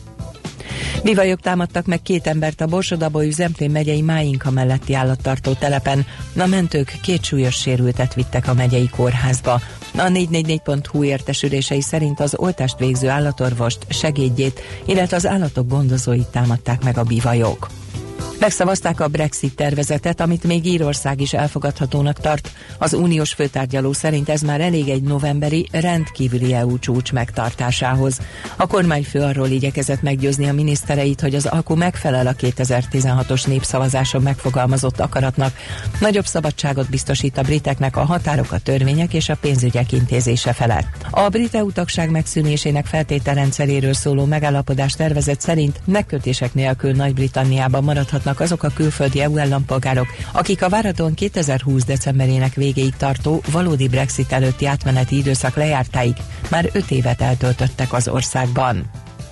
Bivajok 1.03 1.39
támadtak 1.39 1.85
meg 1.85 2.01
két 2.01 2.27
embert 2.27 2.61
a 2.61 2.65
Borsodabói 2.65 3.31
Zemplén 3.31 3.69
megyei 3.69 4.01
Máinka 4.01 4.51
melletti 4.51 4.93
állattartó 4.93 5.53
telepen. 5.53 6.05
A 6.37 6.45
mentők 6.45 6.97
két 7.01 7.23
súlyos 7.23 7.55
sérültet 7.55 8.13
vittek 8.13 8.47
a 8.47 8.53
megyei 8.53 8.89
kórházba. 8.89 9.61
A 9.97 10.07
444.hu 10.07 11.03
értesülései 11.03 11.81
szerint 11.81 12.19
az 12.19 12.35
oltást 12.35 12.79
végző 12.79 13.09
állatorvost, 13.09 13.85
segédjét, 13.89 14.61
illetve 14.85 15.15
az 15.15 15.27
állatok 15.27 15.67
gondozóit 15.67 16.27
támadták 16.27 16.83
meg 16.83 16.97
a 16.97 17.03
bivajok. 17.03 17.69
Megszavazták 18.39 18.99
a 18.99 19.07
Brexit 19.07 19.55
tervezetet, 19.55 20.21
amit 20.21 20.43
még 20.43 20.65
Írország 20.65 21.21
is 21.21 21.33
elfogadhatónak 21.33 22.19
tart. 22.19 22.51
Az 22.77 22.93
uniós 22.93 23.33
főtárgyaló 23.33 23.93
szerint 23.93 24.29
ez 24.29 24.41
már 24.41 24.61
elég 24.61 24.89
egy 24.89 25.01
novemberi 25.01 25.67
rendkívüli 25.71 26.53
EU 26.53 26.79
csúcs 26.79 27.11
megtartásához. 27.11 28.19
A 28.55 28.67
kormányfő 28.67 29.21
arról 29.21 29.47
igyekezett 29.47 30.01
meggyőzni 30.01 30.47
a 30.47 30.53
minisztereit, 30.53 31.21
hogy 31.21 31.35
az 31.35 31.45
alkú 31.45 31.75
megfelel 31.75 32.27
a 32.27 32.33
2016-os 32.33 33.47
népszavazáson 33.47 34.21
megfogalmazott 34.21 34.99
akaratnak. 34.99 35.53
Nagyobb 35.99 36.25
szabadságot 36.25 36.89
biztosít 36.89 37.37
a 37.37 37.41
briteknek 37.41 37.97
a 37.97 38.05
határok, 38.05 38.51
a 38.51 38.59
törvények 38.59 39.13
és 39.13 39.29
a 39.29 39.35
pénzügyek 39.35 39.91
intézése 39.91 40.53
felett. 40.53 41.05
A 41.09 41.29
brit 41.29 41.55
EU 41.55 41.71
tagság 41.71 42.09
megszűnésének 42.11 42.85
feltételrendszeréről 42.85 43.93
szóló 43.93 44.25
megállapodás 44.25 44.93
tervezet 44.93 45.41
szerint 45.41 45.79
megkötések 45.85 46.53
nélkül 46.53 46.91
Nagy-Britanniában 46.91 47.83
maradhatnak 47.83 48.27
juthatnak 48.29 48.39
azok 48.39 48.63
a 48.63 48.75
külföldi 48.75 49.21
EU 49.21 49.39
állampolgárok, 49.39 50.07
akik 50.33 50.63
a 50.63 50.69
váraton 50.69 51.13
2020 51.13 51.83
decemberének 51.83 52.53
végéig 52.53 52.95
tartó 52.95 53.41
valódi 53.51 53.87
Brexit 53.87 54.31
előtti 54.31 54.65
átmeneti 54.65 55.17
időszak 55.17 55.55
lejártáig 55.55 56.15
már 56.49 56.69
5 56.73 56.91
évet 56.91 57.21
eltöltöttek 57.21 57.93
az 57.93 58.07
országban. 58.07 58.89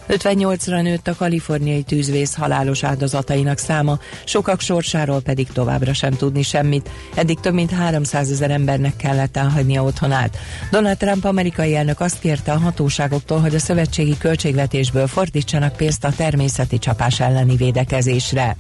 58-ra 0.10 0.82
nőtt 0.82 1.08
a 1.08 1.16
kaliforniai 1.16 1.84
tűzvész 1.84 2.36
halálos 2.36 2.84
áldozatainak 2.84 3.58
száma, 3.58 4.00
sokak 4.24 4.60
sorsáról 4.62 5.22
pedig 5.22 5.48
továbbra 5.48 5.94
sem 5.94 6.12
tudni 6.12 6.42
semmit. 6.42 6.90
Eddig 7.16 7.40
több 7.40 7.54
mint 7.54 7.72
300 7.72 8.32
ezer 8.32 8.52
embernek 8.52 8.96
kellett 8.96 9.38
elhagynia 9.38 9.84
otthonát. 9.84 10.38
Donald 10.72 10.98
Trump 10.98 11.26
amerikai 11.26 11.76
elnök 11.76 12.00
azt 12.00 12.20
kérte 12.20 12.52
a 12.52 12.58
hatóságoktól, 12.58 13.40
hogy 13.40 13.56
a 13.56 13.60
szövetségi 13.60 14.18
költségvetésből 14.18 15.08
fordítsanak 15.08 15.76
pénzt 15.76 16.04
a 16.04 16.12
természeti 16.16 16.78
csapás 16.78 17.20
elleni 17.20 17.56
védekezésre. 17.56 18.56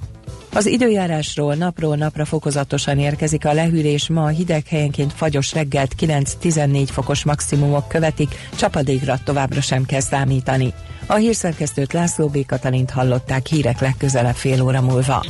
Az 0.57 0.65
időjárásról 0.65 1.55
napról 1.55 1.95
napra 1.95 2.25
fokozatosan 2.25 2.99
érkezik 2.99 3.45
a 3.45 3.53
lehűlés, 3.53 4.09
ma 4.09 4.23
a 4.23 4.27
hideg 4.27 4.67
helyenként 4.67 5.13
fagyos 5.13 5.53
reggelt 5.53 5.95
9-14 5.99 6.87
fokos 6.91 7.23
maximumok 7.23 7.87
követik, 7.87 8.35
csapadékra 8.55 9.19
továbbra 9.23 9.61
sem 9.61 9.85
kell 9.85 9.99
számítani. 9.99 10.73
A 11.05 11.13
hírszerkesztőt 11.13 11.93
László 11.93 12.27
B. 12.27 12.45
Katalint 12.45 12.89
hallották 12.89 13.45
hírek 13.45 13.79
legközelebb 13.79 14.35
fél 14.35 14.61
óra 14.61 14.81
múlva. 14.81 15.25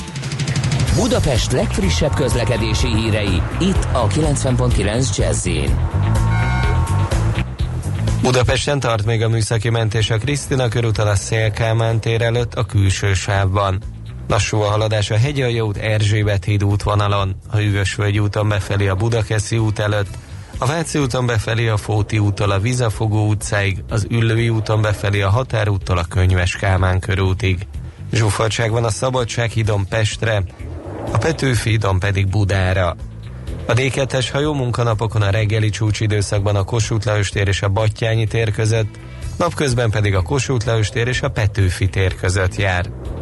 Budapest 0.96 1.52
legfrissebb 1.52 2.14
közlekedési 2.14 2.96
hírei, 2.96 3.42
itt 3.60 3.88
a 3.92 4.08
90.9 4.08 5.18
jazz 5.18 5.48
Budapesten 8.22 8.80
tart 8.80 9.06
még 9.06 9.24
a 9.24 9.30
műszaki 9.30 9.70
mentés 9.70 10.10
a 10.10 10.18
Krisztina 10.18 10.68
körúton 10.68 11.08
a 11.08 11.16
Szélkámán 11.16 12.00
tér 12.00 12.22
előtt 12.22 12.54
a 12.54 12.66
külső 12.66 13.14
sávban. 13.14 13.97
Lassú 14.28 14.62
a 14.62 14.70
haladás 14.70 15.10
a 15.12 15.18
Hegyalja 15.18 15.64
út 15.64 15.78
Erzsébet 15.78 16.46
híd 16.46 16.64
útvonalon, 16.64 17.36
a 17.52 17.58
Hűvösvölgy 17.58 18.20
úton 18.20 18.48
befelé 18.48 18.88
a 18.88 18.96
Budakeszi 18.96 19.58
út 19.58 19.80
előtt, 19.80 20.18
a 20.58 20.66
Váci 20.66 21.00
úton 21.00 21.26
befelé 21.26 21.68
a 21.68 21.78
Fóti 21.78 22.20
úttól 22.20 22.52
a 22.52 22.60
Vizafogó 22.60 23.28
utcáig, 23.28 23.84
az 23.90 24.08
Üllői 24.10 24.50
úton 24.50 24.82
befelé 24.82 25.22
a 25.22 25.30
Határúttól 25.30 25.98
a 25.98 26.06
Könyves 26.10 26.56
Kálmán 26.56 27.00
körútig. 27.00 27.68
Zsúfoltság 28.12 28.72
van 28.72 28.84
a 28.84 28.90
Szabadság 28.90 29.52
hídon 29.52 29.88
Pestre, 29.88 30.44
a 31.12 31.18
Petőfi 31.18 31.70
hídon 31.70 32.00
pedig 32.00 32.28
Budára. 32.28 32.96
A 33.66 33.74
D2-es 33.74 34.28
hajó 34.32 34.54
munkanapokon 34.54 35.22
a 35.22 35.30
reggeli 35.30 35.70
csúcsidőszakban 35.70 36.56
a 36.56 36.64
Kossuth 36.64 37.30
tér 37.32 37.48
és 37.48 37.62
a 37.62 37.70
Battyányi 37.70 38.28
tér 38.28 38.52
között, 38.52 39.00
napközben 39.38 39.90
pedig 39.90 40.16
a 40.16 40.22
Kossuth 40.22 40.90
tér 40.92 41.08
és 41.08 41.22
a 41.22 41.30
Petőfi 41.30 41.88
tér 41.88 42.16
között 42.16 42.56
jár. 42.56 42.90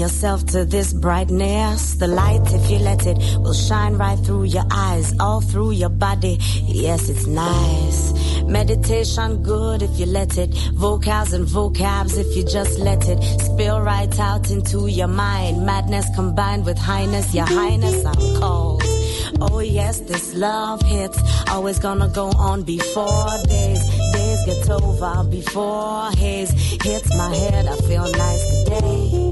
Yourself 0.00 0.46
to 0.46 0.64
this 0.64 0.94
brightness. 0.94 1.94
The 1.96 2.06
light, 2.06 2.40
if 2.54 2.70
you 2.70 2.78
let 2.78 3.06
it, 3.06 3.18
will 3.38 3.52
shine 3.52 3.94
right 3.94 4.18
through 4.18 4.44
your 4.44 4.64
eyes, 4.70 5.12
all 5.20 5.42
through 5.42 5.72
your 5.72 5.90
body. 5.90 6.38
Yes, 6.64 7.10
it's 7.10 7.26
nice. 7.26 8.42
Meditation 8.44 9.42
good 9.42 9.82
if 9.82 10.00
you 10.00 10.06
let 10.06 10.38
it. 10.38 10.50
Vocals 10.72 11.34
and 11.34 11.46
vocabs 11.46 12.16
if 12.16 12.34
you 12.34 12.44
just 12.44 12.78
let 12.78 13.06
it. 13.08 13.22
Spill 13.40 13.82
right 13.82 14.18
out 14.18 14.50
into 14.50 14.86
your 14.86 15.08
mind. 15.08 15.66
Madness 15.66 16.06
combined 16.14 16.64
with 16.64 16.78
highness. 16.78 17.34
Your 17.34 17.46
highness, 17.46 18.02
I'm 18.06 18.40
called. 18.40 18.82
Oh 19.42 19.60
yes, 19.60 20.00
this 20.00 20.34
love 20.34 20.80
hits. 20.82 21.18
Always 21.50 21.78
gonna 21.78 22.08
go 22.08 22.28
on 22.38 22.62
before 22.62 23.28
days. 23.46 23.82
Days 24.14 24.40
get 24.46 24.70
over 24.70 25.24
before 25.24 26.10
haze 26.12 26.50
hits 26.82 27.14
my 27.16 27.34
head. 27.34 27.66
I 27.66 27.76
feel 27.76 28.10
nice 28.10 28.64
today. 28.64 29.29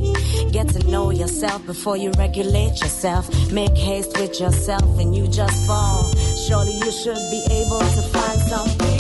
Get 0.53 0.69
to 0.71 0.91
know 0.91 1.11
yourself 1.11 1.65
before 1.67 1.97
you 1.97 2.11
regulate 2.19 2.81
yourself. 2.81 3.29
Make 3.53 3.77
haste 3.77 4.19
with 4.19 4.41
yourself 4.41 4.99
and 4.99 5.15
you 5.15 5.29
just 5.29 5.67
fall. 5.67 6.11
Surely 6.47 6.73
you 6.73 6.91
should 6.91 7.23
be 7.31 7.45
able 7.51 7.81
to 7.81 8.03
find 8.13 8.41
something. 8.41 8.98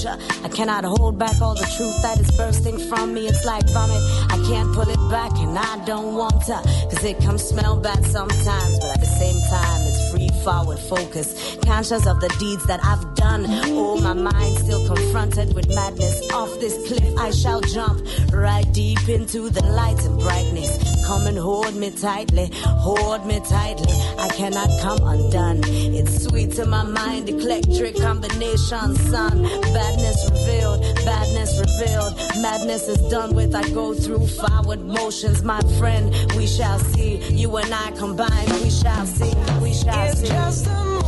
Future. 0.00 0.16
I 0.44 0.48
cannot 0.48 0.84
hold 0.84 1.18
back 1.18 1.40
all 1.40 1.54
the 1.54 1.68
truth 1.76 2.02
that 2.02 2.18
is 2.18 2.30
bursting 2.36 2.78
from 2.78 3.14
me. 3.14 3.28
It's 3.28 3.44
like 3.44 3.68
vomit. 3.70 4.02
I 4.30 4.36
can't 4.48 4.72
pull 4.74 4.88
it 4.88 5.10
back, 5.10 5.32
and 5.38 5.58
I 5.58 5.84
don't 5.84 6.14
want 6.14 6.44
to, 6.46 6.60
cause 6.90 7.04
it 7.04 7.18
comes 7.20 7.42
smell 7.42 7.76
bad 7.76 8.04
sometimes, 8.06 8.78
but 8.80 8.90
at 8.90 9.00
the 9.00 9.06
same 9.06 9.40
time, 9.50 9.80
it's 9.86 10.10
free 10.10 10.30
forward 10.42 10.78
focus. 10.78 11.56
Conscious 11.64 12.06
of 12.06 12.20
the 12.20 12.28
deeds 12.38 12.66
that 12.66 12.80
I've 12.84 13.14
done. 13.14 13.44
Oh, 13.48 14.00
my 14.00 14.14
mind 14.14 14.58
still 14.58 14.86
confronted 14.86 15.54
with 15.54 15.68
madness. 15.74 16.30
Off 16.32 16.52
this 16.60 16.76
cliff, 16.88 17.16
I 17.18 17.30
shall 17.30 17.60
jump 17.60 18.06
right 18.32 18.70
deep 18.72 19.08
into 19.08 19.50
the 19.50 19.64
light 19.64 20.02
and 20.04 20.18
brightness. 20.20 20.99
Come 21.10 21.26
and 21.26 21.38
hold 21.38 21.74
me 21.74 21.90
tightly, 21.90 22.52
hold 22.54 23.26
me 23.26 23.40
tightly. 23.40 23.92
I 24.16 24.28
cannot 24.28 24.70
come 24.80 25.00
undone. 25.02 25.60
It's 25.66 26.22
sweet 26.22 26.52
to 26.52 26.66
my 26.66 26.84
mind, 26.84 27.28
eclectic 27.28 27.96
combination, 27.96 28.94
son. 28.94 29.42
Badness 29.42 30.30
revealed, 30.30 30.82
badness 31.04 31.58
revealed. 31.58 32.14
Madness 32.40 32.86
is 32.86 32.98
done 33.10 33.34
with. 33.34 33.56
I 33.56 33.68
go 33.70 33.92
through 33.92 34.24
forward 34.28 34.84
motions, 34.84 35.42
my 35.42 35.60
friend. 35.80 36.14
We 36.36 36.46
shall 36.46 36.78
see. 36.78 37.16
You 37.34 37.56
and 37.56 37.74
I 37.74 37.90
combined, 37.90 38.52
we 38.62 38.70
shall 38.70 39.04
see. 39.04 39.34
We 39.60 39.74
shall 39.74 40.12
It's 40.12 40.20
see. 40.20 40.99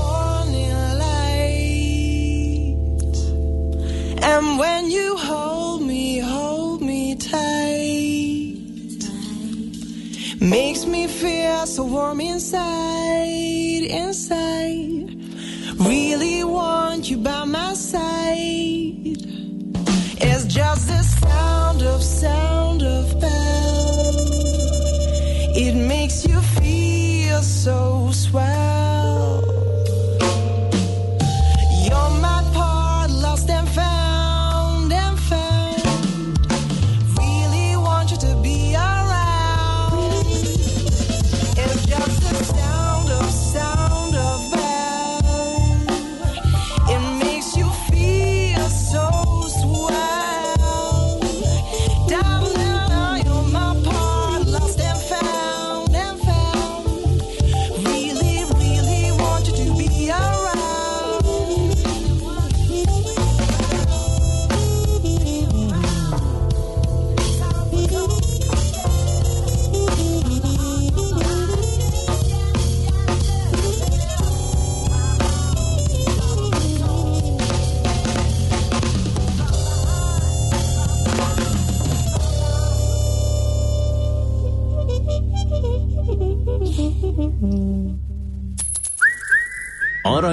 So 11.67 11.85
warm 11.85 12.21
inside, 12.21 13.85
inside. 13.89 15.15
Really 15.79 16.43
want 16.43 17.09
you 17.09 17.19
by 17.19 17.45
my 17.45 17.75
side. 17.75 19.17
It's 20.25 20.45
just 20.47 20.89
the 20.89 21.03
sound 21.03 21.83
of 21.83 22.03
sound 22.03 22.83
of 22.83 23.21
bell. 23.21 24.15
It 25.55 25.75
makes 25.75 26.27
you 26.27 26.41
feel 26.41 27.41
so 27.43 27.92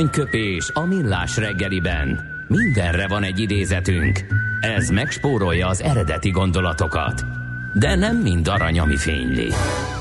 Aranyköpés 0.09 0.69
a 0.73 0.85
millás 0.85 1.37
reggeliben. 1.37 2.19
Mindenre 2.47 3.07
van 3.07 3.23
egy 3.23 3.39
idézetünk. 3.39 4.25
Ez 4.59 4.89
megspórolja 4.89 5.67
az 5.67 5.81
eredeti 5.81 6.29
gondolatokat. 6.29 7.25
De 7.73 7.95
nem 7.95 8.17
mind 8.17 8.47
arany, 8.47 8.79
ami 8.79 8.97
fényli. 8.97 9.47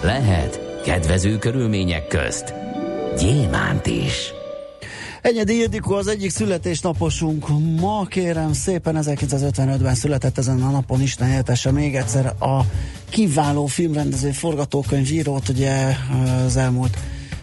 Lehet 0.02 0.80
kedvező 0.84 1.38
körülmények 1.38 2.06
közt 2.06 2.54
gyémánt 3.18 3.86
is. 3.86 4.32
Enyedi 5.22 5.58
Ildikó 5.58 5.94
az 5.94 6.06
egyik 6.06 6.30
születésnaposunk. 6.30 7.46
Ma 7.80 8.04
kérem 8.04 8.52
szépen 8.52 8.98
1955-ben 9.00 9.94
született 9.94 10.38
ezen 10.38 10.62
a 10.62 10.70
napon, 10.70 11.00
Isten 11.02 11.28
éltesse 11.28 11.70
még 11.70 11.96
egyszer 11.96 12.26
a 12.26 12.60
kiváló 13.08 13.66
filmrendező 13.66 14.30
forgatókönyvírót, 14.30 15.48
ugye 15.48 15.96
az 16.46 16.56
elmúlt 16.56 16.96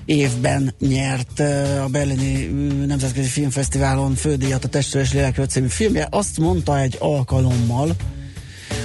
évben 0.05 0.73
nyert 0.79 1.39
a 1.83 1.87
Berlini 1.91 2.45
Nemzetközi 2.85 3.27
Filmfesztiválon 3.27 4.15
fődíjat 4.15 4.63
a 4.63 4.67
Testről 4.67 5.01
és 5.01 5.13
Lélekről 5.13 5.45
című 5.45 5.67
filmje. 5.67 6.07
Azt 6.09 6.39
mondta 6.39 6.79
egy 6.79 6.95
alkalommal, 6.99 7.95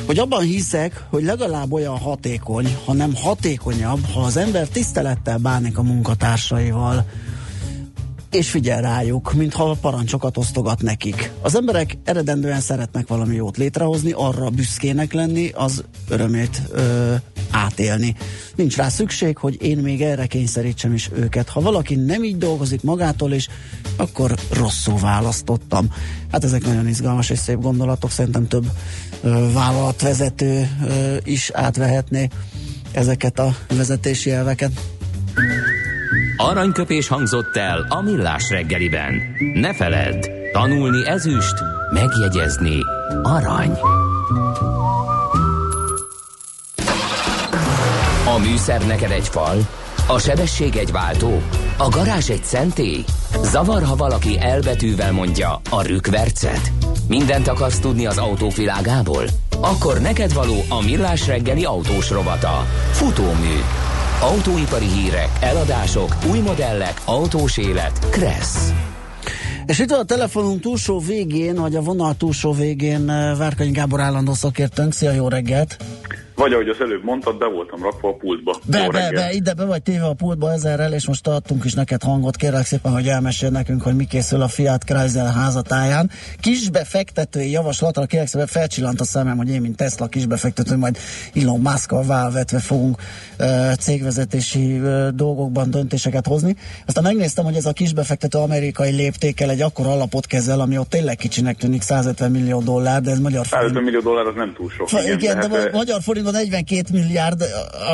hogy 0.06 0.18
abban 0.18 0.42
hiszek, 0.42 1.04
hogy 1.10 1.22
legalább 1.22 1.72
olyan 1.72 1.98
hatékony, 1.98 2.76
hanem 2.84 3.14
hatékonyabb, 3.14 4.04
ha 4.14 4.20
az 4.20 4.36
ember 4.36 4.68
tisztelettel 4.68 5.38
bánik 5.38 5.78
a 5.78 5.82
munkatársaival, 5.82 7.06
és 8.30 8.50
figyel 8.50 8.80
rájuk, 8.80 9.32
mintha 9.32 9.76
parancsokat 9.80 10.36
osztogat 10.36 10.82
nekik. 10.82 11.30
Az 11.42 11.56
emberek 11.56 11.98
eredendően 12.04 12.60
szeretnek 12.60 13.08
valami 13.08 13.34
jót 13.34 13.56
létrehozni, 13.56 14.12
arra 14.12 14.50
büszkének 14.50 15.12
lenni, 15.12 15.50
az 15.54 15.84
örömét 16.08 16.62
ö, 16.70 17.14
átélni. 17.50 18.14
Nincs 18.54 18.76
rá 18.76 18.88
szükség, 18.88 19.36
hogy 19.36 19.62
én 19.62 19.78
még 19.78 20.02
erre 20.02 20.26
kényszerítsem 20.26 20.92
is 20.94 21.10
őket. 21.14 21.48
Ha 21.48 21.60
valaki 21.60 21.94
nem 21.94 22.24
így 22.24 22.38
dolgozik 22.38 22.82
magától 22.82 23.32
is, 23.32 23.48
akkor 23.96 24.34
rosszul 24.52 24.98
választottam. 24.98 25.92
Hát 26.32 26.44
ezek 26.44 26.64
nagyon 26.64 26.88
izgalmas 26.88 27.30
és 27.30 27.38
szép 27.38 27.60
gondolatok, 27.60 28.10
szerintem 28.10 28.48
több 28.48 28.70
ö, 29.22 29.52
vállalatvezető 29.52 30.68
ö, 30.86 31.16
is 31.24 31.50
átvehetné 31.54 32.28
ezeket 32.92 33.38
a 33.38 33.56
vezetési 33.68 34.30
elveket. 34.30 34.72
Aranyköpés 36.42 37.08
hangzott 37.08 37.56
el 37.56 37.86
a 37.88 38.02
millás 38.02 38.50
reggeliben. 38.50 39.36
Ne 39.54 39.74
feledd, 39.74 40.26
tanulni 40.52 41.08
ezüst, 41.08 41.54
megjegyezni 41.92 42.78
arany. 43.22 43.78
A 48.26 48.38
műszer 48.38 48.86
neked 48.86 49.10
egy 49.10 49.28
fal, 49.28 49.56
a 50.06 50.18
sebesség 50.18 50.76
egy 50.76 50.92
váltó, 50.92 51.42
a 51.76 51.88
garázs 51.88 52.28
egy 52.28 52.44
szentély. 52.44 53.04
Zavar, 53.42 53.82
ha 53.82 53.96
valaki 53.96 54.38
elbetűvel 54.40 55.12
mondja 55.12 55.60
a 55.70 55.82
rükvercet. 55.82 56.72
Mindent 57.08 57.48
akarsz 57.48 57.78
tudni 57.78 58.06
az 58.06 58.18
autók? 58.18 58.52
Akkor 59.60 60.00
neked 60.00 60.32
való 60.32 60.64
a 60.68 60.82
millás 60.82 61.26
reggeli 61.26 61.64
autós 61.64 62.10
rovata. 62.10 62.66
Futómű. 62.90 63.56
Autóipari 64.22 64.86
hírek, 64.86 65.28
eladások, 65.40 66.16
új 66.30 66.38
modellek, 66.38 67.00
autós 67.04 67.56
élet. 67.56 68.08
Kressz. 68.10 68.72
És 69.66 69.78
itt 69.78 69.90
van 69.90 69.98
a 69.98 70.04
telefonunk 70.04 70.60
túlsó 70.60 70.98
végén, 70.98 71.54
vagy 71.54 71.76
a 71.76 71.80
vonal 71.80 72.14
túlsó 72.14 72.52
végén 72.52 73.10
eh, 73.10 73.36
Várkany 73.36 73.72
Gábor 73.72 74.00
állandó 74.00 74.34
szakértőnk. 74.34 74.92
Szia, 74.92 75.12
jó 75.12 75.28
reggelt! 75.28 75.76
Vagy 76.40 76.52
ahogy 76.52 76.68
az 76.68 76.80
előbb 76.80 77.04
mondtad, 77.04 77.38
be 77.38 77.46
voltam 77.46 77.82
rakva 77.82 78.08
a 78.08 78.12
pultba. 78.12 78.58
Be, 78.64 78.78
Jó 78.78 78.90
be, 78.90 78.98
reggelt. 78.98 79.14
be, 79.14 79.32
ide 79.32 79.54
be 79.54 79.64
vagy 79.64 79.82
téve 79.82 80.04
a 80.06 80.12
pultba 80.12 80.52
ezerrel, 80.52 80.92
és 80.92 81.06
most 81.06 81.26
adtunk 81.26 81.64
is 81.64 81.74
neked 81.74 82.02
hangot. 82.02 82.36
Kérlek 82.36 82.66
szépen, 82.66 82.92
hogy 82.92 83.08
elmesél 83.08 83.50
nekünk, 83.50 83.82
hogy 83.82 83.96
mi 83.96 84.04
készül 84.04 84.42
a 84.42 84.48
Fiat 84.48 84.84
Chrysler 84.84 85.32
házatáján. 85.32 86.10
Kisbefektetői 86.40 87.50
javaslatra 87.50 88.06
kérlek 88.06 88.28
szépen 88.28 88.46
felcsillant 88.46 89.00
a 89.00 89.04
szemem, 89.04 89.36
hogy 89.36 89.48
én, 89.48 89.60
mint 89.60 89.76
Tesla 89.76 90.06
kisbefektető, 90.06 90.76
majd 90.76 90.98
Elon 91.34 91.60
Musk-kal 91.60 92.04
válvetve 92.06 92.58
fogunk 92.58 92.96
uh, 93.38 93.72
cégvezetési 93.72 94.78
uh, 94.78 95.08
dolgokban 95.08 95.70
döntéseket 95.70 96.26
hozni. 96.26 96.56
Aztán 96.86 97.02
megnéztem, 97.02 97.44
hogy 97.44 97.56
ez 97.56 97.66
a 97.66 97.72
kisbefektető 97.72 98.38
amerikai 98.38 98.90
léptékkel 98.90 99.50
egy 99.50 99.60
akkor 99.60 99.86
alapot 99.86 100.26
kezel, 100.26 100.60
ami 100.60 100.78
ott 100.78 100.88
tényleg 100.88 101.16
kicsinek 101.16 101.56
tűnik, 101.56 101.82
150 101.82 102.30
millió 102.30 102.60
dollár, 102.60 103.00
de 103.00 103.10
ez 103.10 103.18
magyar 103.18 103.46
150 103.46 103.82
millió 103.82 104.00
dollár 104.00 104.26
az 104.26 104.34
nem 104.34 104.52
túl 104.56 104.70
sok. 104.70 104.88
Fa- 104.88 105.08
Igen, 105.08 105.34
de 105.34 105.40
hát, 105.40 105.48
ma- 105.48 105.78
magyar 105.78 106.00
forintban 106.30 106.64
42 106.64 106.92
milliárd, 106.92 107.44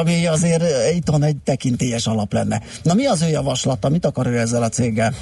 ami 0.01 0.27
azért 0.27 0.95
itthon 0.95 1.23
egy 1.23 1.37
tekintélyes 1.45 2.07
alap 2.07 2.33
lenne. 2.33 2.63
Na 2.83 2.95
mi 2.95 3.07
az 3.07 3.23
ő 3.23 3.29
javaslata? 3.29 3.89
Mit 3.89 4.05
akar 4.05 4.27
ő 4.27 4.39
ezzel 4.39 4.63
a 4.63 4.69
céggel? 4.69 5.15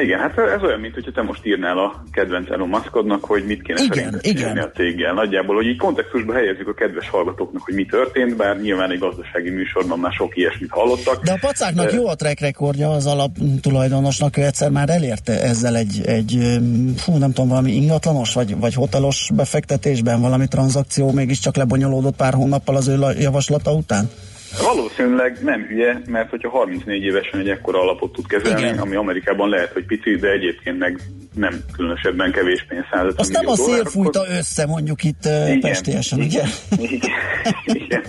Igen, 0.00 0.18
hát 0.18 0.38
ez 0.38 0.62
olyan, 0.62 0.80
mint 0.80 0.94
hogyha 0.94 1.10
te 1.12 1.22
most 1.22 1.46
írnál 1.46 1.78
a 1.78 2.02
kedvenc 2.12 2.50
Elon 2.50 2.68
Muskodnak, 2.68 3.24
hogy 3.24 3.44
mit 3.46 3.62
kéne 3.62 3.80
Igen, 3.82 4.18
igen. 4.22 4.58
a 4.58 4.70
céggel. 4.70 5.14
Nagyjából, 5.14 5.54
hogy 5.54 5.66
így 5.66 5.76
kontextusba 5.76 6.32
helyezzük 6.32 6.68
a 6.68 6.74
kedves 6.74 7.08
hallgatóknak, 7.08 7.62
hogy 7.62 7.74
mi 7.74 7.84
történt, 7.84 8.36
bár 8.36 8.60
nyilván 8.60 8.90
egy 8.90 8.98
gazdasági 8.98 9.50
műsorban 9.50 9.98
már 9.98 10.12
sok 10.12 10.36
ilyesmit 10.36 10.70
hallottak. 10.70 11.22
De 11.24 11.32
a 11.32 11.38
pacáknak 11.40 11.92
jó 11.92 12.08
a 12.08 12.14
track 12.14 12.40
rekordja 12.40 12.90
az 12.90 13.06
alap 13.06 13.30
mm, 13.42 13.56
tulajdonosnak, 13.56 14.36
ő 14.36 14.42
egyszer 14.42 14.70
már 14.70 14.90
elérte 14.90 15.42
ezzel 15.42 15.76
egy, 15.76 16.00
egy 16.06 16.58
fú, 16.96 17.16
nem 17.16 17.32
tudom, 17.32 17.48
valami 17.48 17.72
ingatlanos 17.72 18.34
vagy, 18.34 18.58
vagy 18.58 18.74
hotelos 18.74 19.30
befektetésben 19.34 20.20
valami 20.20 20.48
tranzakció 20.48 21.10
mégiscsak 21.10 21.56
lebonyolódott 21.56 22.16
pár 22.16 22.34
hónappal 22.34 22.76
az 22.76 22.88
ő 22.88 22.96
la- 22.96 23.18
javaslata 23.18 23.72
után? 23.72 24.10
Valószínűleg 24.62 25.38
nem 25.42 25.60
hülye, 25.62 26.00
mert 26.06 26.30
hogyha 26.30 26.48
34 26.48 27.02
évesen 27.02 27.40
egy 27.40 27.48
ekkora 27.48 27.80
alapot 27.80 28.12
tud 28.12 28.26
kezelni, 28.26 28.58
Igen. 28.60 28.72
Igen. 28.72 28.82
ami 28.86 28.94
Amerikában 28.96 29.48
lehet, 29.48 29.72
hogy 29.72 29.84
pici, 29.86 30.16
de 30.16 30.30
egyébként 30.30 30.78
meg 30.78 31.00
nem 31.34 31.60
különösebben 31.72 32.32
kevés 32.32 32.64
pénz 32.68 32.84
150 32.92 33.14
Azt 33.16 33.32
nem 33.32 33.46
a 33.46 33.54
szél 33.56 33.84
fújta 33.84 34.20
akkor- 34.20 34.34
össze 34.38 34.66
mondjuk 34.66 35.04
itt 35.04 35.24
uh, 35.24 35.46
Igen, 35.46 35.60
pestélyesen, 35.60 36.18
ugye? 36.20 36.42
igen, 36.78 37.10
igen, 37.64 38.02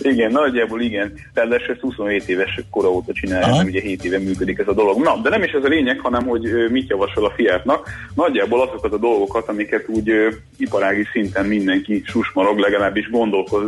igen, 0.00 0.30
nagyjából 0.30 0.80
igen. 0.80 1.12
Ráadásul 1.34 1.70
ezt 1.72 1.80
27 1.80 2.28
éves 2.28 2.60
kora 2.70 2.90
óta 2.90 3.12
csinálja, 3.12 3.56
nem 3.56 3.66
ugye 3.66 3.80
7 3.80 4.04
éve 4.04 4.18
működik 4.18 4.58
ez 4.58 4.68
a 4.68 4.74
dolog. 4.74 5.02
Na, 5.02 5.16
de 5.22 5.28
nem 5.28 5.42
is 5.42 5.50
ez 5.52 5.64
a 5.64 5.68
lényeg, 5.68 5.98
hanem 5.98 6.26
hogy 6.26 6.42
mit 6.70 6.88
javasol 6.88 7.24
a 7.24 7.32
Fiatnak. 7.36 7.88
Nagyjából 8.14 8.60
azokat 8.68 8.92
a 8.92 8.98
dolgokat, 8.98 9.48
amiket 9.48 9.88
úgy 9.88 10.10
iparági 10.58 11.04
szinten 11.12 11.46
mindenki 11.46 12.02
susmarog, 12.06 12.58
legalábbis 12.58 13.10
gondolkoz, 13.10 13.64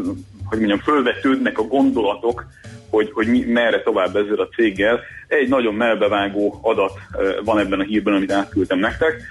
hogy 0.52 0.60
mondjam, 0.60 0.94
fölvetődnek 0.94 1.58
a 1.58 1.62
gondolatok, 1.62 2.46
hogy, 2.90 3.10
hogy 3.12 3.26
mi, 3.26 3.44
merre 3.46 3.82
tovább 3.82 4.16
ezzel 4.16 4.38
a 4.38 4.48
céggel. 4.48 5.00
Egy 5.28 5.48
nagyon 5.48 5.74
melbevágó 5.74 6.58
adat 6.62 6.92
van 7.44 7.58
ebben 7.58 7.80
a 7.80 7.82
hírben, 7.82 8.14
amit 8.14 8.32
átküldtem 8.32 8.78
nektek, 8.78 9.22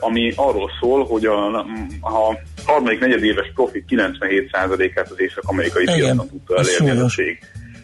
ami 0.00 0.32
arról 0.36 0.70
szól, 0.80 1.04
hogy 1.04 1.24
a, 1.26 1.58
a 2.00 2.38
harmadik 2.64 3.00
negyedéves 3.00 3.50
profit 3.54 3.84
97%-át 3.88 5.10
az 5.10 5.20
észak-amerikai 5.20 5.84
piacon 5.84 6.28
tudta 6.28 6.56
elérni 6.56 6.88
ez 6.88 6.98
a 6.98 7.06
cég. 7.06 7.38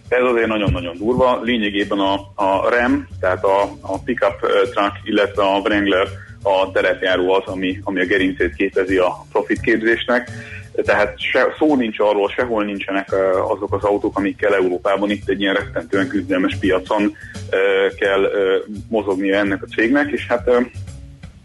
Ez 0.08 0.22
azért 0.22 0.46
nagyon-nagyon 0.46 0.96
durva. 0.96 1.40
Lényegében 1.42 1.98
a, 1.98 2.14
a 2.34 2.68
RAM, 2.68 3.08
tehát 3.20 3.44
a, 3.44 3.62
a 3.80 4.02
pickup 4.04 4.40
truck, 4.72 4.92
illetve 5.04 5.42
a 5.42 5.58
Wrangler 5.58 6.08
a 6.42 6.70
terepjáró 6.72 7.32
az, 7.32 7.52
ami, 7.52 7.80
ami 7.82 8.00
a 8.00 8.04
gerincét 8.04 8.54
képezi 8.54 8.96
a 8.96 9.26
profit 9.32 9.60
képzésnek. 9.60 10.30
Tehát 10.84 11.20
se, 11.20 11.54
szó 11.58 11.76
nincs 11.76 12.00
arról, 12.00 12.28
sehol 12.28 12.64
nincsenek 12.64 13.12
azok 13.48 13.74
az 13.74 13.84
autók, 13.84 14.18
amikkel 14.18 14.54
Európában 14.54 15.10
itt 15.10 15.28
egy 15.28 15.40
ilyen 15.40 15.54
rettentően 15.54 16.08
küzdelmes 16.08 16.56
piacon 16.60 17.16
kell 17.98 18.30
mozognia 18.88 19.36
ennek 19.36 19.62
a 19.62 19.66
cégnek, 19.74 20.10
és 20.10 20.26
hát 20.26 20.48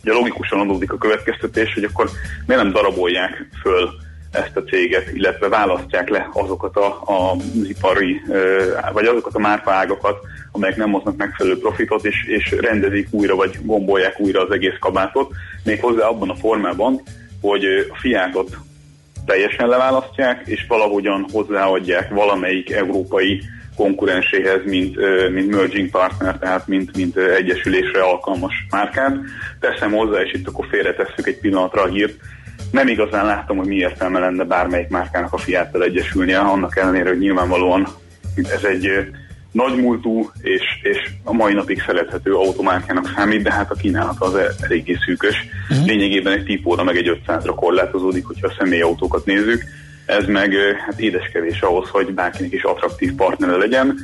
ugye 0.03 0.13
logikusan 0.13 0.59
adódik 0.59 0.91
a 0.91 0.97
következtetés, 0.97 1.73
hogy 1.73 1.83
akkor 1.83 2.09
miért 2.45 2.63
nem 2.63 2.71
darabolják 2.71 3.47
föl 3.61 3.89
ezt 4.31 4.57
a 4.57 4.63
céget, 4.63 5.11
illetve 5.13 5.47
választják 5.47 6.09
le 6.09 6.29
azokat 6.33 6.75
a, 6.75 7.01
a, 7.05 7.31
az 7.31 7.67
ipari, 7.67 8.21
vagy 8.93 9.05
azokat 9.05 9.35
a 9.35 9.39
márfaágakat, 9.39 10.17
amelyek 10.51 10.75
nem 10.75 10.91
hoznak 10.91 11.17
megfelelő 11.17 11.59
profitot, 11.59 12.05
és, 12.05 12.25
és 12.27 12.55
rendezik 12.59 13.07
újra, 13.11 13.35
vagy 13.35 13.57
gombolják 13.61 14.19
újra 14.19 14.41
az 14.41 14.51
egész 14.51 14.77
kabátot, 14.79 15.31
méghozzá 15.63 16.07
abban 16.07 16.29
a 16.29 16.35
formában, 16.35 17.01
hogy 17.41 17.65
a 17.89 17.95
fiátot 17.95 18.57
teljesen 19.25 19.67
leválasztják, 19.67 20.41
és 20.45 20.65
valahogyan 20.67 21.25
hozzáadják 21.31 22.09
valamelyik 22.09 22.71
európai 22.71 23.41
konkurenséhez, 23.75 24.61
mint, 24.65 24.95
mint 25.31 25.55
merging 25.55 25.89
partner, 25.89 26.37
tehát 26.37 26.67
mint, 26.67 26.95
mint 26.95 27.17
egyesülésre 27.17 28.01
alkalmas 28.01 28.53
márkát. 28.69 29.15
Teszem 29.59 29.91
hozzá, 29.91 30.21
és 30.21 30.33
itt 30.33 30.47
akkor 30.47 30.67
félretesszük 30.69 31.27
egy 31.27 31.39
pillanatra 31.39 31.81
a 31.81 31.87
hírt, 31.87 32.13
nem 32.71 32.87
igazán 32.87 33.25
láttam, 33.25 33.57
hogy 33.57 33.67
mi 33.67 33.75
értelme 33.75 34.19
lenne 34.19 34.43
bármelyik 34.43 34.89
márkának 34.89 35.33
a 35.33 35.37
fiáttal 35.37 35.83
egyesülnie, 35.83 36.39
annak 36.39 36.77
ellenére, 36.77 37.09
hogy 37.09 37.19
nyilvánvalóan 37.19 37.87
ez 38.35 38.63
egy 38.63 38.89
nagymúltú 39.51 40.31
és, 40.41 40.61
és 40.81 40.97
a 41.23 41.33
mai 41.33 41.53
napig 41.53 41.83
szerethető 41.85 42.33
automárkának 42.33 43.13
számít, 43.15 43.41
de 43.41 43.51
hát 43.51 43.71
a 43.71 43.75
kínálata 43.75 44.25
az 44.25 44.37
eléggé 44.61 44.97
szűkös. 45.05 45.35
Uh-huh. 45.69 45.85
Lényegében 45.85 46.33
egy 46.33 46.43
típóra 46.43 46.83
meg 46.83 46.97
egy 46.97 47.21
500-ra 47.27 47.53
korlátozódik, 47.55 48.25
hogyha 48.25 48.47
a 48.47 48.55
személyautókat 48.57 49.25
nézzük. 49.25 49.63
Ez 50.05 50.25
meg 50.25 50.53
hát 50.85 50.99
édeskevés 50.99 51.61
ahhoz, 51.61 51.89
hogy 51.89 52.13
bárkinek 52.13 52.51
is 52.51 52.63
attraktív 52.63 53.13
partnere 53.13 53.57
legyen. 53.57 53.99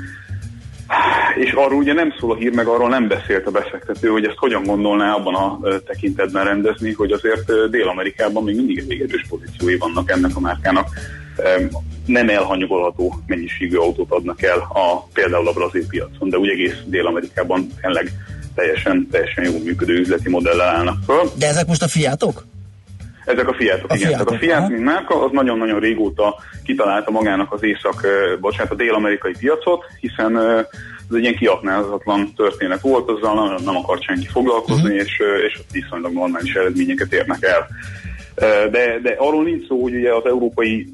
És 1.36 1.52
arról 1.52 1.78
ugye 1.78 1.94
nem 1.94 2.14
szól 2.20 2.32
a 2.32 2.36
hír, 2.36 2.54
meg 2.54 2.68
arról 2.68 2.90
nem 2.90 3.08
beszélt 3.08 3.48
a 3.48 3.52
befektető, 3.52 4.08
hogy 4.08 4.26
ezt 4.26 4.38
hogyan 4.38 4.64
gondolná 4.64 5.14
abban 5.14 5.36
a 5.36 5.60
tekintetben 5.86 6.44
rendezni, 6.44 6.94
hogy 6.94 7.12
azért 7.12 7.70
Dél-Amerikában 7.70 8.44
még 8.44 8.56
mindig 8.56 8.78
elég 8.78 9.02
erős 9.02 9.26
pozíciói 9.30 9.78
vannak 9.78 10.12
ennek 10.12 10.32
a 10.36 10.40
márkának. 10.40 10.88
Em, 11.44 11.70
Nem 12.06 12.30
elhanyagolható 12.30 13.14
mennyiségű 13.26 13.76
autót 13.76 14.12
adnak 14.12 14.42
el 14.44 14.58
a, 14.58 15.08
például 15.14 15.48
a 15.48 15.52
brazil 15.52 15.88
piacon, 15.88 16.30
de 16.30 16.38
úgy 16.38 16.50
egész 16.50 16.76
Dél-Amerikában 16.86 17.68
tényleg 17.82 18.12
teljesen, 18.56 19.08
teljesen 19.12 19.44
jó 19.44 19.52
működő 19.64 19.94
üzleti 20.00 20.30
modellel 20.30 20.68
állnak 20.70 20.98
föl. 21.06 21.32
De 21.40 21.48
ezek 21.48 21.68
most 21.68 21.82
a 21.84 21.88
fiatok? 21.88 22.46
Ezek 23.26 23.48
a 23.50 23.54
Fiatok, 23.54 23.92
A 23.92 23.96
igen. 23.96 24.08
Fiatok, 24.08 24.28
Tehát 24.28 24.42
a 24.42 24.46
Fiat, 24.46 24.60
aha. 24.60 24.68
mint 24.70 24.84
márka, 24.84 25.24
az 25.24 25.32
nagyon-nagyon 25.34 25.80
régóta 25.80 26.36
kitalálta 26.64 27.12
magának 27.12 27.54
az 27.54 27.64
észak, 27.64 28.08
bocsánat, 28.42 28.72
a 28.72 28.76
dél-amerikai 28.76 29.34
piacot, 29.40 29.84
hiszen 30.00 30.38
ez 31.10 31.16
egy 31.16 31.22
ilyen 31.22 31.36
kiaknázatlan 31.36 32.34
történet 32.36 32.82
volt, 32.82 33.10
azzal 33.10 33.48
nem, 33.48 33.64
nem 33.66 33.76
akart 33.78 34.04
senki 34.04 34.28
foglalkozni, 34.28 34.90
Mhm. 34.90 34.98
és, 35.00 35.22
és 35.48 35.60
viszonylag 35.72 36.14
normális 36.14 36.54
eredményeket 36.54 37.14
érnek 37.14 37.44
el. 37.44 37.68
De, 38.72 39.00
de 39.04 39.16
arról 39.18 39.44
nincs 39.44 39.68
szó, 39.68 39.82
hogy 39.82 39.96
ugye 39.96 40.14
az 40.14 40.26
európai 40.26 40.88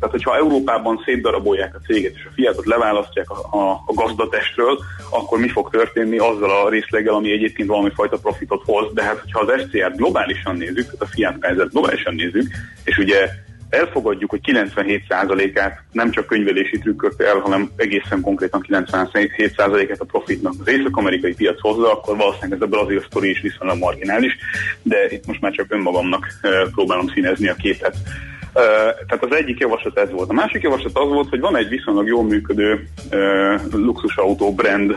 tehát, 0.00 0.14
hogyha 0.14 0.36
Európában 0.36 1.02
szétdarabolják 1.04 1.74
a 1.74 1.84
céget, 1.86 2.14
és 2.14 2.24
a 2.24 2.32
Fiatot 2.34 2.66
leválasztják 2.66 3.30
a, 3.30 3.56
a, 3.56 3.82
a 3.86 3.92
gazdatestről, 3.94 4.78
akkor 5.10 5.38
mi 5.38 5.48
fog 5.48 5.70
történni 5.70 6.18
azzal 6.18 6.50
a 6.50 6.68
részleggel, 6.68 7.14
ami 7.14 7.32
egyébként 7.32 7.68
valami 7.68 7.90
fajta 7.94 8.18
profitot 8.18 8.62
hoz. 8.64 8.92
De 8.92 9.02
hát, 9.02 9.18
hogyha 9.18 9.40
az 9.40 9.60
SCR-t 9.60 9.96
globálisan 9.96 10.56
nézzük, 10.56 10.92
a 10.98 11.06
Fiat 11.06 11.38
Kaiser 11.38 11.68
globálisan 11.68 12.14
nézzük, 12.14 12.46
és 12.84 12.98
ugye 12.98 13.28
elfogadjuk, 13.68 14.30
hogy 14.30 14.40
97%-át 14.42 15.82
nem 15.92 16.10
csak 16.10 16.26
könyvelési 16.26 16.78
trükkökkel, 16.78 17.38
hanem 17.38 17.70
egészen 17.76 18.20
konkrétan 18.20 18.64
97%-át 18.68 20.00
a 20.00 20.04
profitnak 20.04 20.54
az 20.60 20.68
észak-amerikai 20.68 21.34
piac 21.34 21.60
hozza, 21.60 21.92
akkor 21.92 22.16
valószínűleg 22.16 22.52
ez 22.52 22.66
a 22.66 22.66
brazil 22.66 23.04
sztori 23.08 23.30
is 23.30 23.40
viszonylag 23.40 23.78
marginális, 23.78 24.36
de 24.82 24.96
itt 25.08 25.26
most 25.26 25.40
már 25.40 25.52
csak 25.52 25.66
önmagamnak 25.68 26.26
eh, 26.40 26.50
próbálom 26.74 27.08
színezni 27.08 27.48
a 27.48 27.54
képet. 27.54 27.96
Tehát 29.06 29.24
az 29.30 29.36
egyik 29.36 29.58
javaslat 29.58 29.98
ez 29.98 30.10
volt. 30.10 30.30
A 30.30 30.32
másik 30.32 30.62
javaslat 30.62 30.98
az 30.98 31.08
volt, 31.08 31.28
hogy 31.28 31.40
van 31.40 31.56
egy 31.56 31.68
viszonylag 31.68 32.06
jól 32.06 32.24
működő 32.24 32.88
luxusautó 33.72 34.54
brand 34.54 34.96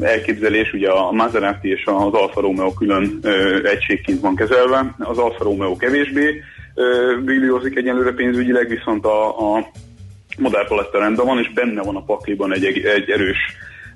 elképzelés, 0.00 0.72
ugye 0.72 0.90
a 0.90 1.12
Maserati 1.12 1.70
és 1.70 1.84
az 1.84 2.12
Alfa 2.12 2.40
Romeo 2.40 2.72
külön 2.72 3.20
egységként 3.64 4.20
van 4.20 4.34
kezelve. 4.34 4.94
Az 4.98 5.18
Alfa 5.18 5.44
Romeo 5.44 5.76
kevésbé 5.76 6.42
ö, 6.74 7.16
brillózik 7.24 7.76
egyenlőre 7.76 8.12
pénzügyileg, 8.12 8.68
viszont 8.68 9.04
a, 9.04 9.54
a 9.56 9.70
Modern 10.38 10.68
Paletta 10.68 10.98
rendben 10.98 11.26
van, 11.26 11.38
és 11.38 11.52
benne 11.52 11.82
van 11.82 11.96
a 11.96 12.04
pakliban 12.04 12.54
egy, 12.54 12.64
egy 12.64 13.10
erős 13.10 13.38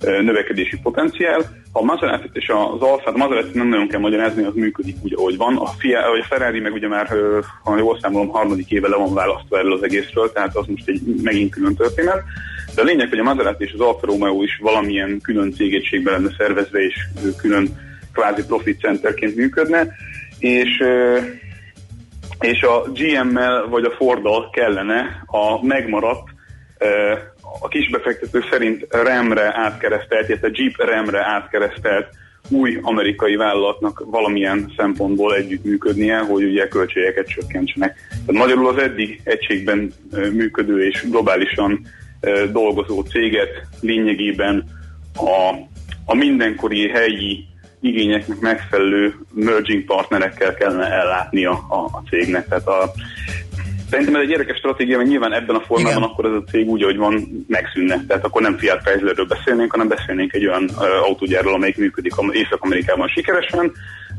növekedési 0.05 0.78
potenciál. 0.82 1.42
A 1.72 1.82
maserati 1.82 2.28
és 2.32 2.48
az 2.48 2.80
Alfa, 2.80 3.11
a 3.11 3.16
Maserati 3.16 3.59
nem 3.59 3.68
nagyon 3.68 3.88
kell 3.88 4.00
magyarázni, 4.00 4.44
az 4.44 4.55
működik 4.55 4.96
úgy, 5.02 5.14
ahogy 5.16 5.36
van. 5.36 5.57
A, 5.57 5.66
Fia, 5.66 6.09
vagy 6.11 6.20
a 6.20 6.26
Ferrari 6.34 6.61
meg 6.61 6.72
ugye 6.72 6.88
már, 6.88 7.09
ha 7.62 7.76
jól 7.76 7.98
számolom, 8.00 8.28
harmadik 8.28 8.70
éve 8.70 8.88
le 8.88 8.96
van 8.96 9.14
választva 9.14 9.59
erről 9.59 9.72
az 9.72 9.82
egészről, 9.82 10.32
tehát 10.32 10.57
az 10.57 10.66
most 10.66 10.88
egy 10.88 11.00
megint 11.22 11.50
külön 11.50 11.74
történet. 11.74 12.22
De 12.74 12.80
a 12.80 12.84
lényeg, 12.84 13.09
hogy 13.09 13.18
a 13.18 13.22
Maserati 13.22 13.64
és 13.64 13.72
az 13.72 13.80
Alfa 13.80 14.07
Romeo 14.07 14.42
is 14.42 14.59
valamilyen 14.62 15.20
külön 15.22 15.52
cégétségben 15.52 16.12
lenne 16.12 16.34
szervezve, 16.38 16.78
és 16.78 16.94
külön 17.36 17.68
kvázi 18.12 18.44
profit 18.46 18.80
centerként 18.80 19.36
működne, 19.36 19.88
és 20.38 20.82
és 22.40 22.62
a 22.62 22.82
GM-mel 22.92 23.66
vagy 23.68 23.84
a 23.84 23.90
Forddal 23.90 24.50
kellene 24.50 25.24
a 25.26 25.66
megmaradt 25.66 26.28
a 27.61 27.68
kisbefektető 27.68 28.44
szerint 28.50 28.86
remre 28.90 29.52
átkeresztelt, 29.55 30.28
illetve 30.28 30.50
Jeep 30.52 30.76
remre 30.76 31.24
átkeresztelt 31.24 32.07
új 32.48 32.78
amerikai 32.82 33.36
vállalatnak 33.36 34.02
valamilyen 34.07 34.72
szempontból 34.76 35.34
együttműködnie, 35.34 36.18
hogy 36.18 36.44
ugye 36.44 36.68
költségeket 36.68 37.28
csökkentsenek. 37.28 37.96
Tehát 38.09 38.42
magyarul 38.42 38.68
az 38.68 38.78
eddig 38.78 39.20
egységben 39.24 39.92
működő 40.11 40.86
és 40.86 41.07
globálisan 41.11 41.86
dolgozó 42.52 43.00
céget 43.00 43.66
lényegében 43.80 44.64
a, 45.16 45.55
a 46.05 46.14
mindenkori 46.14 46.88
helyi 46.88 47.44
igényeknek 47.80 48.38
megfelelő 48.40 49.14
merging 49.34 49.84
partnerekkel 49.84 50.55
kellene 50.55 50.86
ellátnia 50.86 51.50
a, 51.50 51.76
a 51.76 52.02
cégnek. 52.09 52.48
Tehát 52.48 52.66
a, 52.66 52.92
Szerintem 53.91 54.14
ez 54.14 54.22
egy 54.22 54.30
érdekes 54.30 54.57
stratégia, 54.57 54.97
mert 54.97 55.09
nyilván 55.09 55.32
ebben 55.32 55.57
a 55.57 55.61
formában 55.61 55.97
Igen. 55.97 56.09
akkor 56.09 56.24
ez 56.24 56.32
a 56.32 56.51
cég 56.51 56.68
úgy, 56.68 56.82
ahogy 56.82 56.97
van, 56.97 57.45
megszűnne. 57.49 58.05
Tehát 58.07 58.24
akkor 58.24 58.43
nem 58.43 58.57
Fiat 58.57 58.82
Chryslerről 58.82 59.26
beszélnénk, 59.26 59.70
hanem 59.70 59.89
beszélnénk 59.89 60.32
egy 60.32 60.47
olyan 60.47 60.64
uh, 60.64 61.09
autógyárról, 61.09 61.55
amelyik 61.55 61.76
működik 61.76 62.16
Am- 62.16 62.32
Észak-Amerikában 62.32 63.09
sikeresen, 63.09 63.72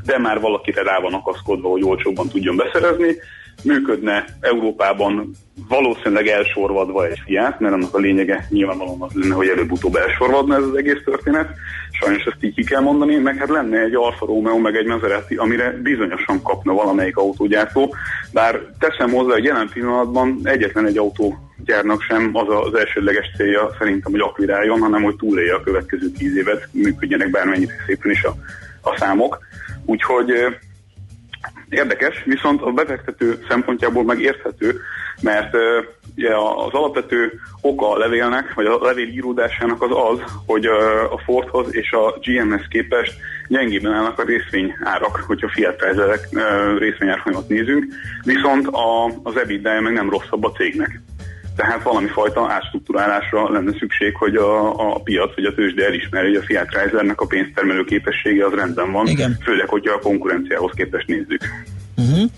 de 0.04 0.18
már 0.18 0.40
valakire 0.40 0.82
rá 0.82 0.98
van 1.00 1.14
akaszkodva, 1.14 1.68
hogy 1.68 1.82
olcsóbban 1.82 2.28
tudjon 2.28 2.56
beszerezni. 2.56 3.16
Működne 3.64 4.24
Európában 4.40 5.30
valószínűleg 5.68 6.26
elsorvadva 6.26 7.06
egy 7.06 7.20
Fiat, 7.24 7.60
mert 7.60 7.74
annak 7.74 7.94
a 7.94 7.98
lényege 7.98 8.46
nyilvánvalóan 8.50 9.02
az 9.02 9.12
lenne, 9.14 9.34
hogy 9.34 9.48
előbb-utóbb 9.48 9.94
elsorvadna 9.94 10.56
ez 10.56 10.62
az 10.62 10.76
egész 10.76 11.02
történet. 11.04 11.48
Sajnos 11.90 12.24
ezt 12.24 12.44
így 12.44 12.54
ki 12.54 12.64
kell 12.64 12.80
mondani, 12.80 13.16
meg 13.16 13.36
hát 13.36 13.48
lenne 13.48 13.80
egy 13.80 13.94
Alfa 13.94 14.26
Romeo, 14.26 14.58
meg 14.58 14.76
egy 14.76 14.86
Maserati, 14.86 15.34
amire 15.34 15.70
bizonyosan 15.82 16.42
kapna 16.42 16.72
valamelyik 16.72 17.16
autógyártó, 17.16 17.94
bár 18.32 18.60
teszem 18.78 19.10
hozzá, 19.10 19.32
hogy 19.32 19.44
jelen 19.44 19.68
pillanatban 19.72 20.40
egyetlen 20.42 20.86
egy 20.86 20.98
autógyárnak 20.98 22.02
sem 22.02 22.30
az 22.32 22.46
az 22.48 22.74
elsődleges 22.74 23.30
célja 23.36 23.74
szerintem, 23.78 24.12
hogy 24.12 24.20
akviráljon, 24.20 24.80
hanem 24.80 25.02
hogy 25.02 25.16
túlélje 25.16 25.54
a 25.54 25.62
következő 25.62 26.10
tíz 26.18 26.36
évet, 26.36 26.68
működjenek 26.72 27.30
bármennyire 27.30 27.72
szépen 27.86 28.10
is 28.10 28.24
a, 28.24 28.34
a 28.80 28.96
számok. 28.98 29.38
Úgyhogy 29.84 30.30
Érdekes, 31.68 32.22
viszont 32.24 32.62
a 32.62 32.70
befektető 32.70 33.44
szempontjából 33.48 34.04
meg 34.04 34.20
érthető, 34.20 34.80
mert 35.20 35.56
ugye 36.16 36.34
az 36.36 36.72
alapvető 36.72 37.32
oka 37.60 37.90
a 37.90 37.98
levélnek, 37.98 38.54
vagy 38.54 38.66
a 38.66 38.78
levél 38.82 39.08
íródásának 39.08 39.82
az 39.82 39.90
az, 39.90 40.32
hogy 40.46 40.66
a 41.10 41.18
Fordhoz 41.24 41.74
és 41.74 41.92
a 41.92 42.18
GM-hez 42.22 42.66
képest 42.70 43.14
gyengében 43.48 43.92
állnak 43.92 44.18
a 44.18 44.24
részvényárak, 44.24 45.24
hogyha 45.26 45.48
Fiat 45.48 45.82
ö, 46.30 46.78
részvényárfolyamat 46.78 47.48
nézünk, 47.48 47.84
viszont 48.24 48.66
a, 48.66 49.04
az 49.22 49.36
ebitda 49.36 49.80
meg 49.80 49.92
nem 49.92 50.10
rosszabb 50.10 50.44
a 50.44 50.52
cégnek. 50.52 51.00
Tehát 51.56 51.82
valami 51.82 52.06
fajta 52.08 52.46
átstruktúrálásra 52.50 53.50
lenne 53.52 53.72
szükség, 53.78 54.14
hogy 54.16 54.36
a, 54.36 54.70
a 54.94 55.00
piac 55.02 55.34
vagy 55.34 55.44
a 55.44 55.54
tőzsde 55.54 55.84
elismeri, 55.84 56.26
hogy 56.26 56.36
a 56.36 56.42
Fiat 56.42 56.68
Chryslernek 56.68 57.20
a 57.20 57.26
pénztermelő 57.26 57.84
képessége 57.84 58.44
az 58.46 58.52
rendben 58.52 58.92
van, 58.92 59.06
Igen. 59.06 59.38
főleg, 59.44 59.68
hogyha 59.68 59.94
a 59.94 59.98
konkurenciához 59.98 60.72
képest 60.74 61.06
nézzük. 61.06 61.40
Uh-huh. 61.96 62.30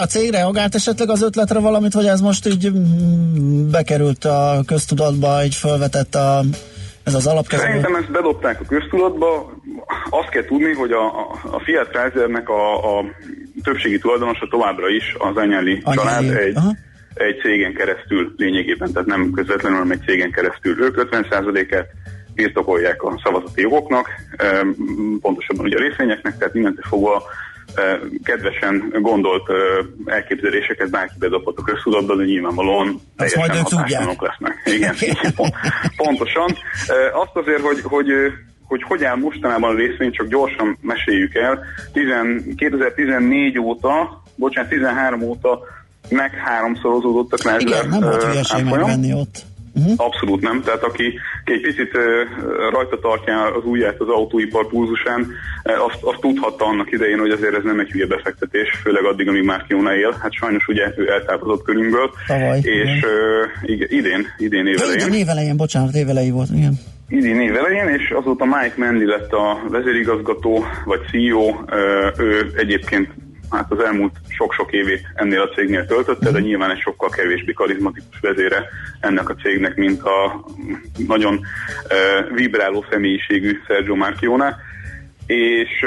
A 0.00 0.04
cég 0.06 0.30
reagált 0.30 0.74
esetleg 0.74 1.10
az 1.10 1.22
ötletre 1.22 1.58
valamit, 1.58 1.92
vagy 1.92 2.06
ez 2.06 2.20
most 2.20 2.46
így 2.46 2.70
mm, 2.70 3.70
bekerült 3.70 4.24
a 4.24 4.62
köztudatba, 4.66 5.44
így 5.44 5.54
felvetett 5.54 6.14
a, 6.14 6.40
ez 7.04 7.14
az 7.14 7.26
alapkezelő? 7.26 7.66
Szerintem 7.66 7.94
ezt 7.94 8.10
bedobták 8.10 8.60
a 8.60 8.64
köztudatba. 8.68 9.52
Azt 10.10 10.28
kell 10.28 10.44
tudni, 10.44 10.72
hogy 10.72 10.90
a, 10.90 11.04
a- 11.04 11.38
a 11.50 11.60
Fiat 11.64 11.88
Chryslernek 11.88 12.48
a, 12.48 12.98
a 12.98 13.04
többségi 13.62 13.98
tulajdonosa 13.98 14.46
továbbra 14.50 14.88
is 14.88 15.14
az 15.18 15.36
Anyáli 15.36 15.80
Anyáli, 15.84 15.96
család 16.08 16.36
egy, 16.36 16.56
aha. 16.56 16.70
Egy 17.18 17.38
cégen 17.40 17.74
keresztül 17.74 18.34
lényegében, 18.36 18.92
tehát 18.92 19.08
nem 19.08 19.30
közvetlenül, 19.30 19.78
hanem 19.78 19.90
egy 19.92 20.04
cégen 20.06 20.30
keresztül. 20.30 20.82
Ők 20.82 21.08
50%-et 21.10 21.90
birtokolják 22.34 23.02
a 23.02 23.20
szavazati 23.22 23.60
jogoknak, 23.60 24.08
pontosabban 25.20 25.64
ugye 25.64 25.76
a 25.76 25.80
részvényeknek, 25.80 26.38
tehát 26.38 26.54
innentől 26.54 26.84
fogva 26.88 27.22
eh, 27.74 27.98
kedvesen 28.22 28.94
gondolt 29.00 29.50
eh, 29.50 29.56
elképzeléseket 30.14 30.90
bárki 30.90 31.14
bedobhat 31.18 31.58
a 31.58 31.62
köztudatba, 31.62 32.16
de 32.16 32.24
nyilvánvalóan 32.24 33.00
Azt 33.16 33.36
ők 33.36 33.42
hatástalanok 33.42 34.22
lesznek. 34.22 34.62
Igen, 34.64 34.94
igen, 35.12 35.34
pont- 35.34 35.54
pontosan. 35.96 36.56
Eh, 36.86 37.20
Azt 37.20 37.36
azért, 37.36 37.60
hogy, 37.60 37.80
hogy 37.82 38.06
hogy 38.68 38.82
hogy 38.82 39.04
áll 39.04 39.16
mostanában 39.16 39.74
a 39.74 39.78
részvény, 39.78 40.12
csak 40.12 40.28
gyorsan 40.28 40.78
meséljük 40.80 41.34
el. 41.34 41.64
10, 41.92 42.04
2014 42.56 43.58
óta, 43.58 44.22
bocsánat, 44.36 44.70
13 44.70 45.22
óta 45.22 45.60
meg 46.10 46.30
háromszorozódott 46.44 47.32
a 47.32 47.36
Chrysler 47.36 47.60
Igen, 47.60 47.88
nem 47.88 48.00
volt 48.00 48.22
hülyeség 48.22 48.60
árfolyam. 48.60 48.78
megvenni 48.86 49.12
ott. 49.12 49.46
Uh-huh. 49.74 49.92
Abszolút 49.96 50.40
nem. 50.40 50.62
Tehát 50.62 50.82
aki 50.82 51.18
egy 51.44 51.60
picit 51.60 51.94
ö, 51.96 52.22
rajta 52.70 52.98
tartja 52.98 53.54
az 53.54 53.64
ujját 53.64 54.00
az 54.00 54.08
autóipar 54.08 54.66
pulzusán, 54.68 55.26
azt, 55.62 55.98
azt 56.02 56.20
tudhatta 56.20 56.64
annak 56.64 56.90
idején, 56.92 57.18
hogy 57.18 57.30
azért 57.30 57.54
ez 57.54 57.62
nem 57.64 57.80
egy 57.80 57.90
hülye 57.90 58.06
befektetés, 58.06 58.68
főleg 58.82 59.04
addig, 59.04 59.28
amíg 59.28 59.42
már 59.44 59.64
Kiona 59.68 59.94
él. 59.96 60.16
Hát 60.22 60.32
sajnos 60.32 60.66
ugye 60.68 60.92
ő 60.96 61.10
eltávozott 61.10 61.62
körünkből. 61.64 62.10
Tavaly, 62.26 62.58
És 62.58 63.02
ö, 63.02 63.44
igen, 63.62 63.88
idén, 63.90 64.26
idén 64.38 64.66
évelején. 64.66 65.06
idén 65.06 65.20
évelején, 65.20 65.56
bocsánat, 65.56 65.94
évelején 65.94 66.32
volt, 66.32 66.48
igen. 66.54 66.78
idén 67.08 67.40
év 67.40 67.56
elején, 67.56 67.88
és 67.88 68.10
azóta 68.10 68.44
Mike 68.44 68.74
Manley 68.76 69.06
lett 69.06 69.32
a 69.32 69.58
vezérigazgató, 69.68 70.64
vagy 70.84 71.00
CEO, 71.10 71.54
ő 72.18 72.52
egyébként 72.56 73.08
hát 73.50 73.72
az 73.72 73.84
elmúlt 73.84 74.12
sok-sok 74.28 74.72
évét 74.72 75.06
ennél 75.14 75.40
a 75.40 75.48
cégnél 75.48 75.86
töltötte, 75.86 76.30
de 76.30 76.40
nyilván 76.40 76.70
egy 76.70 76.80
sokkal 76.80 77.08
kevésbé 77.08 77.52
karizmatikus 77.52 78.20
vezére 78.20 78.68
ennek 79.00 79.28
a 79.28 79.34
cégnek, 79.34 79.76
mint 79.76 80.02
a 80.02 80.44
nagyon 81.06 81.34
uh, 81.34 82.36
vibráló 82.36 82.84
személyiségű 82.90 83.58
Sergio 83.66 83.94
Marchione 83.94 84.56
és 85.28 85.84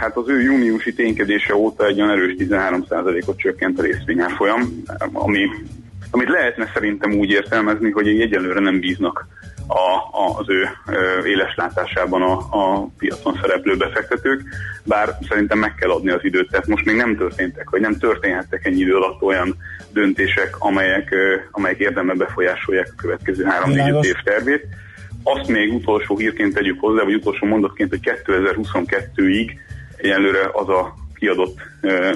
hát 0.00 0.16
az 0.16 0.28
ő 0.28 0.40
júniusi 0.40 0.94
ténykedése 0.94 1.54
óta 1.54 1.86
egy 1.86 2.00
olyan 2.00 2.10
erős 2.10 2.34
13%-ot 2.38 3.38
csökkent 3.38 3.78
a 3.78 3.82
részvényárfolyam, 3.82 4.82
ami, 5.12 5.48
amit 6.10 6.28
lehetne 6.28 6.70
szerintem 6.74 7.12
úgy 7.12 7.30
értelmezni, 7.30 7.90
hogy 7.90 8.08
egyelőre 8.08 8.60
nem 8.60 8.80
bíznak 8.80 9.26
a, 9.72 9.96
a, 9.96 10.38
az 10.38 10.48
ő 10.48 10.68
ö, 10.86 11.24
éles 11.26 11.54
látásában 11.56 12.22
a, 12.22 12.32
a 12.32 12.88
piacon 12.98 13.38
szereplő 13.40 13.76
befektetők, 13.76 14.42
bár 14.84 15.18
szerintem 15.28 15.58
meg 15.58 15.74
kell 15.74 15.90
adni 15.90 16.10
az 16.10 16.24
időt, 16.24 16.50
tehát 16.50 16.66
most 16.66 16.84
még 16.84 16.96
nem 16.96 17.16
történtek, 17.16 17.70
vagy 17.70 17.80
nem 17.80 17.98
történhettek 17.98 18.66
ennyi 18.66 18.80
idő 18.80 18.94
alatt 18.96 19.22
olyan 19.22 19.56
döntések, 19.92 20.56
amelyek, 20.58 21.14
amelyek 21.50 21.78
érdemben 21.78 22.16
befolyásolják 22.16 22.92
a 22.96 23.00
következő 23.00 23.46
3-4 23.64 23.66
Világos. 23.66 24.06
év 24.06 24.16
tervét. 24.24 24.66
Azt 25.22 25.48
még 25.48 25.72
utolsó 25.72 26.16
hírként 26.16 26.54
tegyük 26.54 26.80
hozzá, 26.80 27.02
vagy 27.02 27.14
utolsó 27.14 27.46
mondatként, 27.46 27.90
hogy 27.90 28.12
2022-ig 28.26 29.50
egyelőre 29.96 30.50
az 30.52 30.68
a 30.68 30.94
kiadott 31.14 31.58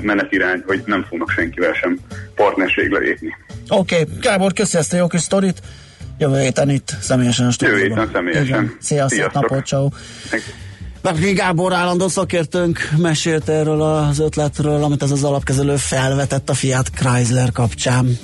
menetirány, 0.03 0.63
hogy 0.67 0.83
nem 0.87 1.05
fognak 1.09 1.31
senkivel 1.31 1.73
sem 1.73 1.99
partnerségre 2.35 2.99
lépni. 2.99 3.37
Oké, 3.69 4.01
okay. 4.01 4.15
Gábor, 4.21 4.53
köszi 4.53 4.77
ezt 4.79 4.93
a 4.93 4.97
jó 4.97 5.07
kis 5.07 5.21
sztorit. 5.21 5.63
Jövő 6.19 6.41
héten 6.41 6.71
itt 6.71 6.97
személyesen 7.01 7.47
a 7.47 7.51
stúdióban. 7.51 7.83
Jövő 7.83 7.95
héten 7.95 8.11
személyesen. 8.13 8.45
Igen. 8.47 8.77
Szia, 8.81 9.09
szép 9.09 9.19
Sziasztok. 9.19 9.43
napot, 9.43 9.67
ciao. 9.67 9.89
Bárki 11.03 11.33
Gábor 11.33 11.73
állandó 11.73 12.09
szakértőnk 12.09 12.91
mesélt 12.97 13.49
erről 13.49 13.83
az 13.83 14.19
ötletről, 14.19 14.83
amit 14.85 15.03
ez 15.03 15.11
az 15.11 15.25
alapkezelő 15.25 15.77
felvetett 15.77 16.51
a 16.51 16.55
Fiat 16.55 16.91
Chrysler 16.95 17.53
kapcsán. 17.53 18.19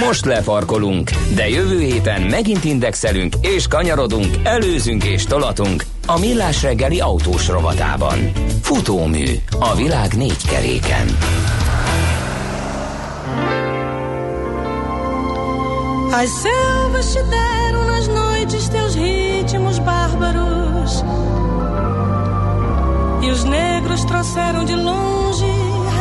Most 0.00 0.24
lefarkolunk, 0.24 1.10
de 1.34 1.48
jövő 1.48 1.80
héten 1.80 2.22
megint 2.22 2.64
indexelünk 2.64 3.34
és 3.40 3.66
kanyarodunk, 3.66 4.26
előzünk 4.42 5.04
és 5.04 5.24
tolatunk 5.24 5.84
a 6.06 6.18
Millás 6.18 6.62
reggeli 6.62 7.00
autós 7.00 7.48
rovatában. 7.48 8.32
Futómű 8.62 9.26
a 9.58 9.76
világ 9.76 10.16
négy 10.16 10.46
keréken. 10.48 11.06
As 16.12 16.30
selvas 16.30 17.12
te 17.12 17.22
deram 17.22 17.84
nas 17.84 18.08
noites 18.08 18.68
teus 18.68 18.94
ritmos 18.94 19.78
bárbaros. 19.78 21.04
E 23.22 23.30
os 23.30 23.44
negros 23.44 24.04
trouxeram 24.04 24.64
de 24.64 24.74
longe 24.74 25.46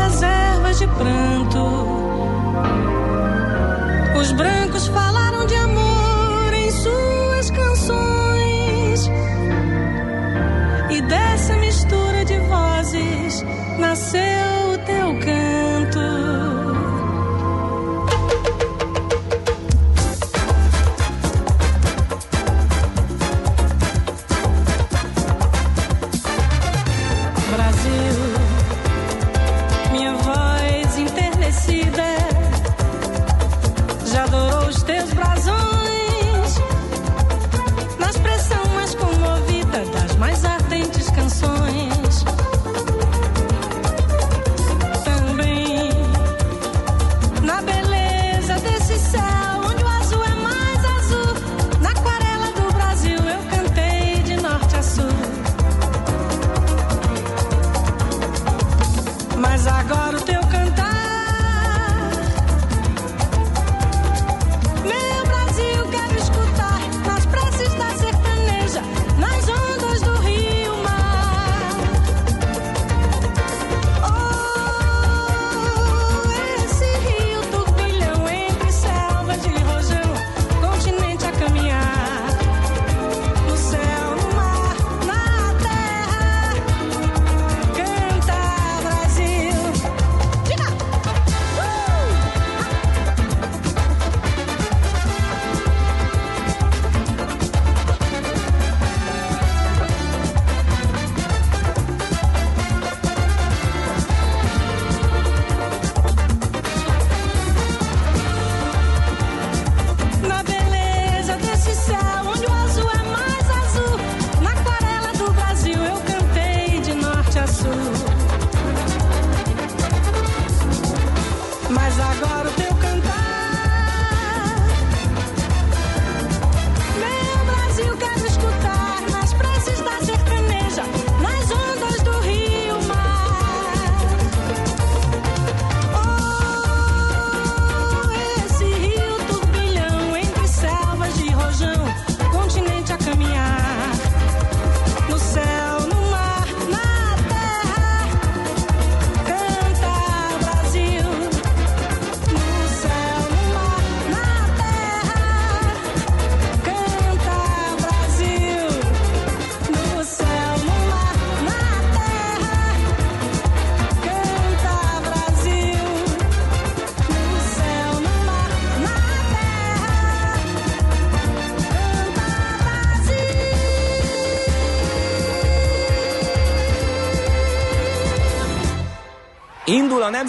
reservas 0.02 0.80
de 0.80 0.88
pranto. 0.88 1.88
Os 4.20 4.32
brancos 4.32 4.88
falaram 4.88 5.46
de 5.46 5.56
amor 5.56 6.54
em 6.54 6.72
suas 6.72 7.52
canções. 7.52 9.12
E 10.90 11.02
dessa 11.02 11.56
mistura 11.58 12.24
de 12.24 12.38
vozes 12.40 13.44
nasceu 13.78 14.72
o 14.74 14.78
teu 14.86 15.20
canto. 15.20 15.47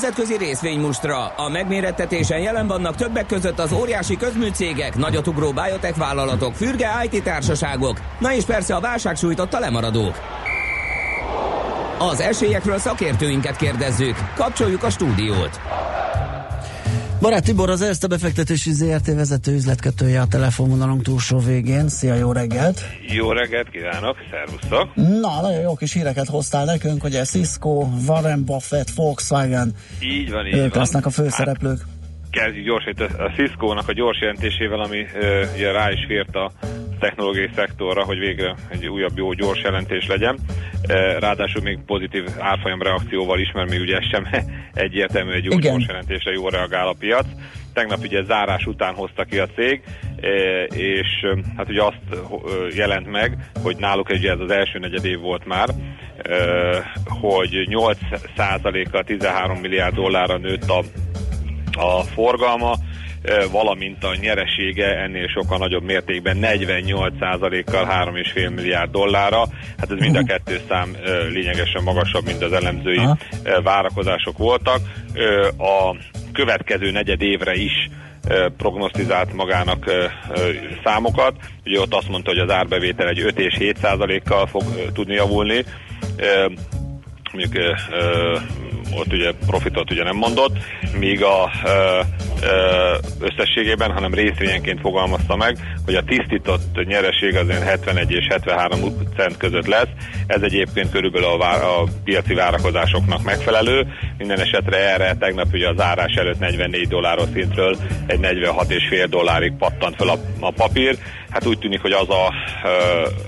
Nemzetközi 0.08 0.44
részvénymustra. 0.44 1.26
A 1.26 1.48
megmérettetésen 1.48 2.38
jelen 2.38 2.66
vannak 2.66 2.94
többek 2.94 3.26
között 3.26 3.58
az 3.58 3.72
óriási 3.72 4.16
közműcégek, 4.16 4.96
nagyotugró 4.96 5.52
biotech 5.52 5.98
vállalatok, 5.98 6.54
fürge 6.54 6.88
IT 7.10 7.22
társaságok, 7.22 8.00
na 8.18 8.32
és 8.32 8.44
persze 8.44 8.74
a 8.74 8.80
válság 8.80 9.16
sújtotta 9.16 9.58
lemaradók. 9.58 10.14
Az 11.98 12.20
esélyekről 12.20 12.78
szakértőinket 12.78 13.56
kérdezzük. 13.56 14.16
Kapcsoljuk 14.34 14.82
a 14.82 14.90
stúdiót. 14.90 15.60
Barát 17.20 17.44
Tibor 17.44 17.70
az 17.70 17.82
Erste 17.82 18.06
befektetési 18.06 18.72
ZRT 18.72 19.14
vezető 19.14 19.54
üzletkötője 19.54 20.20
a 20.20 20.26
telefonvonalunk 20.26 21.02
túlsó 21.02 21.38
végén. 21.38 21.88
Szia, 21.88 22.14
jó 22.14 22.32
reggelt! 22.32 22.80
Jó 23.06 23.32
reggelt 23.32 23.70
kívánok, 23.70 24.16
szervusztok! 24.30 24.94
Na, 24.94 25.40
nagyon 25.40 25.60
jó 25.60 25.74
kis 25.74 25.92
híreket 25.92 26.28
hoztál 26.28 26.64
nekünk, 26.64 27.04
ugye 27.04 27.24
Cisco, 27.24 27.86
Warren 28.06 28.44
Buffett, 28.44 28.90
Volkswagen, 28.90 29.74
Így 30.00 30.30
van, 30.30 30.46
így 30.46 30.54
ők 30.54 30.70
van. 30.70 30.78
lesznek 30.78 31.06
a 31.06 31.10
főszereplők. 31.10 31.80
Kezdjük 32.30 32.64
gyors, 32.64 32.84
itt 32.86 33.00
a 33.00 33.22
a 33.24 33.30
Cisco-nak 33.36 33.88
a 33.88 33.92
gyors 33.92 34.20
jelentésével, 34.20 34.80
ami 34.80 35.06
ö, 35.20 35.44
ugye 35.54 35.72
rá 35.72 35.90
is 35.90 36.04
fért 36.08 36.34
a 36.34 36.52
technológiai 37.00 37.50
szektorra, 37.54 38.04
hogy 38.04 38.18
végre 38.18 38.54
egy 38.68 38.86
újabb 38.86 39.16
jó 39.16 39.32
gyors 39.32 39.62
jelentés 39.62 40.06
legyen. 40.06 40.38
Ráadásul 41.18 41.62
még 41.62 41.78
pozitív 41.86 42.24
árfolyam 42.38 42.82
reakcióval 42.82 43.38
is, 43.38 43.52
mert 43.52 43.70
még 43.70 43.80
ugye 43.80 43.96
ez 43.96 44.08
sem 44.10 44.26
egyértelmű, 44.74 45.32
egy 45.32 45.48
gyors 45.48 45.86
jelentésre 45.86 46.32
jól 46.32 46.50
reagál 46.50 46.88
a 46.88 46.96
piac. 46.98 47.26
Tegnap 47.72 47.98
ugye 47.98 48.22
zárás 48.22 48.66
után 48.66 48.94
hozta 48.94 49.24
ki 49.24 49.38
a 49.38 49.46
cég, 49.46 49.82
és 50.74 51.26
hát 51.56 51.68
ugye 51.68 51.82
azt 51.82 52.20
jelent 52.74 53.10
meg, 53.10 53.50
hogy 53.62 53.76
náluk 53.76 54.08
ugye 54.08 54.30
ez 54.30 54.40
az 54.40 54.50
első 54.50 54.78
negyed 54.78 55.04
év 55.04 55.18
volt 55.18 55.46
már, 55.46 55.68
hogy 57.04 57.66
8%-kal 57.70 59.04
13 59.04 59.58
milliárd 59.58 59.94
dollárra 59.94 60.38
nőtt 60.38 60.68
a 60.68 60.82
a 61.78 62.02
forgalma, 62.02 62.74
valamint 63.50 64.04
a 64.04 64.14
nyeresége 64.20 64.86
ennél 64.86 65.28
sokkal 65.28 65.58
nagyobb 65.58 65.82
mértékben 65.82 66.38
48%-kal 66.40 67.86
3,5 67.86 68.54
milliárd 68.54 68.90
dollárra. 68.90 69.44
Hát 69.78 69.90
ez 69.90 69.98
mind 69.98 70.16
a 70.16 70.22
kettő 70.22 70.60
szám 70.68 70.96
lényegesen 71.32 71.82
magasabb, 71.82 72.24
mint 72.24 72.42
az 72.42 72.52
elemzői 72.52 72.96
Aha. 72.96 73.16
várakozások 73.62 74.38
voltak. 74.38 74.80
A 75.58 75.96
következő 76.32 76.90
negyed 76.90 77.22
évre 77.22 77.54
is 77.54 77.88
prognosztizált 78.56 79.32
magának 79.32 79.90
számokat. 80.84 81.34
Ugye 81.64 81.80
ott 81.80 81.94
azt 81.94 82.08
mondta, 82.08 82.30
hogy 82.30 82.38
az 82.38 82.50
árbevétel 82.50 83.08
egy 83.08 83.20
5 83.20 83.38
és 83.38 83.54
7 83.58 83.76
százalékkal 83.76 84.46
fog 84.46 84.62
tudni 84.92 85.14
javulni. 85.14 85.64
Mondjuk 87.32 87.76
ott 88.90 89.12
ugye 89.12 89.32
profitot 89.46 89.90
ugye 89.90 90.02
nem 90.02 90.16
mondott, 90.16 90.56
míg 90.98 91.22
a 91.22 91.50
ö, 91.64 92.00
ö, 92.42 92.94
összességében, 93.20 93.90
hanem 93.92 94.14
részvényenként 94.14 94.80
fogalmazta 94.80 95.36
meg, 95.36 95.56
hogy 95.84 95.94
a 95.94 96.02
tisztított 96.02 96.84
nyereség 96.84 97.36
az 97.36 97.48
ilyen 97.48 97.62
71 97.62 98.10
és 98.10 98.26
73 98.30 98.80
cent 99.16 99.36
között 99.36 99.66
lesz. 99.66 99.88
Ez 100.26 100.42
egyébként 100.42 100.90
körülbelül 100.90 101.28
a, 101.28 101.38
vár, 101.38 101.62
a 101.62 101.84
piaci 102.04 102.34
várakozásoknak 102.34 103.22
megfelelő. 103.22 103.86
Minden 104.18 104.40
esetre 104.40 104.92
erre 104.92 105.14
tegnap 105.14 105.46
ugye 105.52 105.68
az 105.68 105.80
árás 105.80 106.14
előtt 106.14 106.38
44 106.38 106.88
dolláros 106.88 107.28
szintről 107.32 107.76
egy 108.06 108.18
46,5 108.20 109.06
dollárig 109.08 109.52
pattant 109.58 109.96
fel 109.96 110.08
a, 110.08 110.18
a 110.40 110.50
papír. 110.50 110.98
Hát 111.30 111.46
úgy 111.46 111.58
tűnik, 111.58 111.80
hogy 111.80 111.92
az 111.92 112.10
a, 112.10 112.26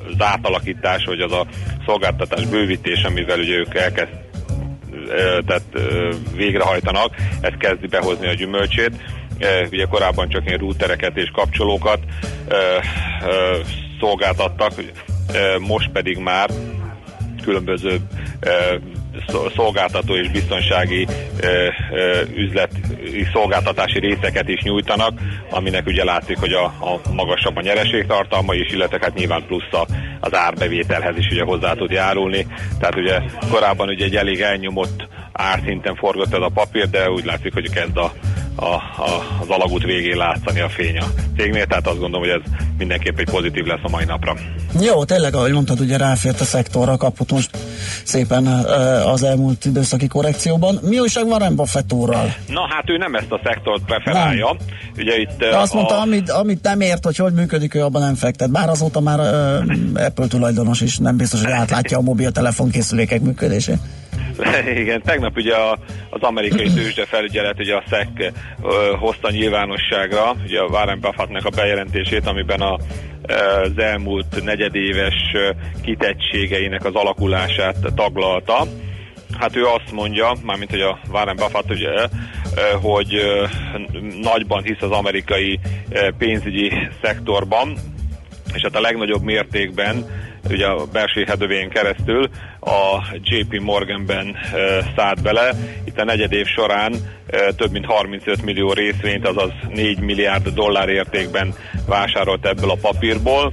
az 0.06 0.14
átalakítás, 0.18 1.04
vagy 1.04 1.20
az 1.20 1.32
a 1.32 1.46
szolgáltatás 1.86 2.44
bővítés, 2.44 3.02
amivel 3.02 3.38
ugye 3.38 3.56
ők 3.56 3.74
elkezd 3.74 4.28
tehát 5.46 5.62
végrehajtanak, 6.34 7.14
ez 7.40 7.53
kezdi 7.59 7.86
behozni 7.86 8.26
a 8.26 8.34
gyümölcsét. 8.34 8.92
Ugye 9.70 9.84
korábban 9.84 10.28
csak 10.28 10.46
ilyen 10.46 10.59
routereket 10.59 11.16
és 11.16 11.30
kapcsolókat 11.32 11.98
szolgáltattak, 14.01 14.72
most 15.59 15.90
pedig 15.90 16.18
már 16.18 16.51
különböző 17.42 18.01
szolgáltató 19.54 20.16
és 20.16 20.30
biztonsági 20.30 21.06
ö, 21.40 21.68
ö, 21.92 22.22
üzleti 22.34 22.80
szolgáltatási 23.32 23.98
részeket 23.98 24.48
is 24.48 24.62
nyújtanak, 24.62 25.20
aminek 25.50 25.86
ugye 25.86 26.04
látszik, 26.04 26.38
hogy 26.38 26.52
a, 26.52 26.64
a 26.64 27.12
magasabb 27.12 27.56
a 27.56 27.61
nyereségtartalma 27.61 28.54
is, 28.54 28.72
illetve 28.72 28.98
hát 29.00 29.14
nyilván 29.14 29.44
plusz 29.46 29.72
a, 29.72 29.86
az 30.20 30.34
árbevételhez 30.34 31.16
is 31.16 31.26
ugye 31.30 31.42
hozzá 31.42 31.72
tud 31.72 31.90
járulni. 31.90 32.46
Tehát 32.78 32.96
ugye 32.96 33.20
korábban 33.50 33.88
ugye 33.88 34.04
egy 34.04 34.16
elég 34.16 34.40
elnyomott 34.40 35.08
árszinten 35.32 35.94
forgott 35.94 36.34
ez 36.34 36.42
a 36.42 36.50
papír, 36.54 36.90
de 36.90 37.11
úgy 37.11 37.24
látszik, 37.24 37.52
hogy 37.52 37.70
kezd 37.70 37.96
a, 37.96 38.12
a, 38.54 38.64
a, 38.64 39.38
az 39.40 39.48
alagút 39.48 39.82
végén 39.82 40.16
látszani 40.16 40.61
a 40.61 40.68
fény 40.68 40.98
a 40.98 41.04
cégnél, 41.36 41.66
tehát 41.66 41.86
azt 41.86 41.98
gondolom, 41.98 42.28
hogy 42.28 42.40
ez 42.42 42.52
mindenképp 42.78 43.18
egy 43.18 43.30
pozitív 43.30 43.64
lesz 43.64 43.80
a 43.82 43.88
mai 43.88 44.04
napra. 44.04 44.36
Jó, 44.80 45.04
tényleg, 45.04 45.34
ahogy 45.34 45.52
mondtad, 45.52 45.80
ugye 45.80 45.96
ráfért 45.96 46.40
a 46.40 46.44
szektorra, 46.44 46.96
kapott 46.96 47.32
most 47.32 47.50
szépen 48.03 48.47
ö, 48.47 48.70
az 49.05 49.22
elmúlt 49.22 49.64
időszaki 49.64 50.07
korrekcióban. 50.07 50.78
Mi 50.82 50.99
újság 50.99 51.28
van 51.28 51.41
Warren 51.41 51.57
Buffett 51.57 51.93
úrral? 51.93 52.34
Na 52.47 52.66
hát 52.70 52.91
ő 52.91 52.97
nem 52.97 53.14
ezt 53.14 53.32
a 53.32 53.41
szektort 53.45 53.84
preferálja. 53.84 54.57
Ugye 54.97 55.18
itt 55.18 55.36
De 55.38 55.57
azt 55.57 55.74
mondta, 55.74 55.99
a, 55.99 56.01
amit, 56.01 56.30
amit 56.30 56.62
nem 56.62 56.80
ért, 56.80 57.05
hogy 57.05 57.16
hogy 57.16 57.32
működik, 57.32 57.74
ő 57.74 57.82
abban 57.82 58.03
nem 58.03 58.14
fektet. 58.14 58.51
Bár 58.51 58.68
azóta 58.68 59.01
már 59.01 59.18
ö, 59.18 59.59
Apple 60.05 60.26
tulajdonos 60.26 60.80
is 60.80 60.99
nem 60.99 61.16
biztos, 61.16 61.43
hogy 61.43 61.51
átlátja 61.51 61.99
a 61.99 62.01
mobiltelefon 62.01 62.70
készülékek 62.70 63.20
működését. 63.20 63.78
Igen, 64.82 65.03
tegnap 65.03 65.36
ugye 65.36 65.55
a, 65.55 65.78
az 66.11 66.20
amerikai 66.20 66.70
tőzsde 66.72 67.05
felügyelet, 67.07 67.59
ugye 67.59 67.74
a 67.74 67.82
SEC 67.88 68.32
ö, 68.62 68.97
hozta 68.99 69.30
nyilvánosságra 69.30 70.34
ugye 70.45 70.61
a 70.61 70.66
Warren 70.66 71.01
Buffettnek 71.01 71.45
a 71.45 71.51
bejelentését, 71.51 72.26
amiben 72.26 72.61
a, 72.61 72.78
az 73.31 73.78
elmúlt 73.78 74.45
negyedéves 74.45 75.14
kitettségeinek 75.83 76.85
az 76.85 76.95
alakulását 76.95 77.76
taglalta. 77.95 78.66
Hát 79.39 79.57
ő 79.57 79.64
azt 79.64 79.93
mondja, 79.93 80.33
mármint 80.43 80.70
hogy 80.70 80.81
a 80.81 80.99
Warren 81.12 81.37
Buffett 81.37 81.70
ugye, 81.70 82.09
hogy 82.81 83.22
nagyban 84.22 84.62
hisz 84.62 84.83
az 84.83 84.91
amerikai 84.91 85.61
pénzügyi 86.18 86.72
szektorban, 87.03 87.76
és 88.55 88.62
hát 88.62 88.76
a 88.76 88.81
legnagyobb 88.81 89.22
mértékben 89.22 90.07
ugye 90.49 90.66
a 90.66 90.86
belső 90.93 91.24
hedövén 91.24 91.68
keresztül 91.68 92.28
a 92.61 93.05
JP 93.22 93.61
Morganben 93.61 94.26
e, 94.26 94.57
szállt 94.97 95.22
bele. 95.22 95.55
Itt 95.84 95.99
a 95.99 96.05
negyed 96.05 96.32
év 96.32 96.47
során 96.47 96.93
e, 97.26 97.53
több 97.53 97.70
mint 97.72 97.84
35 97.84 98.43
millió 98.43 98.72
részvényt, 98.72 99.28
azaz 99.28 99.51
4 99.68 99.99
milliárd 99.99 100.49
dollár 100.49 100.88
értékben 100.88 101.55
vásárolt 101.86 102.47
ebből 102.47 102.70
a 102.70 102.78
papírból 102.80 103.53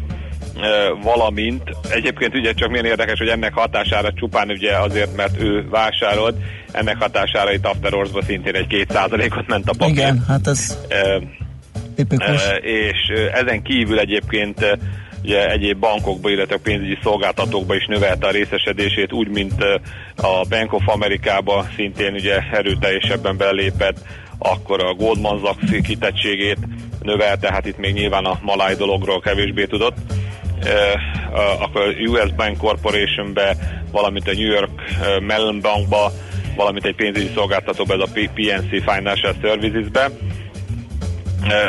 e, 0.61 0.89
valamint 1.03 1.75
egyébként 1.89 2.35
ugye 2.35 2.53
csak 2.53 2.69
milyen 2.69 2.85
érdekes, 2.85 3.17
hogy 3.17 3.27
ennek 3.27 3.53
hatására 3.53 4.13
csupán 4.13 4.49
ugye 4.49 4.77
azért, 4.77 5.15
mert 5.15 5.41
ő 5.41 5.67
vásárolt, 5.69 6.35
ennek 6.71 6.97
hatására 6.99 7.53
itt 7.53 7.65
After 7.65 7.91
Hours-ba 7.91 8.21
szintén 8.21 8.55
egy 8.55 8.85
2%-ot 8.89 9.47
ment 9.47 9.69
a 9.69 9.73
papír. 9.77 9.95
Igen, 9.95 10.23
hát 10.27 10.47
ez 10.47 10.77
E. 10.87 11.21
E, 12.07 12.55
és 12.61 12.97
ezen 13.33 13.61
kívül 13.61 13.99
egyébként 13.99 14.77
ugye 15.27 15.49
egyéb 15.49 15.79
bankokba, 15.79 16.29
illetve 16.29 16.57
pénzügyi 16.57 16.97
szolgáltatókba 17.03 17.75
is 17.75 17.85
növelte 17.85 18.27
a 18.27 18.31
részesedését, 18.31 19.13
úgy, 19.13 19.27
mint 19.27 19.63
a 20.15 20.45
Bank 20.49 20.73
of 20.73 20.87
Amerikába 20.87 21.65
szintén 21.75 22.13
ugye 22.13 22.39
erőteljesebben 22.51 23.37
belépett, 23.37 23.97
akkor 24.37 24.83
a 24.83 24.93
Goldman 24.93 25.39
Sachs 25.39 25.81
kitettségét 25.81 26.57
növelte, 27.01 27.51
hát 27.51 27.65
itt 27.65 27.77
még 27.77 27.93
nyilván 27.93 28.25
a 28.25 28.39
maláj 28.41 28.75
dologról 28.75 29.19
kevésbé 29.19 29.65
tudott. 29.65 29.95
A- 31.33 31.63
akkor 31.63 31.81
a 31.81 32.09
US 32.09 32.33
Bank 32.35 32.57
Corporationbe, 32.57 33.55
valamint 33.91 34.27
a 34.27 34.33
New 34.33 34.51
York 34.51 34.81
Mellon 35.21 35.59
Bankba, 35.61 36.11
valamint 36.55 36.85
egy 36.85 36.95
pénzügyi 36.95 37.29
szolgáltatóba, 37.33 37.93
ez 37.93 37.99
a 37.99 38.11
PNC 38.33 38.69
Financial 38.69 39.35
Services-be. 39.41 40.09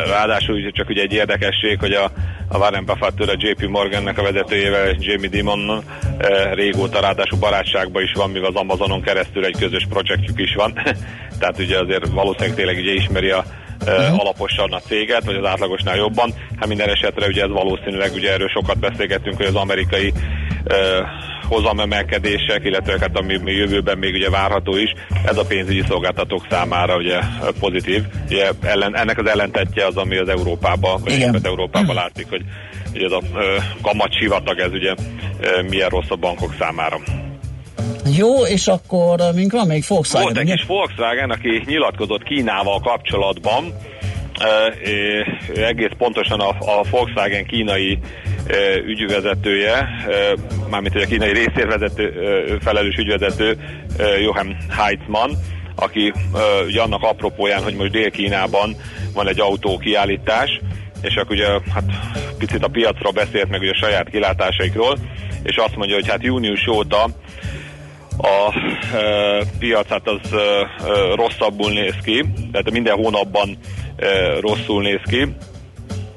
Ráadásul 0.06 0.70
csak 0.72 0.88
ugye 0.88 1.02
egy 1.02 1.12
érdekesség, 1.12 1.78
hogy 1.78 1.92
a, 1.92 2.12
a 2.48 2.58
Warren 2.58 2.84
Buffett 2.84 3.20
a 3.20 3.34
JP 3.36 3.68
Morgannek 3.68 4.18
a 4.18 4.22
vezetőjével, 4.22 4.94
Jamie 4.98 5.28
Dimon 5.28 5.82
eh, 6.18 6.52
régóta 6.52 7.00
ráadásul 7.00 7.38
barátságban 7.38 8.02
is 8.02 8.12
van, 8.14 8.30
mivel 8.30 8.48
az 8.48 8.54
Amazonon 8.54 9.02
keresztül 9.02 9.44
egy 9.44 9.56
közös 9.58 9.86
projektjük 9.88 10.38
is 10.38 10.54
van. 10.54 10.72
Tehát 11.38 11.58
ugye 11.58 11.78
azért 11.78 12.08
valószínűleg 12.08 12.54
tényleg 12.54 12.76
ugye 12.76 12.92
ismeri 12.92 13.30
a 13.30 13.44
uh-huh. 13.80 14.20
alaposan 14.20 14.72
a 14.72 14.80
céget, 14.80 15.24
vagy 15.24 15.36
az 15.36 15.44
átlagosnál 15.44 15.96
jobban. 15.96 16.34
Hát 16.56 16.68
minden 16.68 16.88
esetre 16.88 17.26
ugye 17.26 17.42
ez 17.42 17.50
valószínűleg, 17.50 18.12
ugye 18.14 18.32
erről 18.32 18.48
sokat 18.48 18.78
beszélgettünk, 18.78 19.36
hogy 19.36 19.46
az 19.46 19.54
amerikai 19.54 20.12
uh, 20.64 20.74
hozamemelkedések, 21.48 22.64
illetve 22.64 22.96
hát 23.00 23.16
ami 23.16 23.52
jövőben 23.52 23.98
még 23.98 24.14
ugye 24.14 24.30
várható 24.30 24.76
is, 24.76 24.92
ez 25.24 25.36
a 25.36 25.44
pénzügyi 25.44 25.82
szolgáltatók 25.88 26.46
számára 26.50 26.96
ugye 26.96 27.18
pozitív. 27.60 28.02
Ugye 28.26 28.50
ellen, 28.62 28.96
ennek 28.96 29.18
az 29.18 29.26
ellentetje 29.26 29.86
az, 29.86 29.96
ami 29.96 30.16
az 30.16 30.28
Európában, 30.28 31.00
vagy 31.00 31.12
Igen. 31.12 31.40
Európában 31.42 31.94
látszik, 31.94 32.26
hogy, 32.28 32.42
hogy 32.92 33.02
ez 33.02 33.12
a 33.12 33.22
kamat 33.82 34.18
sivatag, 34.20 34.58
ez 34.58 34.72
ugye 34.72 34.94
milyen 35.68 35.88
rossz 35.88 36.10
a 36.10 36.16
bankok 36.16 36.54
számára. 36.58 37.00
Jó, 38.16 38.44
és 38.46 38.66
akkor 38.66 39.20
mink 39.34 39.52
van 39.52 39.66
még 39.66 39.84
Volkswagen, 39.88 40.26
Volt 40.26 40.38
egy 40.38 40.44
ugye? 40.44 40.54
kis 40.54 40.66
Volkswagen, 40.66 41.30
aki 41.30 41.62
nyilatkozott 41.66 42.22
Kínával 42.22 42.80
kapcsolatban, 42.80 43.74
egész 45.54 45.90
pontosan 45.98 46.40
a, 46.40 46.48
a 46.48 46.84
Volkswagen 46.90 47.46
kínai 47.46 47.98
ügyvezetője, 48.86 49.88
mármint 50.70 50.92
hogy 50.92 51.02
a 51.02 51.06
kínai 51.06 51.32
részérvezető, 51.32 52.12
felelős 52.60 52.96
ügyvezető, 52.96 53.58
Johan 54.22 54.56
Heitzmann, 54.70 55.30
aki 55.74 56.12
ugye 56.66 56.80
annak 56.80 57.02
apropóján, 57.02 57.62
hogy 57.62 57.74
most 57.74 57.90
Dél-Kínában 57.90 58.76
van 59.14 59.28
egy 59.28 59.40
autókiállítás, 59.40 60.60
és 61.02 61.14
akkor 61.14 61.36
ugye 61.36 61.46
hát 61.46 61.84
picit 62.38 62.64
a 62.64 62.68
piacról 62.68 63.12
beszélt 63.12 63.48
meg 63.48 63.60
ugye 63.60 63.70
a 63.70 63.86
saját 63.86 64.10
kilátásaikról, 64.10 64.98
és 65.42 65.56
azt 65.56 65.76
mondja, 65.76 65.94
hogy 65.94 66.08
hát 66.08 66.22
június 66.22 66.66
óta 66.66 67.08
a 68.18 68.54
e, 68.96 69.44
piac 69.58 69.88
hát 69.88 70.08
az 70.08 70.32
e, 70.32 70.66
rosszabbul 71.14 71.72
néz 71.72 71.94
ki, 72.04 72.24
tehát 72.52 72.70
minden 72.70 72.96
hónapban 72.96 73.56
e, 73.96 74.40
rosszul 74.40 74.82
néz 74.82 75.00
ki. 75.04 75.26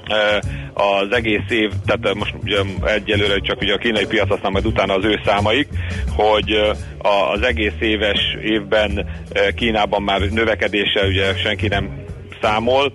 E, 0.05 0.41
az 0.73 1.11
egész 1.11 1.49
év, 1.49 1.71
tehát 1.85 2.13
most 2.13 2.33
ugye 2.43 2.59
egyelőre 2.85 3.39
csak 3.39 3.61
ugye 3.61 3.73
a 3.73 3.77
kínai 3.77 4.05
piac, 4.05 4.31
aztán 4.31 4.51
majd 4.51 4.65
utána 4.65 4.93
az 4.93 5.03
ő 5.03 5.19
számaik, 5.25 5.67
hogy 6.15 6.51
az 6.97 7.41
egész 7.41 7.79
éves 7.79 8.37
évben 8.43 9.09
Kínában 9.55 10.01
már 10.01 10.21
növekedéssel 10.21 11.07
ugye 11.07 11.35
senki 11.35 11.67
nem 11.67 12.05
számol, 12.41 12.93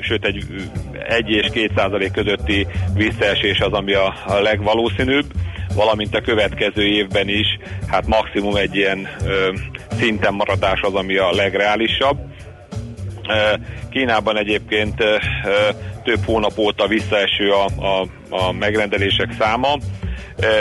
sőt 0.00 0.24
egy 0.24 0.44
1 1.08 1.30
és 1.30 1.46
2 1.46 1.70
százalék 1.76 2.12
közötti 2.12 2.66
visszaesés 2.94 3.60
az, 3.60 3.72
ami 3.72 3.92
a, 3.92 4.14
legvalószínűbb, 4.40 5.24
valamint 5.74 6.14
a 6.14 6.20
következő 6.20 6.82
évben 6.82 7.28
is, 7.28 7.46
hát 7.86 8.06
maximum 8.06 8.56
egy 8.56 8.74
ilyen 8.74 9.08
szinten 9.98 10.34
maradás 10.34 10.80
az, 10.80 10.94
ami 10.94 11.16
a 11.16 11.30
legreálisabb. 11.32 12.18
Kínában 13.90 14.38
egyébként 14.38 15.04
több 16.04 16.24
hónap 16.24 16.58
óta 16.58 16.86
visszaeső 16.86 17.50
a, 17.50 17.64
a, 17.64 18.06
a 18.30 18.52
megrendelések 18.52 19.34
száma. 19.38 19.78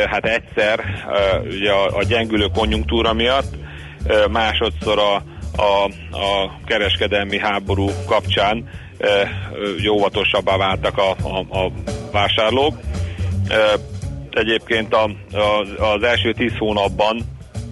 Hát 0.06 0.26
egyszer 0.26 0.80
ugye 1.46 1.72
a, 1.72 1.98
a 1.98 2.04
gyengülő 2.04 2.48
konjunktúra 2.54 3.14
miatt, 3.14 3.56
másodszor 4.32 5.00
a, 5.00 5.16
a, 5.62 5.86
a 6.18 6.60
kereskedelmi 6.66 7.40
háború 7.40 7.90
kapcsán 8.06 8.70
ö, 9.02 9.22
ö, 9.54 9.74
ugye 9.74 9.90
óvatosabbá 9.90 10.58
váltak 10.58 10.98
a, 10.98 11.12
a, 11.12 11.60
a 11.60 11.72
vásárlók. 12.12 12.80
Ö, 13.50 13.74
Egyébként 14.32 14.94
a, 14.94 15.10
a, 15.34 15.66
az 15.86 16.04
első 16.04 16.34
10 16.34 16.52
hónapban 16.58 17.22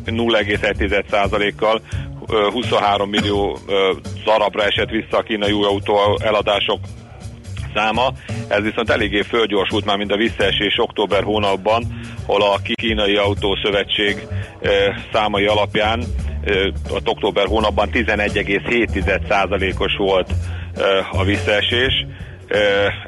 0,1%-kal 0.06 1.82
ö, 2.28 2.50
23 2.52 3.10
millió 3.10 3.58
ö, 3.68 3.92
darabra 4.26 4.64
esett 4.64 4.90
vissza 4.90 5.18
a 5.18 5.22
kínai 5.22 5.52
új 5.52 5.66
autó 5.66 6.20
eladások 6.24 6.80
száma. 7.74 8.12
Ez 8.48 8.62
viszont 8.62 8.90
eléggé 8.90 9.22
fölgyorsult 9.22 9.86
már, 9.86 9.98
mint 9.98 10.12
a 10.12 10.18
visszaesés 10.18 10.78
október 10.78 11.24
hónapban, 11.24 12.00
hol 12.26 12.42
a 12.42 12.60
kínai 12.74 13.16
autószövetség 13.16 14.28
számai 15.14 15.46
alapján 15.46 16.04
ott 16.90 17.08
október 17.08 17.46
hónapban 17.46 17.90
11,7%-os 17.94 19.96
volt 19.98 20.34
a 21.12 21.24
visszaesés. 21.24 22.06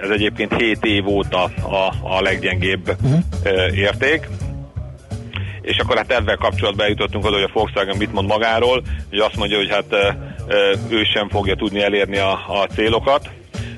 Ez 0.02 0.10
egyébként 0.10 0.56
7 0.56 0.86
év 0.86 1.08
óta 1.08 1.44
a, 1.44 1.94
a 2.02 2.22
leggyengébb 2.22 2.96
ö, 3.44 3.68
érték 3.74 4.28
és 5.62 5.78
akkor 5.78 5.98
hát 5.98 6.12
ebben 6.12 6.38
kapcsolatban 6.38 6.86
eljutottunk 6.86 7.26
oda, 7.26 7.36
hogy 7.36 7.44
a 7.44 7.54
Volkswagen 7.54 7.98
mit 7.98 8.14
mond 8.14 8.28
magáról, 8.28 8.84
hogy 9.10 9.20
azt 9.20 9.36
mondja, 9.36 9.58
hogy 9.58 9.70
hát 9.70 10.16
ő 10.90 11.04
sem 11.04 11.30
fogja 11.30 11.56
tudni 11.56 11.82
elérni 11.82 12.18
a, 12.18 12.32
a 12.32 12.68
célokat, 12.76 13.30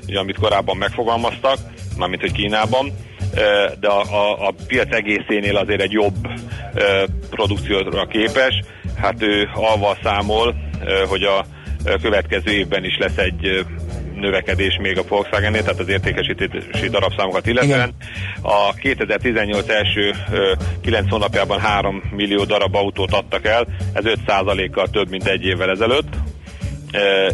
ugye, 0.06 0.18
amit 0.18 0.38
korábban 0.38 0.76
megfogalmaztak, 0.76 1.58
mármint 1.98 2.20
hogy 2.20 2.32
Kínában, 2.32 2.92
de 3.80 3.88
a, 3.88 4.00
a, 4.00 4.46
a 4.46 4.54
piac 4.66 4.94
egészénél 4.94 5.56
azért 5.56 5.80
egy 5.80 5.92
jobb 5.92 6.28
ö, 6.74 7.04
produkcióra 7.30 8.06
képes. 8.06 8.60
Hát 8.96 9.22
ő 9.22 9.48
avval 9.54 9.98
számol, 10.02 10.54
hogy 11.08 11.22
a 11.22 11.44
következő 12.02 12.50
évben 12.50 12.84
is 12.84 12.96
lesz 12.98 13.16
egy 13.16 13.64
növekedés 14.14 14.78
még 14.80 14.98
a 14.98 15.02
Volkswagen-nél, 15.08 15.62
tehát 15.62 15.80
az 15.80 15.88
értékesítési 15.88 16.88
darabszámokat 16.90 17.46
illetően. 17.46 17.94
A 18.42 18.74
2018 18.74 19.68
első 19.68 20.12
ö, 20.32 20.52
9 20.80 21.10
hónapjában 21.10 21.60
3 21.60 22.02
millió 22.16 22.44
darab 22.44 22.74
autót 22.74 23.12
adtak 23.12 23.46
el, 23.46 23.66
ez 23.92 24.04
5%-kal 24.26 24.88
több, 24.88 25.10
mint 25.10 25.26
egy 25.26 25.44
évvel 25.44 25.70
ezelőtt. 25.70 26.14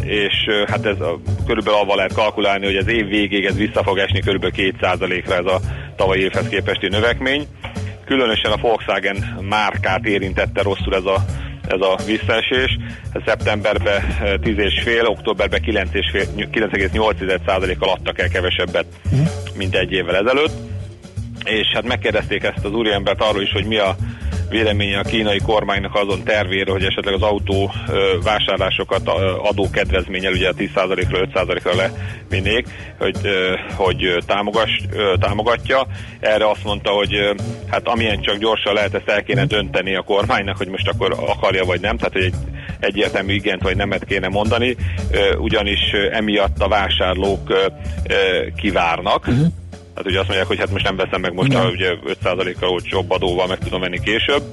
És 0.03 0.33
hát 0.67 0.85
ez 0.85 0.99
a, 0.99 1.19
körülbelül 1.45 1.79
avval 1.79 1.95
lehet 1.95 2.13
kalkulálni, 2.13 2.65
hogy 2.65 2.75
az 2.75 2.87
év 2.87 3.07
végéig 3.07 3.45
ez 3.45 3.55
vissza 3.55 3.83
fog 3.83 3.97
esni 3.97 4.19
körülbelül 4.19 4.55
2%-ra 4.57 5.35
ez 5.35 5.45
a 5.45 5.59
tavalyi 5.95 6.21
évhez 6.21 6.47
képesti 6.47 6.87
növekmény. 6.87 7.47
Különösen 8.05 8.51
a 8.51 8.57
Volkswagen 8.57 9.37
márkát 9.49 10.05
érintette 10.05 10.61
rosszul 10.61 10.95
ez 10.95 11.05
a 11.05 11.25
ez 11.71 11.81
a 11.81 11.99
visszaesés. 12.05 12.77
Szeptemberben 13.25 14.01
eh, 14.01 14.33
10,5, 14.43 15.07
októberben 15.07 15.61
9,5 15.65 16.27
9,8%-kal 16.51 17.89
adtak 17.89 18.19
el 18.19 18.29
kevesebbet, 18.29 18.85
mint 19.55 19.75
egy 19.75 19.91
évvel 19.91 20.15
ezelőtt. 20.15 20.53
És 21.43 21.67
hát 21.73 21.83
megkérdezték 21.83 22.43
ezt 22.43 22.65
az 22.65 22.71
úriembert 22.71 23.21
arról 23.21 23.41
is, 23.41 23.51
hogy 23.51 23.65
mi 23.65 23.77
a 23.77 23.95
véleménye 24.51 24.99
a 24.99 25.03
kínai 25.03 25.39
kormánynak 25.39 25.95
azon 25.95 26.23
tervéről, 26.23 26.73
hogy 26.73 26.85
esetleg 26.85 27.13
az 27.13 27.21
autó 27.21 27.71
vásárlásokat 28.23 29.07
adókedvezménnyel 29.43 30.31
ugye 30.31 30.49
a 30.49 30.53
10%-ra 30.53 31.27
5%-ra 31.33 31.71
levinnék, 31.75 32.67
hogy, 32.97 33.17
hogy 33.75 34.17
támogass, 34.25 34.69
támogatja. 35.19 35.87
Erre 36.19 36.49
azt 36.49 36.63
mondta, 36.63 36.89
hogy 36.89 37.35
hát 37.69 37.87
amilyen 37.87 38.21
csak 38.21 38.37
gyorsan 38.37 38.73
lehet, 38.73 38.93
ezt 38.93 39.09
el 39.09 39.23
kéne 39.23 39.45
dönteni 39.45 39.95
a 39.95 40.01
kormánynak, 40.01 40.57
hogy 40.57 40.67
most 40.67 40.87
akkor 40.87 41.15
akarja 41.27 41.65
vagy 41.65 41.81
nem, 41.81 41.97
tehát 41.97 42.13
hogy 42.13 42.23
egy 42.23 42.33
egyértelmű 42.79 43.33
igent 43.33 43.61
vagy 43.61 43.75
nemet 43.75 44.05
kéne 44.05 44.27
mondani, 44.27 44.75
ugyanis 45.37 45.79
emiatt 46.11 46.61
a 46.61 46.67
vásárlók 46.67 47.71
kivárnak. 48.55 49.27
Uh-huh. 49.27 49.47
Hát 50.01 50.09
ugye 50.09 50.19
azt 50.19 50.27
mondják, 50.27 50.49
hogy 50.49 50.59
hát 50.59 50.71
most 50.71 50.83
nem 50.83 50.95
veszem 50.95 51.21
meg 51.21 51.33
most, 51.33 51.53
a, 51.53 51.69
ugye 51.69 51.93
5%-kal 52.23 52.69
olcsóbb 52.69 53.11
adóval 53.11 53.47
meg 53.47 53.57
tudom 53.57 53.79
venni 53.79 53.99
később. 53.99 54.43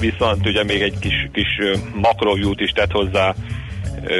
Viszont 0.00 0.46
ugye 0.46 0.64
még 0.64 0.82
egy 0.82 0.98
kis, 0.98 1.28
kis 1.32 1.46
makrovjút 1.94 2.60
is 2.60 2.70
tett 2.70 2.90
hozzá. 2.90 3.34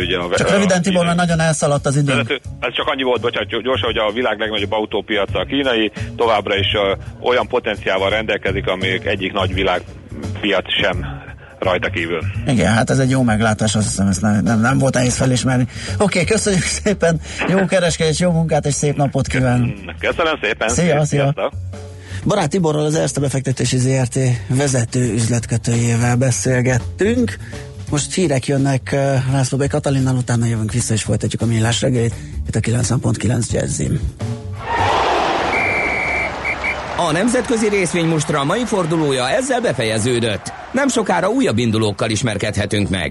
Ugye 0.01 0.18
a, 0.18 0.36
Csak 0.36 0.51
röviden 0.51 0.82
Tibor, 0.82 1.05
mert 1.05 1.16
nagyon 1.16 1.41
elszaladt 1.41 1.86
az 1.86 1.97
idő. 1.97 2.12
ez, 2.12 2.26
ez 2.61 2.74
csak 2.74 2.86
annyi 2.86 3.03
volt, 3.03 3.20
bocsánat, 3.20 3.62
gyorsan, 3.62 3.86
hogy 3.86 3.99
a 3.99 4.12
világ 4.12 4.38
legnagyobb 4.38 4.72
autópiaca 4.72 5.38
a 5.38 5.45
kínai, 5.45 5.93
továbbra 6.16 6.57
is 6.57 6.72
olyan 7.20 7.47
potenciával 7.49 8.11
rendelkezik, 8.11 8.66
amelyik 8.66 9.05
egyik 9.05 9.32
nagy 9.32 9.55
világpiac 9.55 10.72
sem 10.82 11.28
rajta 11.62 11.90
kívül. 11.90 12.24
Igen, 12.46 12.72
hát 12.72 12.90
ez 12.90 12.98
egy 12.98 13.11
jó 13.11 13.22
meglátás, 13.22 13.74
azt 13.74 13.88
hiszem, 13.88 14.06
ezt 14.06 14.20
nem, 14.20 14.42
nem, 14.42 14.61
nem 14.61 14.78
volt 14.78 14.94
nehéz 14.94 15.16
felismerni. 15.16 15.66
Oké, 15.94 16.02
okay, 16.02 16.24
köszönjük 16.24 16.62
szépen, 16.82 17.20
jó 17.48 17.64
kereskedés, 17.64 18.18
jó 18.18 18.30
munkát 18.30 18.66
és 18.66 18.74
szép 18.74 18.96
napot 18.96 19.26
kíván. 19.26 19.74
Köszönöm 19.98 20.38
szépen! 20.42 20.68
Szia, 20.68 20.84
szia. 20.84 21.04
Sziasztok! 21.04 21.52
Barát 22.24 22.50
Tiborral 22.50 22.84
az 22.84 22.94
Erste 22.94 23.20
befektetési 23.20 23.78
ZRT 23.78 24.18
vezető 24.48 25.12
üzletkötőjével 25.12 26.16
beszélgettünk. 26.16 27.36
Most 27.90 28.14
hírek 28.14 28.46
jönnek 28.46 28.90
uh, 28.92 29.32
László 29.32 29.58
B. 29.58 29.68
Katalinnal, 29.68 30.16
utána 30.16 30.46
jövünk 30.46 30.72
vissza 30.72 30.94
és 30.94 31.02
folytatjuk 31.02 31.42
a 31.42 31.46
millás 31.46 31.80
reggelit. 31.80 32.14
Itt 32.48 32.56
a 32.56 32.61
90.9 32.61 33.50
Jazzim. 33.50 34.00
A 37.09 37.12
nemzetközi 37.12 37.68
részvénymustra 37.68 38.44
mai 38.44 38.64
fordulója 38.64 39.28
ezzel 39.28 39.61
befejeződött. 39.61 40.53
Nem 40.72 40.88
sokára 40.88 41.28
újabb 41.28 41.59
indulókkal 41.59 42.11
ismerkedhetünk 42.11 42.88
meg. 42.88 43.09